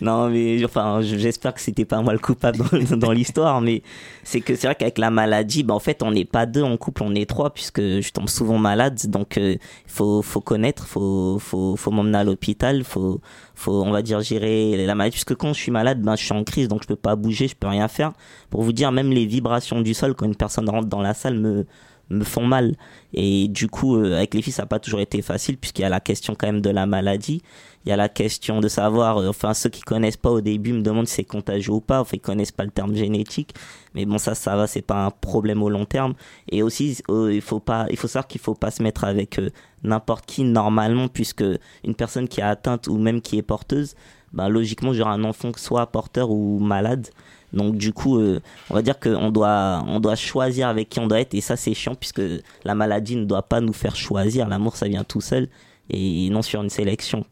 non 0.00 0.28
mais 0.28 0.64
enfin 0.64 1.00
je- 1.02 1.16
j'espère 1.16 1.54
que 1.54 1.60
c'était 1.60 1.84
pas 1.84 2.00
moi 2.02 2.12
le 2.12 2.18
coupable 2.18 2.58
dans, 2.58 2.96
dans 2.96 3.12
l'histoire 3.12 3.60
mais 3.60 3.82
c'est 4.22 4.40
que 4.40 4.54
c'est 4.54 4.66
vrai 4.66 4.74
qu'avec 4.76 4.98
la 4.98 5.10
maladie 5.10 5.62
bah 5.62 5.74
en 5.74 5.80
fait 5.80 6.02
on 6.02 6.10
n'est 6.12 6.24
pas 6.24 6.46
deux 6.46 6.62
en 6.62 6.76
couple 6.76 7.02
on 7.02 7.14
est 7.14 7.28
trois 7.28 7.52
puisque 7.52 7.80
je 7.80 8.10
tombe 8.12 8.28
souvent 8.28 8.58
malade 8.58 8.98
donc 9.08 9.36
il 9.36 9.58
faut 9.86 10.22
faut 10.22 10.40
connaître 10.40 10.86
faut 10.86 11.38
faut 11.38 11.76
faut 11.76 11.90
m'emmener 11.90 12.18
à 12.18 12.24
l'hôpital 12.24 12.84
faut 12.84 13.20
faut 13.56 13.82
on 13.82 13.90
va 13.90 14.02
dire 14.02 14.20
gérer 14.20 14.76
la 14.86 14.94
maladie 14.94 15.14
puisque 15.14 15.34
quand 15.34 15.52
je 15.52 15.60
suis 15.60 15.72
malade 15.72 16.00
ben 16.02 16.14
je 16.14 16.24
suis 16.24 16.34
en 16.34 16.44
crise 16.44 16.68
donc 16.68 16.82
je 16.82 16.88
peux 16.88 16.96
pas 16.96 17.16
bouger 17.16 17.48
je 17.48 17.56
peux 17.56 17.66
rien 17.66 17.88
faire. 17.88 18.12
Pour 18.50 18.62
vous 18.62 18.72
dire 18.72 18.92
même 18.92 19.10
les 19.10 19.26
vibrations 19.26 19.80
du 19.80 19.94
sol 19.94 20.14
quand 20.14 20.26
une 20.26 20.36
personne 20.36 20.68
rentre 20.68 20.86
dans 20.86 21.02
la 21.02 21.14
salle 21.14 21.38
me 21.38 21.66
me 22.10 22.24
font 22.24 22.46
mal. 22.46 22.76
Et 23.12 23.48
du 23.48 23.68
coup, 23.68 23.96
euh, 23.96 24.16
avec 24.16 24.34
les 24.34 24.42
filles, 24.42 24.52
ça 24.52 24.62
n'a 24.62 24.66
pas 24.66 24.78
toujours 24.78 25.00
été 25.00 25.22
facile, 25.22 25.56
puisqu'il 25.56 25.82
y 25.82 25.84
a 25.84 25.88
la 25.88 26.00
question 26.00 26.34
quand 26.34 26.46
même 26.46 26.60
de 26.60 26.70
la 26.70 26.86
maladie. 26.86 27.42
Il 27.86 27.90
y 27.90 27.92
a 27.92 27.96
la 27.96 28.08
question 28.08 28.60
de 28.60 28.66
savoir, 28.66 29.18
euh, 29.18 29.28
enfin, 29.28 29.54
ceux 29.54 29.70
qui 29.70 29.80
connaissent 29.80 30.16
pas 30.16 30.30
au 30.30 30.40
début 30.40 30.72
me 30.72 30.82
demandent 30.82 31.06
si 31.06 31.14
c'est 31.14 31.24
contagieux 31.24 31.72
ou 31.72 31.80
pas, 31.80 32.00
enfin, 32.00 32.16
ils 32.16 32.20
connaissent 32.20 32.50
pas 32.50 32.64
le 32.64 32.72
terme 32.72 32.96
génétique. 32.96 33.54
Mais 33.94 34.04
bon, 34.06 34.18
ça, 34.18 34.34
ça 34.34 34.56
va, 34.56 34.66
c'est 34.66 34.82
pas 34.82 35.06
un 35.06 35.12
problème 35.12 35.62
au 35.62 35.70
long 35.70 35.84
terme. 35.84 36.14
Et 36.50 36.64
aussi, 36.64 36.98
euh, 37.10 37.32
il 37.32 37.40
faut 37.40 37.60
pas, 37.60 37.86
il 37.90 37.96
faut 37.96 38.08
savoir 38.08 38.26
qu'il 38.26 38.40
faut 38.40 38.56
pas 38.56 38.72
se 38.72 38.82
mettre 38.82 39.04
avec 39.04 39.38
euh, 39.38 39.50
n'importe 39.84 40.26
qui 40.26 40.42
normalement, 40.42 41.06
puisque 41.06 41.44
une 41.84 41.94
personne 41.94 42.26
qui 42.26 42.40
est 42.40 42.44
atteinte 42.44 42.88
ou 42.88 42.98
même 42.98 43.20
qui 43.20 43.38
est 43.38 43.42
porteuse, 43.42 43.94
ben, 44.32 44.48
logiquement, 44.48 44.92
j'aurai 44.92 45.12
un 45.12 45.22
enfant 45.22 45.52
soit 45.56 45.86
porteur 45.86 46.30
ou 46.30 46.58
malade. 46.58 47.08
Donc 47.56 47.76
du 47.76 47.92
coup, 47.92 48.18
euh, 48.18 48.40
on 48.70 48.74
va 48.74 48.82
dire 48.82 49.00
qu'on 49.00 49.30
doit, 49.32 49.82
on 49.88 49.98
doit 49.98 50.14
choisir 50.14 50.68
avec 50.68 50.88
qui 50.88 51.00
on 51.00 51.06
doit 51.08 51.20
être 51.20 51.34
et 51.34 51.40
ça 51.40 51.56
c'est 51.56 51.74
chiant 51.74 51.94
puisque 51.96 52.22
la 52.64 52.74
maladie 52.76 53.16
ne 53.16 53.24
doit 53.24 53.42
pas 53.42 53.60
nous 53.60 53.72
faire 53.72 53.96
choisir. 53.96 54.46
L'amour 54.48 54.76
ça 54.76 54.86
vient 54.86 55.02
tout 55.04 55.20
seul 55.22 55.48
et 55.90 56.28
non 56.30 56.42
sur 56.42 56.62
une 56.62 56.70
sélection. 56.70 57.24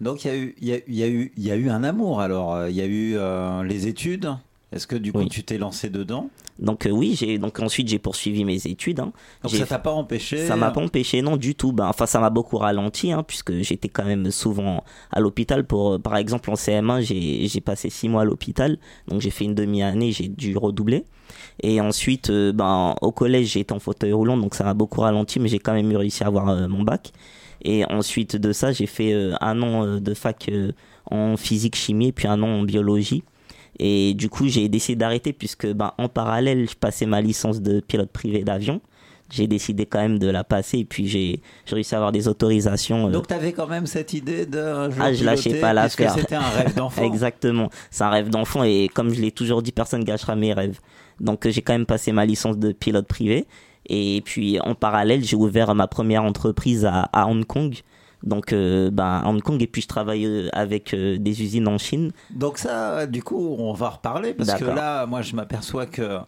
Donc 0.00 0.24
il 0.24 0.28
y, 0.28 0.30
a 0.30 0.36
eu- 0.36 0.54
y, 0.60 1.02
a, 1.02 1.06
y, 1.36 1.50
a 1.50 1.56
eu- 1.56 1.70
un 1.70 1.82
amour 1.84 2.20
alors. 2.20 2.68
Il 2.68 2.74
y 2.76 2.80
a 2.80 2.86
eu 2.86 3.16
euh, 3.16 3.64
les 3.64 3.86
études. 3.88 4.30
Est-ce 4.70 4.86
que 4.86 4.96
du 4.96 5.12
coup 5.12 5.20
Oui. 5.20 5.28
tu 5.28 5.42
t'es 5.44 5.56
lancé 5.56 5.88
dedans? 5.88 6.28
Donc 6.58 6.84
euh, 6.86 6.90
oui, 6.90 7.14
j'ai 7.18 7.38
donc 7.38 7.58
ensuite 7.60 7.88
j'ai 7.88 7.98
poursuivi 7.98 8.44
mes 8.44 8.66
études. 8.66 9.00
hein. 9.00 9.12
Donc 9.42 9.52
ça 9.52 9.64
t'a 9.64 9.78
pas 9.78 9.92
empêché 9.92 10.46
Ça 10.46 10.56
m'a 10.56 10.70
pas 10.70 10.80
empêché, 10.82 11.22
non, 11.22 11.36
du 11.38 11.54
tout. 11.54 11.72
Ben, 11.72 11.86
enfin, 11.86 12.04
ça 12.04 12.20
m'a 12.20 12.28
beaucoup 12.30 12.58
ralenti, 12.58 13.12
hein, 13.12 13.22
puisque 13.22 13.52
j'étais 13.62 13.88
quand 13.88 14.04
même 14.04 14.30
souvent 14.30 14.84
à 15.10 15.20
l'hôpital. 15.20 15.64
Pour, 15.64 15.92
euh, 15.94 15.98
par 15.98 16.16
exemple, 16.16 16.50
en 16.50 16.54
CM1, 16.54 17.00
j'ai 17.00 17.60
passé 17.62 17.88
six 17.88 18.08
mois 18.10 18.22
à 18.22 18.24
l'hôpital, 18.24 18.76
donc 19.06 19.20
j'ai 19.22 19.30
fait 19.30 19.44
une 19.44 19.54
demi-année, 19.54 20.12
j'ai 20.12 20.28
dû 20.28 20.56
redoubler. 20.58 21.04
Et 21.62 21.80
ensuite, 21.80 22.28
euh, 22.30 22.52
ben, 22.52 22.94
au 23.00 23.12
collège, 23.12 23.56
été 23.56 23.72
en 23.72 23.78
fauteuil 23.78 24.12
roulant, 24.12 24.36
donc 24.36 24.54
ça 24.54 24.64
m'a 24.64 24.74
beaucoup 24.74 25.00
ralenti, 25.00 25.40
mais 25.40 25.48
j'ai 25.48 25.58
quand 25.60 25.72
même 25.74 25.94
réussi 25.96 26.24
à 26.24 26.26
avoir 26.26 26.48
euh, 26.50 26.68
mon 26.68 26.82
bac. 26.82 27.12
Et 27.62 27.84
ensuite 27.86 28.36
de 28.36 28.52
ça, 28.52 28.72
j'ai 28.72 28.86
fait 28.86 29.12
euh, 29.12 29.34
un 29.40 29.62
an 29.62 29.84
euh, 29.86 30.00
de 30.00 30.12
fac 30.14 30.48
euh, 30.50 30.72
en 31.10 31.36
physique 31.36 31.74
chimie, 31.76 32.12
puis 32.12 32.28
un 32.28 32.42
an 32.42 32.48
en 32.48 32.62
biologie. 32.64 33.24
Et 33.78 34.14
du 34.14 34.28
coup, 34.28 34.48
j'ai 34.48 34.68
décidé 34.68 34.96
d'arrêter 34.96 35.32
puisque 35.32 35.66
ben, 35.72 35.92
en 35.98 36.08
parallèle, 36.08 36.68
je 36.68 36.74
passais 36.74 37.06
ma 37.06 37.20
licence 37.20 37.60
de 37.60 37.80
pilote 37.80 38.10
privé 38.10 38.42
d'avion. 38.42 38.80
J'ai 39.30 39.46
décidé 39.46 39.84
quand 39.84 40.00
même 40.00 40.18
de 40.18 40.28
la 40.28 40.42
passer 40.42 40.78
et 40.78 40.84
puis 40.86 41.06
j'ai 41.06 41.42
j'ai 41.66 41.74
réussi 41.74 41.94
à 41.94 41.98
avoir 41.98 42.12
des 42.12 42.28
autorisations. 42.28 43.08
euh, 43.08 43.10
Donc 43.10 43.26
tu 43.28 43.34
avais 43.34 43.52
quand 43.52 43.66
même 43.66 43.86
cette 43.86 44.14
idée 44.14 44.46
de 44.46 44.58
un 44.58 44.90
jour 44.90 45.02
ah, 45.04 45.12
je 45.12 45.22
lâchais 45.22 45.60
pas 45.60 45.74
l'affaire. 45.74 46.14
C'était 46.14 46.34
un 46.36 46.40
rêve 46.48 46.74
d'enfant. 46.74 47.02
Exactement. 47.12 47.68
C'est 47.90 48.04
un 48.04 48.08
rêve 48.10 48.30
d'enfant 48.30 48.64
et 48.64 48.88
comme 48.92 49.12
je 49.12 49.20
l'ai 49.20 49.30
toujours 49.30 49.60
dit, 49.62 49.70
personne 49.70 50.02
gâchera 50.02 50.34
mes 50.34 50.54
rêves. 50.54 50.80
Donc 51.20 51.44
euh, 51.44 51.50
j'ai 51.50 51.60
quand 51.60 51.74
même 51.74 51.84
passé 51.86 52.10
ma 52.10 52.24
licence 52.24 52.56
de 52.56 52.72
pilote 52.72 53.06
privé. 53.06 53.46
Et 53.90 54.22
puis 54.24 54.58
en 54.60 54.74
parallèle, 54.74 55.22
j'ai 55.22 55.36
ouvert 55.36 55.74
ma 55.74 55.86
première 55.88 56.24
entreprise 56.24 56.86
à, 56.86 57.02
à 57.12 57.26
Hong 57.26 57.44
Kong. 57.44 57.74
Donc 58.22 58.52
euh, 58.52 58.90
ben, 58.90 59.22
à 59.24 59.28
Hong 59.28 59.40
Kong 59.42 59.62
et 59.62 59.66
puis 59.66 59.82
je 59.82 59.88
travaille 59.88 60.26
euh, 60.26 60.48
avec 60.52 60.92
euh, 60.92 61.18
des 61.18 61.42
usines 61.42 61.68
en 61.68 61.78
Chine. 61.78 62.12
Donc 62.30 62.58
ça, 62.58 63.06
du 63.06 63.22
coup, 63.22 63.56
on 63.58 63.72
va 63.72 63.90
reparler 63.90 64.34
parce 64.34 64.54
que 64.54 64.64
là, 64.64 65.06
moi, 65.06 65.22
je 65.22 65.34
m'aperçois 65.36 65.86
que 65.86 66.18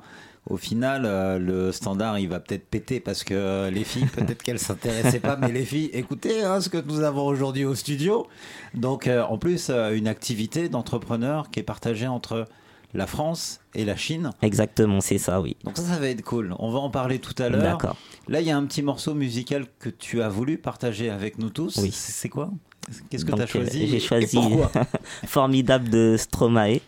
au 0.49 0.57
final, 0.57 1.05
euh, 1.05 1.39
le 1.39 1.71
standard, 1.71 2.19
il 2.19 2.29
va 2.29 2.41
peut-être 2.41 2.67
péter 2.67 2.99
parce 2.99 3.25
que 3.25 3.35
euh, 3.35 3.71
les 3.71 3.85
filles, 3.85 4.07
peut-être 4.17 4.43
qu'elles 4.43 4.59
s'intéressaient 4.59 5.21
pas, 5.21 5.37
mais 5.37 5.53
les 5.53 5.65
filles, 5.65 5.91
écoutez 5.93 6.43
hein, 6.43 6.61
ce 6.61 6.69
que 6.69 6.79
nous 6.79 7.01
avons 7.01 7.27
aujourd'hui 7.27 7.65
au 7.65 7.75
studio. 7.75 8.27
Donc, 8.75 9.07
euh, 9.07 9.23
en 9.23 9.39
plus, 9.39 9.71
une 9.71 10.09
activité 10.09 10.69
d'entrepreneur 10.69 11.51
qui 11.51 11.61
est 11.61 11.65
partagée 11.65 12.07
entre 12.07 12.47
la 12.95 13.07
France 13.07 13.61
et 13.75 13.85
la 13.85 13.97
Chine. 13.97 14.31
Exactement, 14.43 15.01
c'est 15.01 15.19
ça, 15.19 15.41
oui. 15.41 15.57
Donc 15.65 15.77
ça, 15.77 15.83
ça 15.85 15.99
va 15.99 16.09
être 16.09 16.23
cool. 16.23 16.55
On 16.59 16.71
va 16.71 16.79
en 16.81 16.91
parler 16.91 17.19
tout 17.19 17.41
à 17.43 17.49
l'heure. 17.49 17.63
D'accord. 17.79 17.97
Là, 18.29 18.41
il 18.41 18.47
y 18.47 18.51
a 18.51 18.57
un 18.57 18.65
petit 18.67 18.83
morceau 18.83 19.15
musical 19.15 19.67
que 19.79 19.89
tu 19.89 20.23
as 20.23 20.29
voulu 20.29 20.59
partager 20.59 21.11
avec 21.11 21.39
nous 21.39 21.51
tous. 21.51 21.77
Oui. 21.79 21.91
C'est 21.93 22.29
quoi? 22.29 22.51
Qu'est-ce 23.09 23.25
que 23.25 23.33
tu 23.33 23.41
as 23.41 23.45
euh, 23.45 23.47
choisi 23.47 23.87
J'ai 23.87 24.01
choisi 24.01 24.39
Formidable 25.27 25.89
de 25.89 26.17
Stromae. 26.19 26.81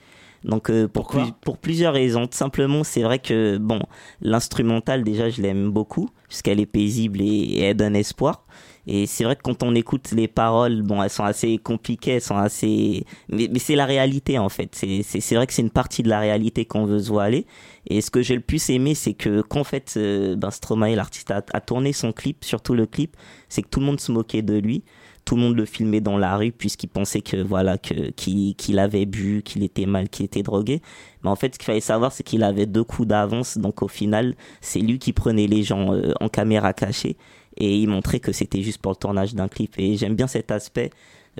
Donc 0.44 0.70
euh, 0.70 0.88
pour, 0.88 1.04
Pourquoi? 1.04 1.22
plus- 1.22 1.32
pour 1.44 1.58
plusieurs 1.58 1.94
raisons. 1.94 2.26
Tout 2.26 2.36
simplement, 2.36 2.82
c'est 2.82 3.02
vrai 3.02 3.18
que 3.20 3.58
bon, 3.58 3.80
l'instrumental 4.20 5.04
déjà, 5.04 5.30
je 5.30 5.40
l'aime 5.42 5.70
beaucoup 5.70 6.08
puisqu'elle 6.28 6.58
est 6.60 6.66
paisible 6.66 7.20
et, 7.20 7.24
et 7.26 7.60
elle 7.62 7.76
donne 7.76 7.94
espoir. 7.94 8.44
Et 8.86 9.06
c'est 9.06 9.24
vrai 9.24 9.36
que 9.36 9.42
quand 9.42 9.62
on 9.62 9.74
écoute 9.74 10.10
les 10.12 10.26
paroles, 10.26 10.82
bon, 10.82 11.02
elles 11.02 11.10
sont 11.10 11.24
assez 11.24 11.58
compliquées, 11.58 12.12
elles 12.14 12.20
sont 12.20 12.36
assez, 12.36 13.04
mais, 13.28 13.48
c'est 13.58 13.76
la 13.76 13.86
réalité 13.86 14.38
en 14.38 14.48
fait. 14.48 14.74
C'est 14.74 15.34
vrai 15.34 15.46
que 15.46 15.52
c'est 15.52 15.62
une 15.62 15.70
partie 15.70 16.02
de 16.02 16.08
la 16.08 16.18
réalité 16.18 16.64
qu'on 16.64 16.84
veut 16.84 16.98
se 16.98 17.08
voiler. 17.08 17.46
Et 17.86 18.00
ce 18.00 18.10
que 18.10 18.22
j'ai 18.22 18.34
le 18.34 18.40
plus 18.40 18.70
aimé, 18.70 18.94
c'est 18.94 19.14
que 19.14 19.40
qu'en 19.42 19.64
fait, 19.64 19.94
euh, 19.96 20.34
ben, 20.34 20.50
Stromae, 20.50 20.96
l'artiste, 20.96 21.30
a, 21.30 21.60
tourné 21.60 21.92
son 21.92 22.12
clip, 22.12 22.44
surtout 22.44 22.74
le 22.74 22.86
clip, 22.86 23.16
c'est 23.48 23.62
que 23.62 23.68
tout 23.68 23.80
le 23.80 23.86
monde 23.86 24.00
se 24.00 24.10
moquait 24.10 24.42
de 24.42 24.54
lui 24.54 24.82
tout 25.24 25.36
le 25.36 25.42
monde 25.42 25.56
le 25.56 25.66
filmait 25.66 26.00
dans 26.00 26.18
la 26.18 26.36
rue 26.36 26.50
puisqu'il 26.50 26.88
pensait 26.88 27.20
que 27.20 27.36
voilà 27.36 27.78
que 27.78 28.10
qu'il 28.10 28.56
qu'il 28.56 28.80
avait 28.80 29.06
bu, 29.06 29.42
qu'il 29.44 29.62
était 29.62 29.86
mal, 29.86 30.08
qu'il 30.08 30.26
était 30.26 30.42
drogué. 30.42 30.82
Mais 31.22 31.30
en 31.30 31.36
fait, 31.36 31.54
ce 31.54 31.58
qu'il 31.60 31.66
fallait 31.66 31.80
savoir, 31.80 32.10
c'est 32.10 32.24
qu'il 32.24 32.42
avait 32.42 32.66
deux 32.66 32.82
coups 32.82 33.06
d'avance. 33.06 33.56
Donc 33.56 33.82
au 33.82 33.88
final, 33.88 34.34
c'est 34.60 34.80
lui 34.80 34.98
qui 34.98 35.12
prenait 35.12 35.46
les 35.46 35.62
gens 35.62 35.94
euh, 35.94 36.12
en 36.20 36.28
caméra 36.28 36.72
cachée 36.72 37.16
et 37.56 37.78
il 37.78 37.88
montrait 37.88 38.20
que 38.20 38.32
c'était 38.32 38.62
juste 38.62 38.78
pour 38.78 38.92
le 38.92 38.96
tournage 38.96 39.34
d'un 39.34 39.48
clip. 39.48 39.74
Et 39.78 39.96
j'aime 39.96 40.14
bien 40.14 40.26
cet 40.26 40.50
aspect 40.50 40.90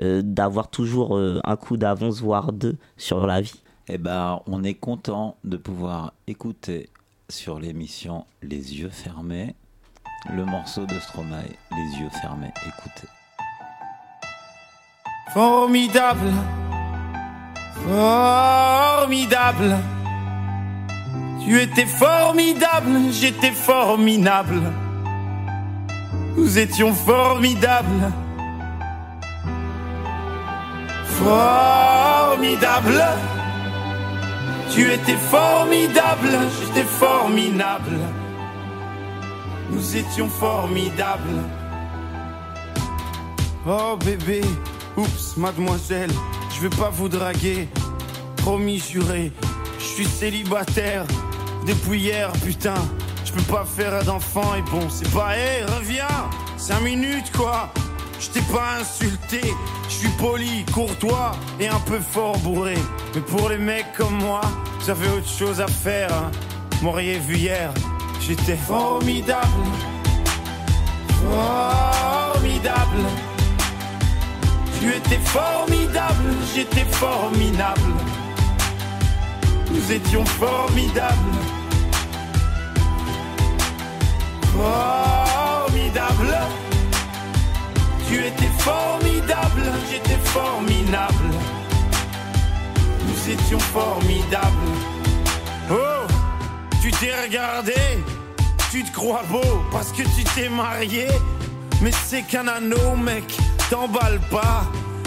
euh, 0.01 0.21
d'avoir 0.23 0.69
toujours 0.69 1.17
euh, 1.17 1.39
un 1.43 1.55
coup 1.55 1.77
d'avance, 1.77 2.21
voire 2.21 2.51
deux, 2.51 2.77
sur 2.97 3.25
la 3.27 3.41
vie. 3.41 3.61
Eh 3.87 3.97
ben, 3.97 4.41
on 4.47 4.63
est 4.63 4.75
content 4.75 5.37
de 5.43 5.57
pouvoir 5.57 6.13
écouter 6.27 6.89
sur 7.29 7.59
l'émission 7.59 8.25
Les 8.41 8.79
yeux 8.79 8.89
fermés 8.89 9.55
le 10.31 10.45
morceau 10.45 10.85
de 10.85 10.97
Stromae, 10.99 11.43
Les 11.71 11.99
yeux 11.99 12.09
fermés. 12.21 12.53
Écoutez. 12.65 13.07
Formidable, 15.33 16.31
formidable. 17.85 19.77
Tu 21.43 21.59
étais 21.59 21.85
formidable, 21.85 23.11
j'étais 23.11 23.51
formidable. 23.51 24.61
Nous 26.35 26.57
étions 26.57 26.93
formidables. 26.93 28.11
Formidable. 31.05 33.03
Tu 34.71 34.91
étais 34.91 35.15
formidable, 35.15 36.29
j'étais 36.59 36.87
formidable. 36.87 37.99
Nous 39.69 39.95
étions 39.95 40.27
formidables. 40.27 41.43
Oh 43.67 43.95
bébé, 44.03 44.41
oups, 44.97 45.37
mademoiselle, 45.37 46.11
je 46.55 46.61
vais 46.61 46.75
pas 46.75 46.89
vous 46.89 47.07
draguer. 47.07 47.69
Promis 48.37 48.79
juré, 48.79 49.31
je 49.77 49.83
suis 49.83 50.05
célibataire 50.05 51.05
depuis 51.67 51.99
hier, 51.99 52.31
putain. 52.43 52.73
Peux 53.33 53.41
pas 53.51 53.65
faire 53.65 54.03
d'enfant 54.03 54.53
et 54.55 54.61
bon, 54.61 54.87
c'est 54.89 55.11
pas, 55.11 55.35
hé, 55.35 55.63
reviens, 55.63 56.29
cinq 56.55 56.81
minutes 56.81 57.31
quoi. 57.35 57.73
Je 58.19 58.29
t'ai 58.29 58.41
pas 58.41 58.77
insulté, 58.79 59.41
je 59.89 59.93
suis 59.93 60.09
poli, 60.19 60.63
courtois 60.71 61.31
et 61.59 61.67
un 61.67 61.79
peu 61.79 61.99
fort 61.99 62.37
bourré. 62.37 62.75
Mais 63.15 63.21
pour 63.21 63.49
les 63.49 63.57
mecs 63.57 63.91
comme 63.97 64.17
moi, 64.21 64.41
j'avais 64.85 65.09
autre 65.09 65.27
chose 65.27 65.59
à 65.59 65.67
faire. 65.67 66.13
Hein. 66.13 66.31
M'auriez 66.83 67.17
vu 67.17 67.35
hier, 67.37 67.73
j'étais 68.21 68.55
formidable. 68.55 69.47
Formidable. 71.31 73.03
Tu 74.79 74.89
étais 74.89 75.19
formidable, 75.23 76.35
j'étais 76.53 76.85
formidable. 76.91 77.93
Nous 79.71 79.91
étions 79.91 80.23
formidables. 80.23 81.62
Formidable. 84.53 86.37
Tu 88.07 88.19
étais 88.19 88.51
formidable, 88.59 89.63
j'étais 89.89 90.19
formidable. 90.25 91.31
Nous 93.07 93.31
étions 93.31 93.59
formidables. 93.59 94.69
Oh, 95.71 96.05
tu 96.81 96.91
t'es 96.91 97.13
regardé, 97.23 97.73
tu 98.71 98.83
te 98.83 98.91
crois 98.91 99.23
beau 99.29 99.63
parce 99.71 99.91
que 99.91 100.03
tu 100.03 100.23
t'es 100.35 100.49
marié. 100.49 101.07
Mais 101.81 101.91
c'est 102.05 102.21
qu'un 102.21 102.47
anneau, 102.47 102.95
mec, 102.95 103.35
t'emballe 103.71 104.19
pas. 104.29 104.65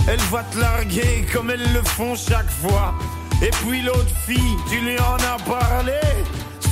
Elle 0.08 0.20
va 0.32 0.42
te 0.42 0.58
larguer 0.58 1.26
comme 1.32 1.50
elles 1.50 1.72
le 1.72 1.82
font 1.82 2.16
chaque 2.16 2.50
fois. 2.50 2.94
Et 3.42 3.50
puis 3.50 3.82
l'autre 3.82 4.14
fille, 4.26 4.56
tu 4.68 4.80
lui 4.80 4.98
en 4.98 5.16
as 5.16 5.38
parlé. 5.44 6.00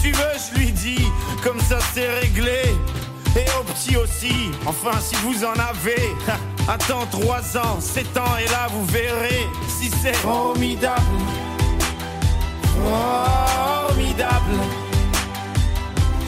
Tu 0.05 0.13
veux, 0.13 0.37
je 0.37 0.59
lui 0.59 0.71
dis, 0.71 1.07
comme 1.43 1.59
ça 1.61 1.79
c'est 1.95 2.07
réglé. 2.21 2.61
Et 3.35 3.47
au 3.59 3.65
petit 3.65 3.97
aussi, 3.97 4.51
enfin 4.67 5.01
si 5.01 5.17
vous 5.25 5.43
en 5.47 5.55
avez. 5.55 6.15
Attends 6.69 7.07
3 7.11 7.57
ans, 7.57 7.81
7 7.81 8.15
ans 8.19 8.37
et 8.39 8.47
là 8.51 8.67
vous 8.71 8.85
verrez 8.85 9.47
si 9.67 9.89
c'est 9.89 10.13
formidable. 10.13 11.01
Formidable. 12.83 14.61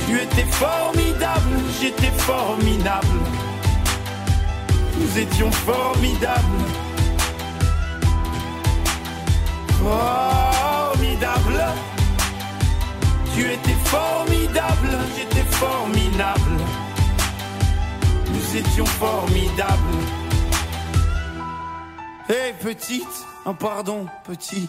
Tu 0.09 0.23
étais 0.23 0.47
formidable, 0.53 1.61
j'étais 1.79 2.13
formidable. 2.17 3.07
Nous 4.99 5.19
étions 5.19 5.53
formidables. 5.53 6.41
Formidable. 9.83 10.66
Tu 13.37 13.43
étais 13.43 13.77
formidable, 13.85 14.99
j'étais 15.15 15.45
formidable. 15.51 16.57
Nous 18.33 18.57
étions 18.57 18.87
formidables. 18.87 19.99
Hé 22.31 22.55
petite, 22.59 23.27
un 23.45 23.53
pardon 23.53 24.07
petit. 24.25 24.67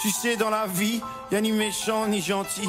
Tu 0.00 0.10
sais 0.10 0.36
dans 0.36 0.48
la 0.48 0.68
vie, 0.68 1.00
y 1.32 1.34
a 1.34 1.40
ni 1.40 1.50
méchant 1.50 2.06
ni 2.06 2.20
gentil. 2.20 2.68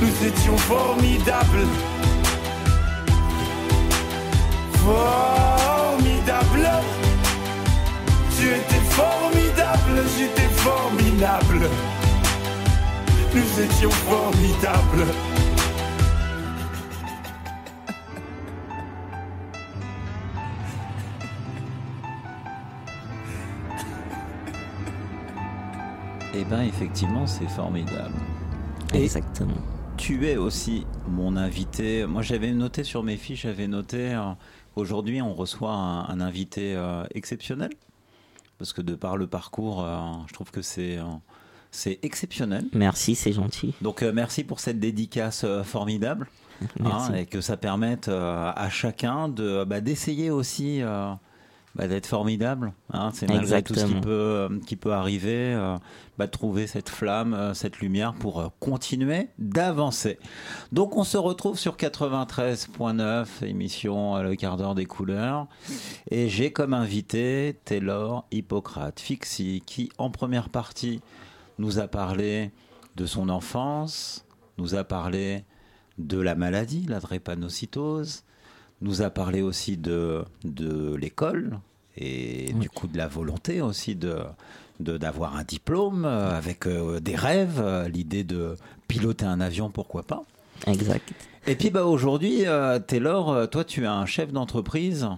Nous 0.00 0.26
étions 0.26 0.56
formidables. 0.56 1.66
Formidable. 4.74 6.68
Tu 8.38 8.46
étais 8.46 8.84
formidable, 8.90 10.02
j'étais 10.16 10.48
formidable. 10.54 11.68
Nous 13.34 13.60
étions 13.60 13.90
formidables. 13.90 15.06
Eh 26.34 26.44
ben 26.44 26.60
effectivement, 26.62 27.26
c'est 27.26 27.48
formidable. 27.48 28.14
Exactement. 28.94 29.77
Tu 29.98 30.26
es 30.28 30.36
aussi 30.36 30.86
mon 31.08 31.36
invité. 31.36 32.06
Moi, 32.06 32.22
j'avais 32.22 32.52
noté 32.52 32.84
sur 32.84 33.02
mes 33.02 33.16
fiches, 33.16 33.42
j'avais 33.42 33.66
noté 33.66 34.14
euh, 34.14 34.30
aujourd'hui, 34.76 35.20
on 35.20 35.34
reçoit 35.34 35.72
un, 35.72 36.08
un 36.08 36.20
invité 36.20 36.74
euh, 36.76 37.04
exceptionnel 37.14 37.70
parce 38.58 38.72
que 38.72 38.80
de 38.80 38.94
par 38.94 39.16
le 39.16 39.26
parcours, 39.26 39.84
euh, 39.84 39.98
je 40.28 40.32
trouve 40.32 40.50
que 40.50 40.62
c'est 40.62 40.98
c'est 41.70 41.98
exceptionnel. 42.02 42.64
Merci, 42.72 43.14
c'est 43.14 43.32
gentil. 43.32 43.74
Donc 43.82 44.02
merci 44.02 44.44
pour 44.44 44.60
cette 44.60 44.80
dédicace 44.80 45.44
formidable. 45.64 46.28
Merci. 46.80 47.12
hein, 47.12 47.14
et 47.14 47.26
que 47.26 47.40
ça 47.40 47.56
permette 47.56 48.08
à 48.08 48.68
chacun 48.70 49.28
de 49.28 49.62
bah, 49.64 49.80
d'essayer 49.80 50.30
aussi 50.30 50.80
bah, 51.74 51.86
d'être 51.86 52.06
formidable. 52.06 52.72
hein. 52.92 53.10
C'est 53.14 53.28
malgré 53.28 53.62
tout 53.62 53.74
ce 53.74 53.84
qui 53.84 53.94
peut, 53.94 54.08
euh, 54.10 54.48
qui 54.66 54.76
peut 54.76 54.92
arriver, 54.92 55.54
euh, 55.54 55.76
bah, 56.18 56.26
trouver 56.26 56.66
cette 56.66 56.88
flamme, 56.88 57.34
euh, 57.34 57.54
cette 57.54 57.78
lumière 57.78 58.14
pour 58.14 58.40
euh, 58.40 58.48
continuer 58.58 59.28
d'avancer. 59.38 60.18
Donc 60.72 60.96
on 60.96 61.04
se 61.04 61.16
retrouve 61.16 61.58
sur 61.58 61.76
93.9, 61.76 63.44
émission 63.44 64.16
Le 64.22 64.34
quart 64.34 64.56
d'heure 64.56 64.74
des 64.74 64.86
couleurs. 64.86 65.46
Et 66.10 66.28
j'ai 66.28 66.52
comme 66.52 66.74
invité 66.74 67.58
Taylor 67.64 68.26
Hippocrate 68.30 68.98
Fixie 69.00 69.62
qui 69.64 69.90
en 69.98 70.10
première 70.10 70.48
partie 70.48 71.00
nous 71.58 71.78
a 71.78 71.88
parlé 71.88 72.50
de 72.96 73.06
son 73.06 73.28
enfance, 73.28 74.24
nous 74.58 74.74
a 74.74 74.84
parlé 74.84 75.44
de 75.98 76.18
la 76.20 76.34
maladie, 76.34 76.86
la 76.88 77.00
drépanocytose, 77.00 78.24
nous 78.80 79.02
a 79.02 79.10
parlé 79.10 79.42
aussi 79.42 79.76
de, 79.76 80.24
de 80.44 80.94
l'école 80.94 81.58
et 81.96 82.52
du 82.54 82.70
coup 82.70 82.86
de 82.86 82.96
la 82.96 83.08
volonté 83.08 83.60
aussi 83.60 83.94
de 83.94 84.18
d'avoir 84.80 85.36
un 85.36 85.42
diplôme 85.42 86.04
euh, 86.04 86.36
avec 86.36 86.66
euh, 86.66 87.00
des 87.00 87.16
rêves, 87.16 87.60
euh, 87.60 87.88
l'idée 87.88 88.22
de 88.22 88.54
piloter 88.86 89.24
un 89.24 89.40
avion, 89.40 89.70
pourquoi 89.70 90.04
pas. 90.04 90.22
Exact. 90.68 91.12
Et 91.48 91.56
puis 91.56 91.70
bah 91.70 91.84
aujourd'hui, 91.84 92.44
Taylor, 92.86 93.48
toi 93.48 93.64
tu 93.64 93.84
es 93.84 93.86
un 93.86 94.06
chef 94.06 94.32
d'entreprise. 94.32 95.08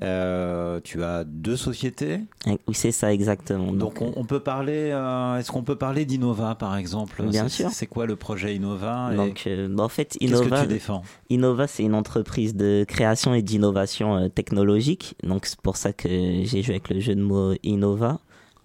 Euh, 0.00 0.80
tu 0.82 1.02
as 1.04 1.22
deux 1.24 1.56
sociétés. 1.56 2.20
Oui, 2.46 2.56
c'est 2.72 2.92
ça 2.92 3.12
exactement. 3.12 3.72
Donc 3.72 4.00
on, 4.00 4.12
on 4.16 4.24
peut 4.24 4.40
parler. 4.40 4.90
euh, 4.90 5.36
Est-ce 5.38 5.52
qu'on 5.52 5.62
peut 5.62 5.76
parler 5.76 6.04
d'Innova 6.06 6.54
par 6.54 6.76
exemple 6.76 7.22
Bien 7.24 7.48
sûr. 7.48 7.68
C'est 7.70 7.86
quoi 7.86 8.06
le 8.06 8.16
projet 8.16 8.56
Innova 8.56 9.10
et 9.12 9.16
Donc, 9.16 9.44
euh, 9.46 9.68
bah, 9.68 9.84
en 9.84 9.88
fait, 9.88 10.16
Qu'est-ce 10.18 10.32
que 10.32 10.46
Innova, 10.46 10.62
tu 10.62 10.68
défends 10.68 11.02
Innova, 11.28 11.66
c'est 11.66 11.82
une 11.82 11.94
entreprise 11.94 12.56
de 12.56 12.84
création 12.88 13.34
et 13.34 13.42
d'innovation 13.42 14.16
euh, 14.16 14.28
technologique. 14.28 15.14
Donc, 15.22 15.44
c'est 15.46 15.60
pour 15.60 15.76
ça 15.76 15.92
que 15.92 16.08
j'ai 16.08 16.62
joué 16.62 16.74
avec 16.76 16.88
le 16.88 16.98
jeu 17.00 17.14
de 17.14 17.20
mots 17.22 17.52
Innova, 17.62 18.18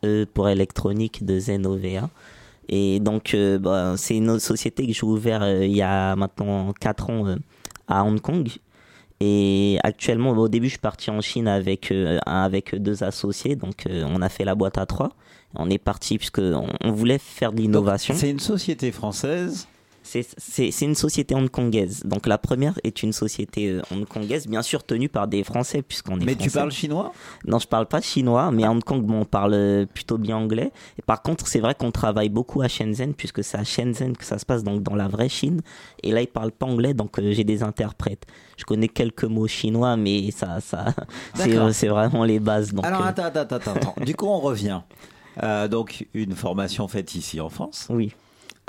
E 0.05 0.25
pour 0.33 0.47
électronique 0.47 1.25
de 1.25 1.39
Zenova. 1.39 2.09
Et 2.69 2.99
donc, 2.99 3.35
bah, 3.61 3.95
c'est 3.97 4.15
une 4.17 4.39
société 4.39 4.85
que 4.87 4.93
j'ai 4.93 5.05
ouverte 5.05 5.43
il 5.61 5.75
y 5.75 5.81
a 5.81 6.15
maintenant 6.15 6.73
4 6.79 7.09
ans 7.09 7.35
à 7.87 8.03
Hong 8.03 8.19
Kong. 8.19 8.49
Et 9.19 9.79
actuellement, 9.83 10.31
au 10.31 10.47
début, 10.47 10.67
je 10.67 10.71
suis 10.71 10.79
parti 10.79 11.09
en 11.09 11.21
Chine 11.21 11.47
avec, 11.47 11.91
euh, 11.91 12.19
avec 12.25 12.75
deux 12.75 13.03
associés. 13.03 13.55
Donc, 13.55 13.87
euh, 13.87 14.03
on 14.07 14.21
a 14.21 14.29
fait 14.29 14.45
la 14.45 14.53
boîte 14.53 14.77
à 14.77 14.85
trois. 14.85 15.09
On 15.55 15.69
est 15.69 15.79
parti 15.79 16.17
puisque 16.17 16.39
on, 16.39 16.67
on 16.83 16.91
voulait 16.91 17.17
faire 17.17 17.51
de 17.51 17.61
l'innovation. 17.61 18.13
C'est 18.15 18.29
une 18.29 18.39
société 18.39 18.91
française. 18.91 19.67
C'est 20.07 20.81
une 20.85 20.95
société 20.95 21.35
hongkongaise. 21.35 22.03
Donc 22.05 22.27
la 22.27 22.37
première 22.37 22.79
est 22.83 23.03
une 23.03 23.13
société 23.13 23.69
euh, 23.69 23.81
hongkongaise, 23.91 24.47
bien 24.47 24.61
sûr 24.61 24.83
tenue 24.83 25.09
par 25.09 25.27
des 25.27 25.43
Français, 25.43 25.81
puisqu'on 25.81 26.19
est 26.19 26.25
Mais 26.25 26.35
tu 26.35 26.49
parles 26.49 26.71
chinois? 26.71 27.13
Non, 27.45 27.59
je 27.59 27.67
parle 27.67 27.87
pas 27.87 28.01
chinois, 28.01 28.51
mais 28.51 28.63
à 28.63 28.71
Hong 28.71 28.83
Kong, 28.83 29.03
bon, 29.03 29.21
on 29.21 29.25
parle 29.25 29.53
euh, 29.53 29.85
plutôt 29.85 30.17
bien 30.17 30.37
anglais. 30.37 30.71
Et 30.97 31.01
par 31.01 31.21
contre, 31.21 31.47
c'est 31.47 31.59
vrai 31.59 31.75
qu'on 31.75 31.91
travaille 31.91 32.29
beaucoup 32.29 32.61
à 32.61 32.67
Shenzhen, 32.67 33.13
puisque 33.13 33.43
c'est 33.43 33.57
à 33.57 33.63
Shenzhen 33.63 34.15
que 34.15 34.25
ça 34.25 34.37
se 34.37 34.45
passe, 34.45 34.63
donc 34.63 34.83
dans 34.83 34.95
la 34.95 35.07
vraie 35.07 35.29
Chine. 35.29 35.61
Et 36.03 36.11
là, 36.11 36.21
ils 36.21 36.27
parlent 36.27 36.51
pas 36.51 36.65
anglais, 36.65 36.93
donc 36.93 37.19
euh, 37.19 37.31
j'ai 37.31 37.43
des 37.43 37.63
interprètes. 37.63 38.25
Je 38.57 38.63
connais 38.63 38.87
quelques 38.87 39.25
mots 39.25 39.47
chinois, 39.47 39.97
mais 39.97 40.31
ça, 40.31 40.59
ça, 40.61 40.85
c'est 41.35 41.87
vraiment 41.87 42.23
les 42.23 42.39
bases. 42.39 42.73
Donc, 42.73 42.85
Alors 42.85 43.01
euh, 43.01 43.09
attends, 43.09 43.25
attends, 43.25 43.55
attends, 43.55 43.73
attends. 43.73 43.95
du 44.03 44.15
coup, 44.15 44.27
on 44.27 44.39
revient. 44.39 44.81
Euh, 45.43 45.67
donc 45.67 46.07
une 46.13 46.33
formation 46.33 46.87
faite 46.87 47.13
ici 47.15 47.39
en 47.39 47.49
France. 47.49 47.87
Oui. 47.89 48.13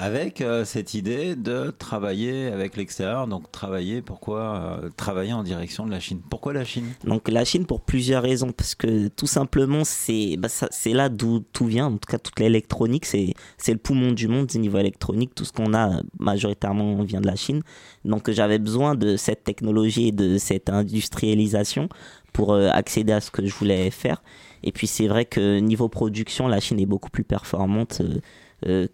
Avec 0.01 0.41
euh, 0.41 0.65
cette 0.65 0.95
idée 0.95 1.35
de 1.35 1.75
travailler 1.77 2.47
avec 2.47 2.77
l'extérieur, 2.77 3.27
donc 3.27 3.51
travailler, 3.51 4.01
pourquoi 4.01 4.79
euh, 4.85 4.91
travailler 4.97 5.33
en 5.33 5.43
direction 5.43 5.87
de 5.87 5.91
la 5.91 5.99
Chine 5.99 6.21
Pourquoi 6.31 6.53
la 6.53 6.65
Chine? 6.65 6.85
Donc 7.03 7.29
la 7.29 7.45
Chine 7.45 7.67
pour 7.67 7.81
plusieurs 7.81 8.23
raisons, 8.23 8.53
parce 8.53 8.77
que 8.77 9.09
tout 9.09 9.27
simplement 9.27 9.83
c'est 9.83 10.37
bah, 10.39 10.47
c'est 10.49 10.93
là 10.93 11.09
d'où 11.09 11.41
tout 11.53 11.67
vient, 11.67 11.87
en 11.87 11.97
tout 11.97 12.09
cas 12.09 12.19
toute 12.19 12.39
l'électronique, 12.39 13.07
c'est 13.07 13.35
c'est 13.57 13.73
le 13.73 13.79
poumon 13.79 14.13
du 14.13 14.29
monde 14.29 14.49
au 14.55 14.59
niveau 14.59 14.79
électronique, 14.79 15.35
tout 15.35 15.45
ce 15.45 15.53
qu'on 15.53 15.75
a 15.75 15.99
euh, 15.99 16.03
majoritairement 16.21 17.03
vient 17.03 17.21
de 17.21 17.27
la 17.27 17.35
Chine. 17.35 17.63
Donc 18.05 18.31
j'avais 18.31 18.61
besoin 18.61 18.95
de 18.95 19.17
cette 19.17 19.43
technologie 19.43 20.09
et 20.09 20.13
de 20.13 20.39
cette 20.39 20.71
industrialisation 20.71 21.89
pour 22.33 22.53
euh, 22.53 22.69
accéder 22.69 23.15
à 23.15 23.21
ce 23.21 23.33
que 23.33 23.45
je 23.45 23.53
voulais 23.53 23.91
faire. 23.91 24.23
Et 24.63 24.71
puis 24.71 24.87
c'est 24.87 25.09
vrai 25.09 25.25
que 25.25 25.59
niveau 25.59 25.89
production, 25.89 26.47
la 26.47 26.61
Chine 26.61 26.79
est 26.79 26.87
beaucoup 26.87 27.11
plus 27.11 27.25
performante. 27.25 28.01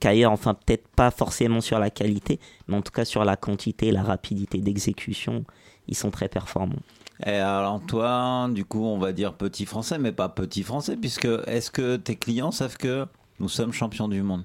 Qu'ailleurs, 0.00 0.32
enfin 0.32 0.54
peut-être 0.54 0.88
pas 0.88 1.10
forcément 1.10 1.60
sur 1.60 1.78
la 1.78 1.90
qualité, 1.90 2.38
mais 2.68 2.76
en 2.76 2.82
tout 2.82 2.92
cas 2.92 3.04
sur 3.04 3.24
la 3.24 3.36
quantité, 3.36 3.90
la 3.92 4.02
rapidité 4.02 4.58
d'exécution 4.58 5.44
ils 5.88 5.96
sont 5.96 6.10
très 6.10 6.28
performants. 6.28 6.82
Et 7.24 7.30
alors 7.30 7.80
toi, 7.86 8.48
du 8.50 8.64
coup, 8.64 8.84
on 8.84 8.98
va 8.98 9.12
dire 9.12 9.34
petit 9.34 9.66
français, 9.66 9.98
mais 9.98 10.12
pas 10.12 10.28
petit 10.28 10.62
français, 10.62 10.96
puisque 10.96 11.28
est-ce 11.46 11.70
que 11.70 11.96
tes 11.96 12.16
clients 12.16 12.50
savent 12.50 12.76
que 12.76 13.06
nous 13.38 13.48
sommes 13.48 13.72
champions 13.72 14.08
du 14.08 14.22
monde? 14.22 14.44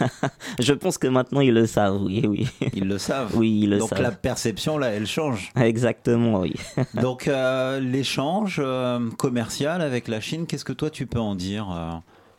Je 0.60 0.72
pense 0.72 0.98
que 0.98 1.08
maintenant 1.08 1.40
ils 1.40 1.52
le 1.52 1.66
savent, 1.66 2.00
oui, 2.02 2.24
oui. 2.26 2.48
Ils 2.74 2.86
le 2.86 2.98
savent. 2.98 3.36
Oui, 3.36 3.60
ils 3.62 3.70
le 3.70 3.78
Donc 3.78 3.88
savent. 3.88 4.02
la 4.02 4.12
perception 4.12 4.78
là, 4.78 4.88
elle 4.88 5.06
change. 5.06 5.50
Exactement, 5.56 6.40
oui. 6.40 6.54
Donc 6.94 7.26
euh, 7.26 7.80
l'échange 7.80 8.60
euh, 8.62 9.10
commercial 9.12 9.80
avec 9.80 10.06
la 10.06 10.20
Chine, 10.20 10.46
qu'est-ce 10.46 10.64
que 10.64 10.72
toi 10.72 10.90
tu 10.90 11.06
peux 11.06 11.18
en 11.20 11.34
dire 11.34 11.70
euh? 11.72 11.90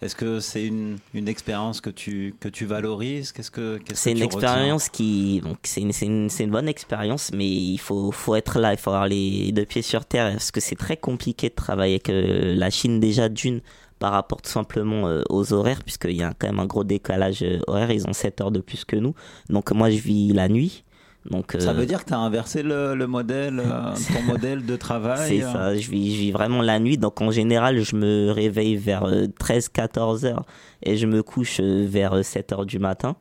Est-ce 0.02 0.16
que 0.16 0.40
c'est 0.40 0.66
une, 0.66 0.98
une 1.14 1.28
expérience 1.28 1.82
que 1.82 1.90
tu, 1.90 2.36
que 2.40 2.50
tu 2.50 2.66
valorises? 2.66 3.32
Qu'est-ce 3.32 3.52
que 3.52 3.78
qu'est-ce 3.78 4.02
C'est 4.02 4.14
que 4.14 4.18
une 4.18 4.24
expérience 4.24 4.90
qui, 4.90 5.42
donc 5.42 5.58
c'est 5.64 5.82
une, 5.82 5.92
c'est 5.92 6.06
une, 6.06 6.30
c'est 6.30 6.44
une 6.44 6.52
bonne 6.52 6.68
expérience, 6.68 7.32
mais 7.34 7.48
il 7.48 7.78
faut, 7.78 8.12
faut 8.12 8.36
être 8.36 8.60
là, 8.60 8.74
il 8.74 8.78
faut 8.78 8.92
avoir 8.92 9.08
les 9.08 9.52
deux 9.52 9.66
pieds 9.66 9.82
sur 9.82 10.06
terre, 10.06 10.32
parce 10.32 10.52
que 10.52 10.60
c'est 10.60 10.76
très 10.76 10.98
compliqué 10.98 11.50
de 11.50 11.56
travailler 11.56 11.96
avec 11.96 12.10
euh, 12.10 12.56
la 12.56 12.70
Chine 12.70 13.00
déjà 13.00 13.30
d'une 13.30 13.62
par 14.00 14.12
rapport 14.12 14.42
tout 14.42 14.52
simplement 14.52 15.08
euh, 15.08 15.24
aux 15.30 15.54
horaires, 15.54 15.84
puisqu'il 15.84 16.18
y 16.18 16.24
a 16.24 16.34
quand 16.38 16.48
même 16.48 16.60
un 16.60 16.66
gros 16.66 16.84
décalage 16.84 17.44
euh, 17.44 17.60
horaire, 17.68 17.92
ils 17.92 18.08
ont 18.08 18.14
7 18.14 18.42
heures 18.42 18.52
de 18.52 18.60
plus 18.60 18.86
que 18.86 18.96
nous. 18.96 19.16
Donc 19.50 19.72
moi 19.72 19.90
je 19.90 19.98
vis 19.98 20.34
la 20.34 20.50
nuit. 20.50 20.84
Donc, 21.30 21.56
Ça 21.58 21.72
euh, 21.72 21.74
veut 21.74 21.86
dire 21.86 22.04
que 22.04 22.10
tu 22.10 22.14
as 22.14 22.20
inversé 22.20 22.62
le, 22.62 22.94
le 22.94 23.08
modèle, 23.08 23.60
euh, 23.60 23.94
ton 24.14 24.22
modèle 24.24 24.66
de 24.66 24.76
travail 24.76 25.28
C'est 25.28 25.44
euh, 25.44 25.52
ça, 25.52 25.76
je 25.76 25.90
vis, 25.90 26.16
je 26.16 26.20
vis 26.22 26.32
vraiment 26.32 26.62
la 26.62 26.80
nuit. 26.80 26.98
Donc 26.98 27.22
en 27.22 27.32
général, 27.32 27.82
je 27.82 27.96
me 27.96 28.32
réveille 28.32 28.76
vers 28.76 29.08
13-14 29.08 30.26
heures 30.26 30.46
et 30.84 30.98
je 30.98 31.08
me 31.08 31.24
couche 31.24 31.60
vers 31.60 32.24
7 32.24 32.52
heures 32.54 32.66
du 32.66 32.80
matin. 32.80 33.16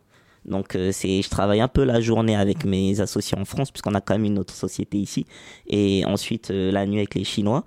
Donc 0.45 0.77
euh, 0.77 0.91
c'est, 0.93 1.23
je 1.23 1.31
travaille 1.31 1.61
un 1.61 1.69
peu 1.69 1.85
la 1.85 2.01
journée 2.01 2.37
avec 2.37 2.65
mes 2.65 3.01
associés 3.01 3.39
en 3.39 3.45
France, 3.45 3.71
puisqu'on 3.71 3.95
a 3.95 4.01
quand 4.01 4.15
même 4.15 4.25
une 4.25 4.39
autre 4.39 4.55
société 4.55 4.99
ici. 4.99 5.27
Et 5.67 6.05
ensuite 6.07 6.51
euh, 6.51 6.71
la 6.71 6.87
nuit 6.87 6.99
avec 6.99 7.15
les 7.15 7.25
Chinois. 7.25 7.65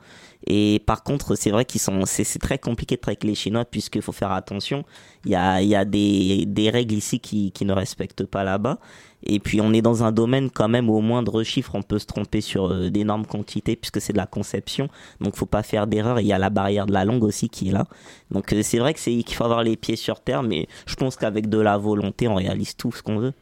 Et 0.50 0.82
par 0.86 1.04
contre, 1.04 1.36
c'est 1.36 1.52
vrai 1.52 1.66
qu'ils 1.66 1.82
sont, 1.82 2.06
c'est, 2.06 2.24
très 2.40 2.58
compliqué 2.58 2.96
de 2.96 3.02
avec 3.06 3.26
les 3.26 3.36
Chinois, 3.36 3.66
puisqu'il 3.66 4.02
faut 4.02 4.14
faire 4.14 4.32
attention. 4.32 4.86
Il 5.26 5.32
y 5.32 5.36
a, 5.36 5.62
il 5.62 5.68
y 5.68 5.76
a 5.76 5.84
des, 5.84 6.46
des 6.46 6.70
règles 6.70 6.96
ici 6.96 7.20
qui, 7.20 7.52
qui 7.52 7.66
ne 7.66 7.74
respectent 7.74 8.24
pas 8.24 8.46
là-bas. 8.46 8.80
Et 9.24 9.40
puis 9.40 9.60
on 9.60 9.74
est 9.74 9.82
dans 9.82 10.04
un 10.04 10.12
domaine 10.12 10.50
quand 10.50 10.70
même 10.70 10.90
au 10.90 11.02
moindre 11.02 11.44
chiffre, 11.44 11.76
on 11.76 11.82
peut 11.82 12.00
se 12.00 12.06
tromper 12.06 12.40
sur 12.40 12.72
euh, 12.72 12.90
d'énormes 12.90 13.26
quantités 13.26 13.76
puisque 13.76 14.00
c'est 14.00 14.14
de 14.14 14.18
la 14.18 14.28
conception. 14.28 14.88
Donc 15.20 15.36
faut 15.36 15.46
pas 15.46 15.64
faire 15.64 15.86
d'erreur. 15.88 16.20
Il 16.22 16.28
y 16.28 16.34
a 16.34 16.38
la 16.38 16.50
barrière 16.50 16.86
de 16.86 16.94
la 16.94 17.04
langue 17.04 17.24
aussi 17.24 17.50
qui 17.50 17.70
est 17.70 17.72
là. 17.72 17.88
Donc 18.32 18.54
euh, 18.54 18.62
c'est 18.64 18.78
vrai 18.80 18.94
que 18.94 19.00
c'est 19.00 19.12
qu'il 19.24 19.36
faut 19.36 19.44
avoir 19.44 19.64
les 19.64 19.76
pieds 19.76 19.96
sur 19.96 20.22
terre, 20.22 20.44
mais 20.44 20.68
je 20.86 20.96
pense 20.96 21.18
qu'avec 21.18 21.50
de 21.50 21.60
la 21.60 21.78
volonté, 21.78 22.28
on 22.28 22.36
réalise 22.36 22.76
tout 22.76 22.92
ce 22.92 23.02
qu'on 23.02 23.18
veut. 23.18 23.34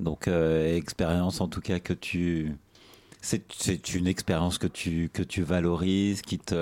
Donc 0.00 0.28
euh, 0.28 0.76
expérience 0.76 1.40
en 1.40 1.48
tout 1.48 1.60
cas 1.60 1.80
que 1.80 1.94
tu 1.94 2.54
c'est 3.56 3.94
une 3.94 4.06
expérience 4.06 4.58
que 4.58 4.66
tu 4.66 5.10
que 5.12 5.22
tu 5.22 5.42
valorises, 5.42 6.22
qui 6.22 6.38
te 6.38 6.54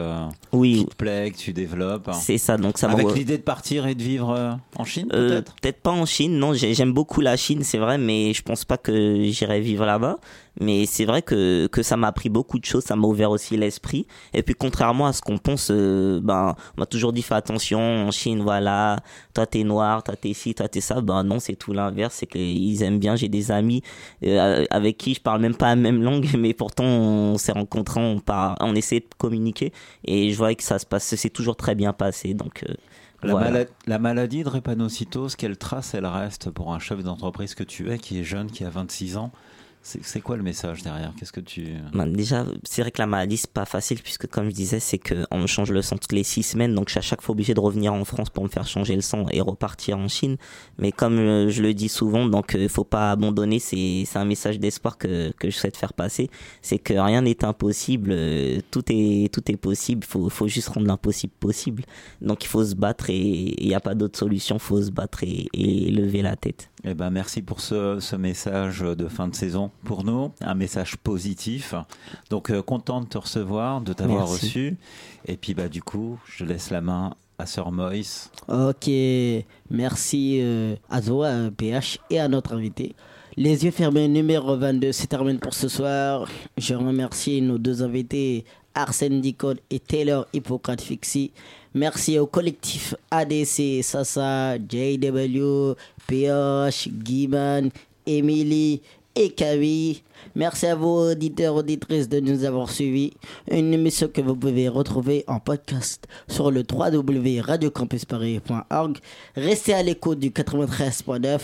Oui. 0.53 0.79
qui 0.79 0.87
te 0.87 0.95
plaît, 0.97 1.31
que 1.31 1.37
tu 1.39 1.53
développes. 1.53 2.11
C'est 2.13 2.39
ça, 2.39 2.57
donc 2.57 2.79
ça 2.79 2.91
avec 2.91 3.15
l'idée 3.15 3.39
de 3.39 3.43
partir 3.43 3.87
et 3.87 3.95
de 3.95 4.03
vivre 4.03 4.31
euh, 4.31 4.53
en 4.77 4.85
Chine 4.85 5.09
Euh, 5.13 5.29
peut-être? 5.29 5.55
Peut-être 5.63 5.81
pas 5.83 5.93
en 5.93 6.07
Chine, 6.07 6.39
non. 6.39 6.53
j'ai- 6.55 6.75
J'aime 6.75 6.93
beaucoup 6.93 7.21
la 7.21 7.37
Chine, 7.37 7.63
c'est 7.63 7.79
vrai, 7.79 7.99
mais 7.99 8.33
je 8.35 8.43
pense 8.43 8.65
pas 8.65 8.77
que 8.79 9.23
j'irai 9.25 9.61
vivre 9.61 9.85
là-bas. 9.87 10.19
Mais 10.59 10.87
c'est 10.87 11.05
vrai 11.05 11.21
que, 11.21 11.67
que 11.67 11.83
ça 11.83 11.99
m'a 11.99 12.07
appris 12.07 12.31
beaucoup 12.31 12.59
de 12.59 12.65
choses, 12.65 12.83
ça 12.85 12.97
m'a 12.97 13.07
ouvert 13.07 13.31
aussi 13.31 13.59
l'esprit. 13.59 14.07
Et 14.33 14.43
puis 14.43 14.55
contrairement 14.55 15.07
à 15.07 15.13
ce 15.13 15.21
qu'on 15.21 15.37
pense, 15.37 15.69
euh, 15.71 16.19
ben, 16.23 16.57
on 16.77 16.81
m'a 16.81 16.87
toujours 16.87 17.13
dit 17.13 17.21
fais 17.21 17.35
attention 17.35 17.79
en 17.79 18.11
Chine, 18.11 18.41
voilà, 18.41 18.97
toi 19.35 19.45
t'es 19.45 19.65
noir, 19.65 20.03
toi 20.03 20.15
t'es 20.17 20.33
ci, 20.33 20.55
toi 20.55 20.67
t'es 20.67 20.81
ça. 20.81 21.03
Ben 21.03 21.23
non, 21.25 21.41
c'est 21.41 21.57
tout 21.57 21.75
l'inverse, 21.75 22.15
c'est 22.21 22.27
qu'ils 22.27 22.83
aiment 22.83 22.99
bien. 22.99 23.17
J'ai 23.17 23.29
des 23.29 23.51
amis 23.51 23.83
euh, 24.25 24.65
avec 24.71 24.97
qui 24.97 25.13
je 25.13 25.21
parle 25.21 25.43
même 25.43 25.55
pas 25.55 25.67
la 25.67 25.77
même 25.77 26.03
langue, 26.03 26.27
mais 26.39 26.55
pourtant 26.57 26.85
on 26.85 27.39
s'est 27.39 27.53
rencontrés, 27.53 28.01
on, 28.01 28.19
par- 28.21 28.57
on 28.61 28.75
essaie 28.75 29.01
de 29.01 29.07
communiquer. 29.19 29.73
Et 30.05 30.31
je 30.33 30.37
vois 30.37 30.55
que 30.55 30.63
ça 30.65 30.79
se 30.79 30.87
passe, 30.87 31.15
c'est 31.15 31.31
toujours 31.31 31.57
très 31.57 31.75
bien 31.75 31.93
passé. 31.93 32.35
Donc 32.35 32.65
euh, 32.69 32.75
La, 33.23 33.35
voilà. 33.35 33.65
la 33.87 33.99
maladie 33.99 34.41
de 34.41 34.45
drépanocytose, 34.45 35.37
quelle 35.37 35.57
trace 35.59 35.95
elle 35.95 36.07
reste 36.07 36.51
pour 36.51 36.73
un 36.75 36.79
chef 36.79 37.03
d'entreprise 37.03 37.55
que 37.55 37.65
tu 37.65 37.91
es, 37.91 37.99
qui 37.99 38.19
est 38.21 38.25
jeune, 38.25 38.51
qui 38.51 38.65
a 38.65 38.71
26 38.71 39.17
ans? 39.17 39.33
C'est 39.87 40.21
quoi 40.21 40.37
le 40.37 40.43
message 40.43 40.83
derrière? 40.83 41.13
Qu'est-ce 41.17 41.33
que 41.33 41.41
tu 41.41 41.69
Ben, 41.93 42.07
déjà, 42.07 42.45
c'est 42.65 42.83
vrai 42.83 42.91
que 42.91 43.01
la 43.01 43.07
maladie, 43.07 43.37
c'est 43.37 43.51
pas 43.51 43.65
facile, 43.65 44.03
puisque 44.03 44.27
comme 44.27 44.51
je 44.51 44.55
disais, 44.55 44.81
c'est 44.81 44.99
qu'on 44.99 45.39
me 45.39 45.47
change 45.47 45.71
le 45.71 45.81
sang 45.81 45.97
toutes 45.97 46.13
les 46.13 46.25
six 46.25 46.43
semaines, 46.43 46.75
donc 46.75 46.89
je 46.89 46.93
suis 46.93 46.99
à 46.99 47.03
chaque 47.03 47.23
fois 47.23 47.35
obligé 47.35 47.55
de 47.55 47.61
revenir 47.61 47.95
en 47.95 48.05
France 48.05 48.29
pour 48.29 48.43
me 48.43 48.49
faire 48.49 48.67
changer 48.67 48.97
le 48.97 49.01
sang 49.01 49.27
et 49.31 49.41
repartir 49.41 49.97
en 49.97 50.09
Chine. 50.09 50.39
Mais 50.79 50.91
comme 50.91 51.19
euh, 51.19 51.51
je 51.51 51.63
le 51.63 51.73
dis 51.73 51.89
souvent, 51.89 52.27
donc 52.27 52.57
il 52.59 52.69
faut 52.69 52.83
pas 52.85 53.13
abandonner, 53.13 53.61
c'est 53.61 54.05
un 54.17 54.25
message 54.25 54.59
d'espoir 54.59 54.99
que, 54.99 55.31
que 55.39 55.51
je 55.51 55.57
souhaite 55.57 55.77
faire 55.77 55.93
passer, 55.93 56.31
c'est 56.63 56.79
que 56.79 56.95
rien 56.95 57.23
n'est 57.23 57.45
impossible, 57.45 58.11
euh, 58.13 58.59
tout 58.73 58.83
est, 58.89 59.33
tout 59.33 59.49
est 59.53 59.57
possible, 59.57 60.03
il 60.05 60.11
faut, 60.11 60.29
faut 60.29 60.49
juste 60.49 60.69
rendre 60.69 60.89
l'impossible 60.89 61.33
possible. 61.39 61.85
Donc 62.21 62.45
il 62.45 62.49
faut 62.49 62.65
se 62.65 62.75
battre 62.75 63.11
et 63.11 63.55
il 63.63 63.69
n'y 63.69 63.75
a 63.75 63.81
pas 63.81 63.95
d'autre 63.95 64.19
solution, 64.19 64.59
faut 64.59 64.83
se 64.83 64.91
battre 64.91 65.23
et, 65.23 65.47
et 65.53 65.93
lever 65.93 66.23
la 66.23 66.35
tête. 66.35 66.71
Eh 66.89 66.95
ben, 66.95 67.11
merci 67.11 67.43
pour 67.43 67.61
ce, 67.61 67.99
ce 67.99 68.15
message 68.15 68.79
de 68.79 69.09
fin 69.09 69.27
de 69.27 69.35
saison 69.35 69.73
pour 69.83 70.05
nous, 70.05 70.31
un 70.41 70.55
message 70.55 70.97
positif. 70.97 71.75
Donc 72.31 72.51
euh, 72.51 72.63
content 72.63 73.01
de 73.01 73.07
te 73.07 73.19
recevoir, 73.19 73.81
de 73.81 73.93
t'avoir 73.93 74.29
reçu. 74.29 74.77
Et 75.27 75.37
puis 75.37 75.53
bah 75.53 75.69
du 75.69 75.83
coup, 75.83 76.21
je 76.27 76.45
laisse 76.45 76.71
la 76.71 76.81
main 76.81 77.15
à 77.41 77.47
Sir 77.47 77.73
Moïse. 77.73 78.31
Ok, 78.47 78.89
merci 79.69 80.39
euh, 80.41 80.77
à 80.89 81.03
toi, 81.03 81.27
euh, 81.27 81.51
PH, 81.51 81.99
et 82.09 82.21
à 82.21 82.29
notre 82.29 82.55
invité. 82.55 82.95
Les 83.37 83.65
yeux 83.65 83.73
fermés 83.73 84.07
numéro 84.07 84.57
22 84.57 84.93
se 84.93 85.07
termine 85.07 85.41
pour 85.41 85.55
ce 85.55 85.67
soir. 85.67 86.29
Je 86.57 86.75
remercie 86.75 87.43
nos 87.43 87.59
deux 87.59 87.83
invités, 87.83 88.45
Arsène 88.77 89.21
Dicode 89.21 89.59
et 89.71 89.81
Taylor 89.81 90.29
Hippocrate 90.33 90.81
Fixie. 90.81 91.33
Merci 91.77 92.19
au 92.19 92.27
collectif 92.27 92.95
ADC, 93.11 93.83
Sasa, 93.83 94.57
JW, 94.57 95.75
PH, 96.07 96.89
Guiman, 96.89 97.69
Emily 98.07 98.81
et 99.15 99.29
Camille. 99.29 100.01
Merci 100.35 100.69
à 100.69 100.75
vos 100.75 101.11
auditeurs 101.11 101.55
auditrices 101.55 102.09
de 102.09 102.19
nous 102.19 102.45
avoir 102.45 102.71
suivis. 102.71 103.13
Une 103.51 103.75
émission 103.75 104.09
que 104.09 104.23
vous 104.23 104.37
pouvez 104.37 104.71
retrouver 104.71 105.23
en 105.27 105.39
podcast 105.39 106.09
sur 106.29 106.51
le 106.51 106.63
www.radiocampusparis.org. 106.63 108.97
Restez 109.37 109.75
à 109.75 109.83
l'écoute 109.83 110.19
du 110.19 110.31
93.9. 110.31 111.41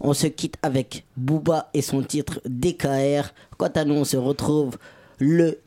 On 0.00 0.12
se 0.12 0.26
quitte 0.26 0.56
avec 0.62 1.06
Booba 1.16 1.70
et 1.72 1.80
son 1.80 2.02
titre 2.02 2.42
DKR. 2.44 3.32
Quant 3.56 3.72
à 3.74 3.86
nous, 3.86 3.94
on 3.94 4.04
se 4.04 4.18
retrouve 4.18 4.76
le 5.18 5.58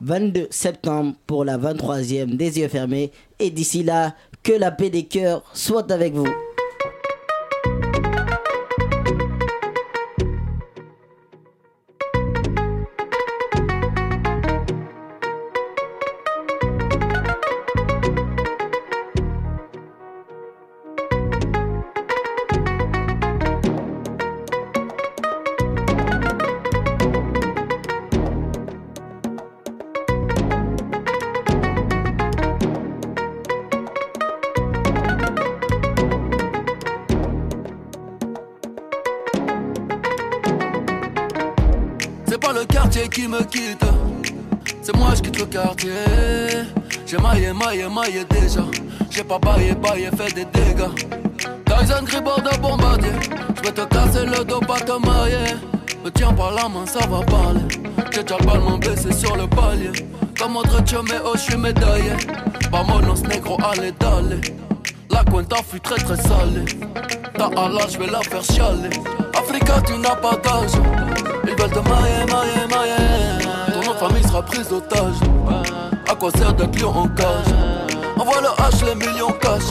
22 0.00 0.48
septembre 0.50 1.14
pour 1.26 1.44
la 1.44 1.58
23e 1.58 2.36
des 2.36 2.58
yeux 2.58 2.68
fermés. 2.68 3.12
Et 3.38 3.50
d'ici 3.50 3.82
là, 3.82 4.14
que 4.42 4.52
la 4.52 4.70
paix 4.70 4.90
des 4.90 5.04
cœurs 5.04 5.42
soit 5.54 5.90
avec 5.90 6.14
vous. 6.14 6.28
Comme 60.52 60.56
autre 60.56 60.82
oh, 61.24 61.32
je 61.34 61.38
suis 61.38 61.56
médaillé. 61.56 62.10
Vamonos 62.72 63.22
negro, 63.22 63.56
allez, 63.62 63.92
d'aller. 63.92 64.40
La 65.08 65.22
cuenta 65.22 65.58
fut 65.62 65.78
très 65.78 65.94
très 65.94 66.16
salée. 66.16 66.64
Ta 67.38 67.44
Allah, 67.56 67.86
je 67.88 67.96
vais 67.96 68.08
la 68.08 68.18
faire 68.18 68.42
chialer. 68.42 68.90
Africa, 69.38 69.80
tu 69.86 69.96
n'as 69.98 70.16
pas 70.16 70.34
d'âge. 70.42 70.72
Ils 71.44 71.50
veulent 71.50 71.70
te 71.70 71.88
marier, 71.88 72.26
marier, 72.28 72.66
marier. 72.68 73.74
Ton 73.74 73.92
nom 73.92 73.94
famille 73.96 74.24
sera 74.24 74.42
prise 74.42 74.68
d'otage. 74.68 75.20
À 76.10 76.16
quoi 76.16 76.32
sert 76.32 76.52
d'être 76.54 76.80
lion 76.80 76.96
en 76.96 77.06
cage? 77.06 77.54
Envoie 78.16 78.40
le 78.40 78.48
H, 78.48 78.84
les 78.86 78.94
millions 78.96 79.32
cash. 79.40 79.70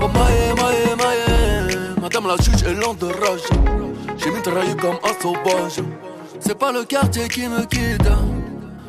Oh 0.00 0.06
maille, 0.06 0.54
maille, 0.62 0.96
maille. 0.96 1.78
Madame 2.00 2.28
la 2.28 2.36
juge 2.36 2.62
est 2.62 2.74
lente 2.74 2.98
de 2.98 3.06
rage. 3.06 3.48
J'ai 4.16 4.30
mitraillé 4.30 4.76
comme 4.76 4.98
un 5.02 5.20
sauvage. 5.20 5.82
C'est 6.38 6.56
pas 6.56 6.70
le 6.70 6.84
quartier 6.84 7.26
qui 7.28 7.48
me 7.48 7.64
quitte, 7.64 8.08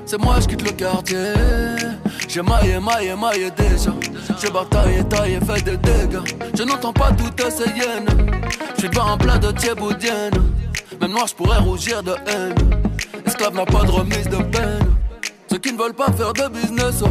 c'est 0.06 0.22
moi 0.22 0.36
je 0.42 0.48
quitte 0.48 0.64
le 0.64 0.72
quartier. 0.72 1.34
J'ai 2.28 2.42
maillé, 2.42 2.80
maillé, 2.80 3.16
maillé 3.16 3.52
déjà. 3.52 3.92
J'ai 4.42 4.50
bataillé, 4.50 5.04
taillé, 5.04 5.40
fait 5.40 5.62
des 5.64 5.78
dégâts. 5.78 6.24
Je 6.56 6.64
n'entends 6.64 6.94
pas 6.94 7.12
toutes 7.12 7.52
ces 7.52 7.70
hyènes. 7.70 8.32
Je 8.76 8.82
suis 8.82 8.90
pas 8.90 9.04
en 9.04 9.18
plein 9.18 9.38
de 9.38 9.52
thieboudienne. 9.52 10.34
Même 11.00 11.12
noir, 11.12 11.28
je 11.28 11.36
pourrais 11.36 11.60
rougir 11.60 12.02
de 12.02 12.16
haine. 12.28 12.56
Esclave 13.26 13.56
n'a 13.56 13.66
pas 13.66 13.84
de 13.84 13.92
remise 13.92 14.28
de 14.28 14.38
peine. 14.38 14.96
Ceux 15.50 15.60
qui 15.60 15.72
ne 15.74 15.78
veulent 15.78 15.94
pas 15.94 16.12
faire 16.12 16.34
de 16.34 16.48
business, 16.48 17.04
oh, 17.04 17.10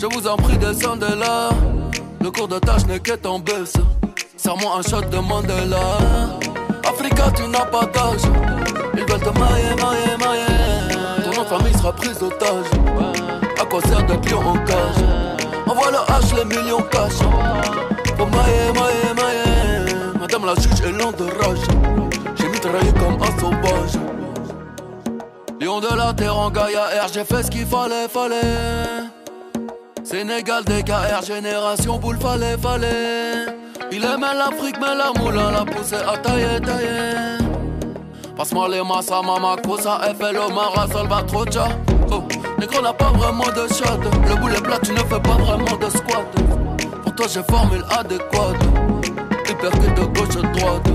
je 0.00 0.06
vous 0.06 0.26
en 0.28 0.36
prie, 0.36 0.56
descendez 0.58 1.16
là. 1.18 1.50
Le 2.20 2.30
cours 2.30 2.48
de 2.48 2.58
tâche 2.58 2.86
n'est 2.86 3.00
qu'être 3.00 3.26
en 3.26 3.38
baisse. 3.38 3.74
Serre-moi 4.36 4.78
un 4.78 4.82
shot 4.82 5.06
de 5.10 5.18
Mandela. 5.18 5.98
Africa, 6.86 7.32
tu 7.34 7.48
n'as 7.48 7.66
pas 7.66 7.86
d'âge. 7.86 8.22
Ils 8.94 9.00
veulent 9.00 9.20
te 9.20 9.38
mailler, 9.38 9.74
mailler, 9.82 10.16
mailler. 10.18 10.53
De 11.44 11.48
famille 11.48 11.74
sera 11.74 11.92
prise 11.92 12.18
d'otage. 12.18 12.64
À 13.60 13.64
quoi 13.66 13.80
sert 13.82 14.02
d'être 14.04 14.30
lion 14.30 14.40
en 14.40 14.56
cage? 14.64 15.04
Envoie 15.66 15.90
le 15.90 15.98
H, 15.98 16.36
les 16.36 16.44
millions 16.44 16.82
cash. 16.90 17.18
Pour 18.16 18.28
mailler, 18.28 18.72
mailler, 18.72 19.14
mailler. 19.14 19.94
Madame 20.18 20.46
la 20.46 20.54
juge 20.54 20.80
est 20.80 20.92
lente 20.92 21.18
de 21.18 21.24
rage. 21.24 21.58
J'ai 22.36 22.48
mitraillé 22.48 22.92
comme 22.94 23.20
un 23.20 23.38
sauvage. 23.38 24.00
Lion 25.60 25.80
de 25.80 25.94
la 25.94 26.14
terre 26.14 26.36
en 26.36 26.50
Gaïa 26.50 26.86
R, 27.02 27.08
j'ai 27.12 27.24
fait 27.24 27.42
ce 27.42 27.50
qu'il 27.50 27.66
fallait, 27.66 28.08
fallait. 28.08 29.10
Sénégal, 30.02 30.64
DKR, 30.64 31.26
génération 31.26 31.98
boule, 31.98 32.18
fallait, 32.18 32.56
fallait. 32.56 33.46
Il 33.92 34.02
aimait 34.02 34.34
l'Afrique, 34.34 34.76
mais 34.80 34.94
la 34.96 35.12
moulin 35.20 35.50
l'a 35.50 35.64
poussé 35.66 35.96
à 35.96 36.16
tailler, 36.16 36.58
tailler. 36.60 37.43
Passe-moi 38.36 38.68
les 38.68 38.82
massa, 38.82 39.22
mama, 39.22 39.54
cosa, 39.64 40.00
FLO, 40.18 40.48
Mara, 40.52 40.88
Salvatrocha. 40.88 41.68
Oh, 42.10 42.24
négro 42.58 42.82
n'a 42.82 42.92
pas 42.92 43.12
vraiment 43.12 43.44
de 43.44 43.72
shot. 43.72 44.00
Le 44.28 44.34
boulet 44.40 44.60
plat, 44.60 44.78
tu 44.82 44.90
ne 44.92 44.98
fais 44.98 45.20
pas 45.20 45.36
vraiment 45.36 45.76
de 45.76 45.88
squat. 45.88 46.26
Pour 47.04 47.14
toi, 47.14 47.26
j'ai 47.32 47.42
formule 47.44 47.84
adéquate. 47.90 48.60
Hypercute 49.48 49.94
de 49.94 50.04
gauche 50.06 50.36
à 50.36 50.48
droite. 50.48 50.88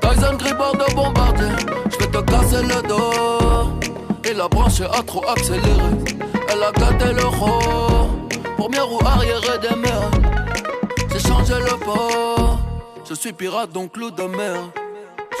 Tyson 0.00 0.36
Gribord 0.38 0.76
de 0.76 0.94
bombardier. 0.94 1.48
J'vais 1.90 2.06
te 2.06 2.18
casser 2.22 2.62
le 2.62 2.88
dos. 2.88 3.70
Et 4.24 4.32
la 4.32 4.48
branche 4.48 4.80
a 4.80 5.02
trop 5.02 5.22
accéléré. 5.28 5.90
Elle 6.48 6.62
a 6.62 6.72
gâté 6.72 7.12
le 7.12 7.26
roi. 7.26 8.08
Première 8.56 8.86
roue 8.86 9.04
arrière 9.04 9.58
des 9.60 9.76
mers. 9.76 10.10
J'ai 11.12 11.18
changé 11.18 11.54
le 11.54 11.76
port. 11.84 12.60
Je 13.06 13.14
suis 13.14 13.32
pirate 13.34 13.72
donc 13.72 13.94
loup 13.98 14.10
de 14.10 14.22
mer. 14.22 14.54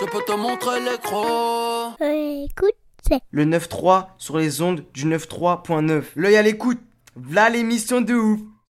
Je 0.00 0.06
peux 0.06 0.22
te 0.26 0.32
montrer 0.32 0.80
l'écran. 0.80 1.94
Écoute, 2.00 2.74
c'est 3.06 3.20
Le 3.32 3.44
9-3 3.44 4.06
sur 4.16 4.38
les 4.38 4.62
ondes 4.62 4.82
du 4.94 5.04
9-3.9. 5.04 6.04
L'œil 6.16 6.36
à 6.36 6.42
l'écoute. 6.42 6.80
V'là 7.16 7.50
l'émission 7.50 8.00
de 8.00 8.14
ouf. 8.14 8.40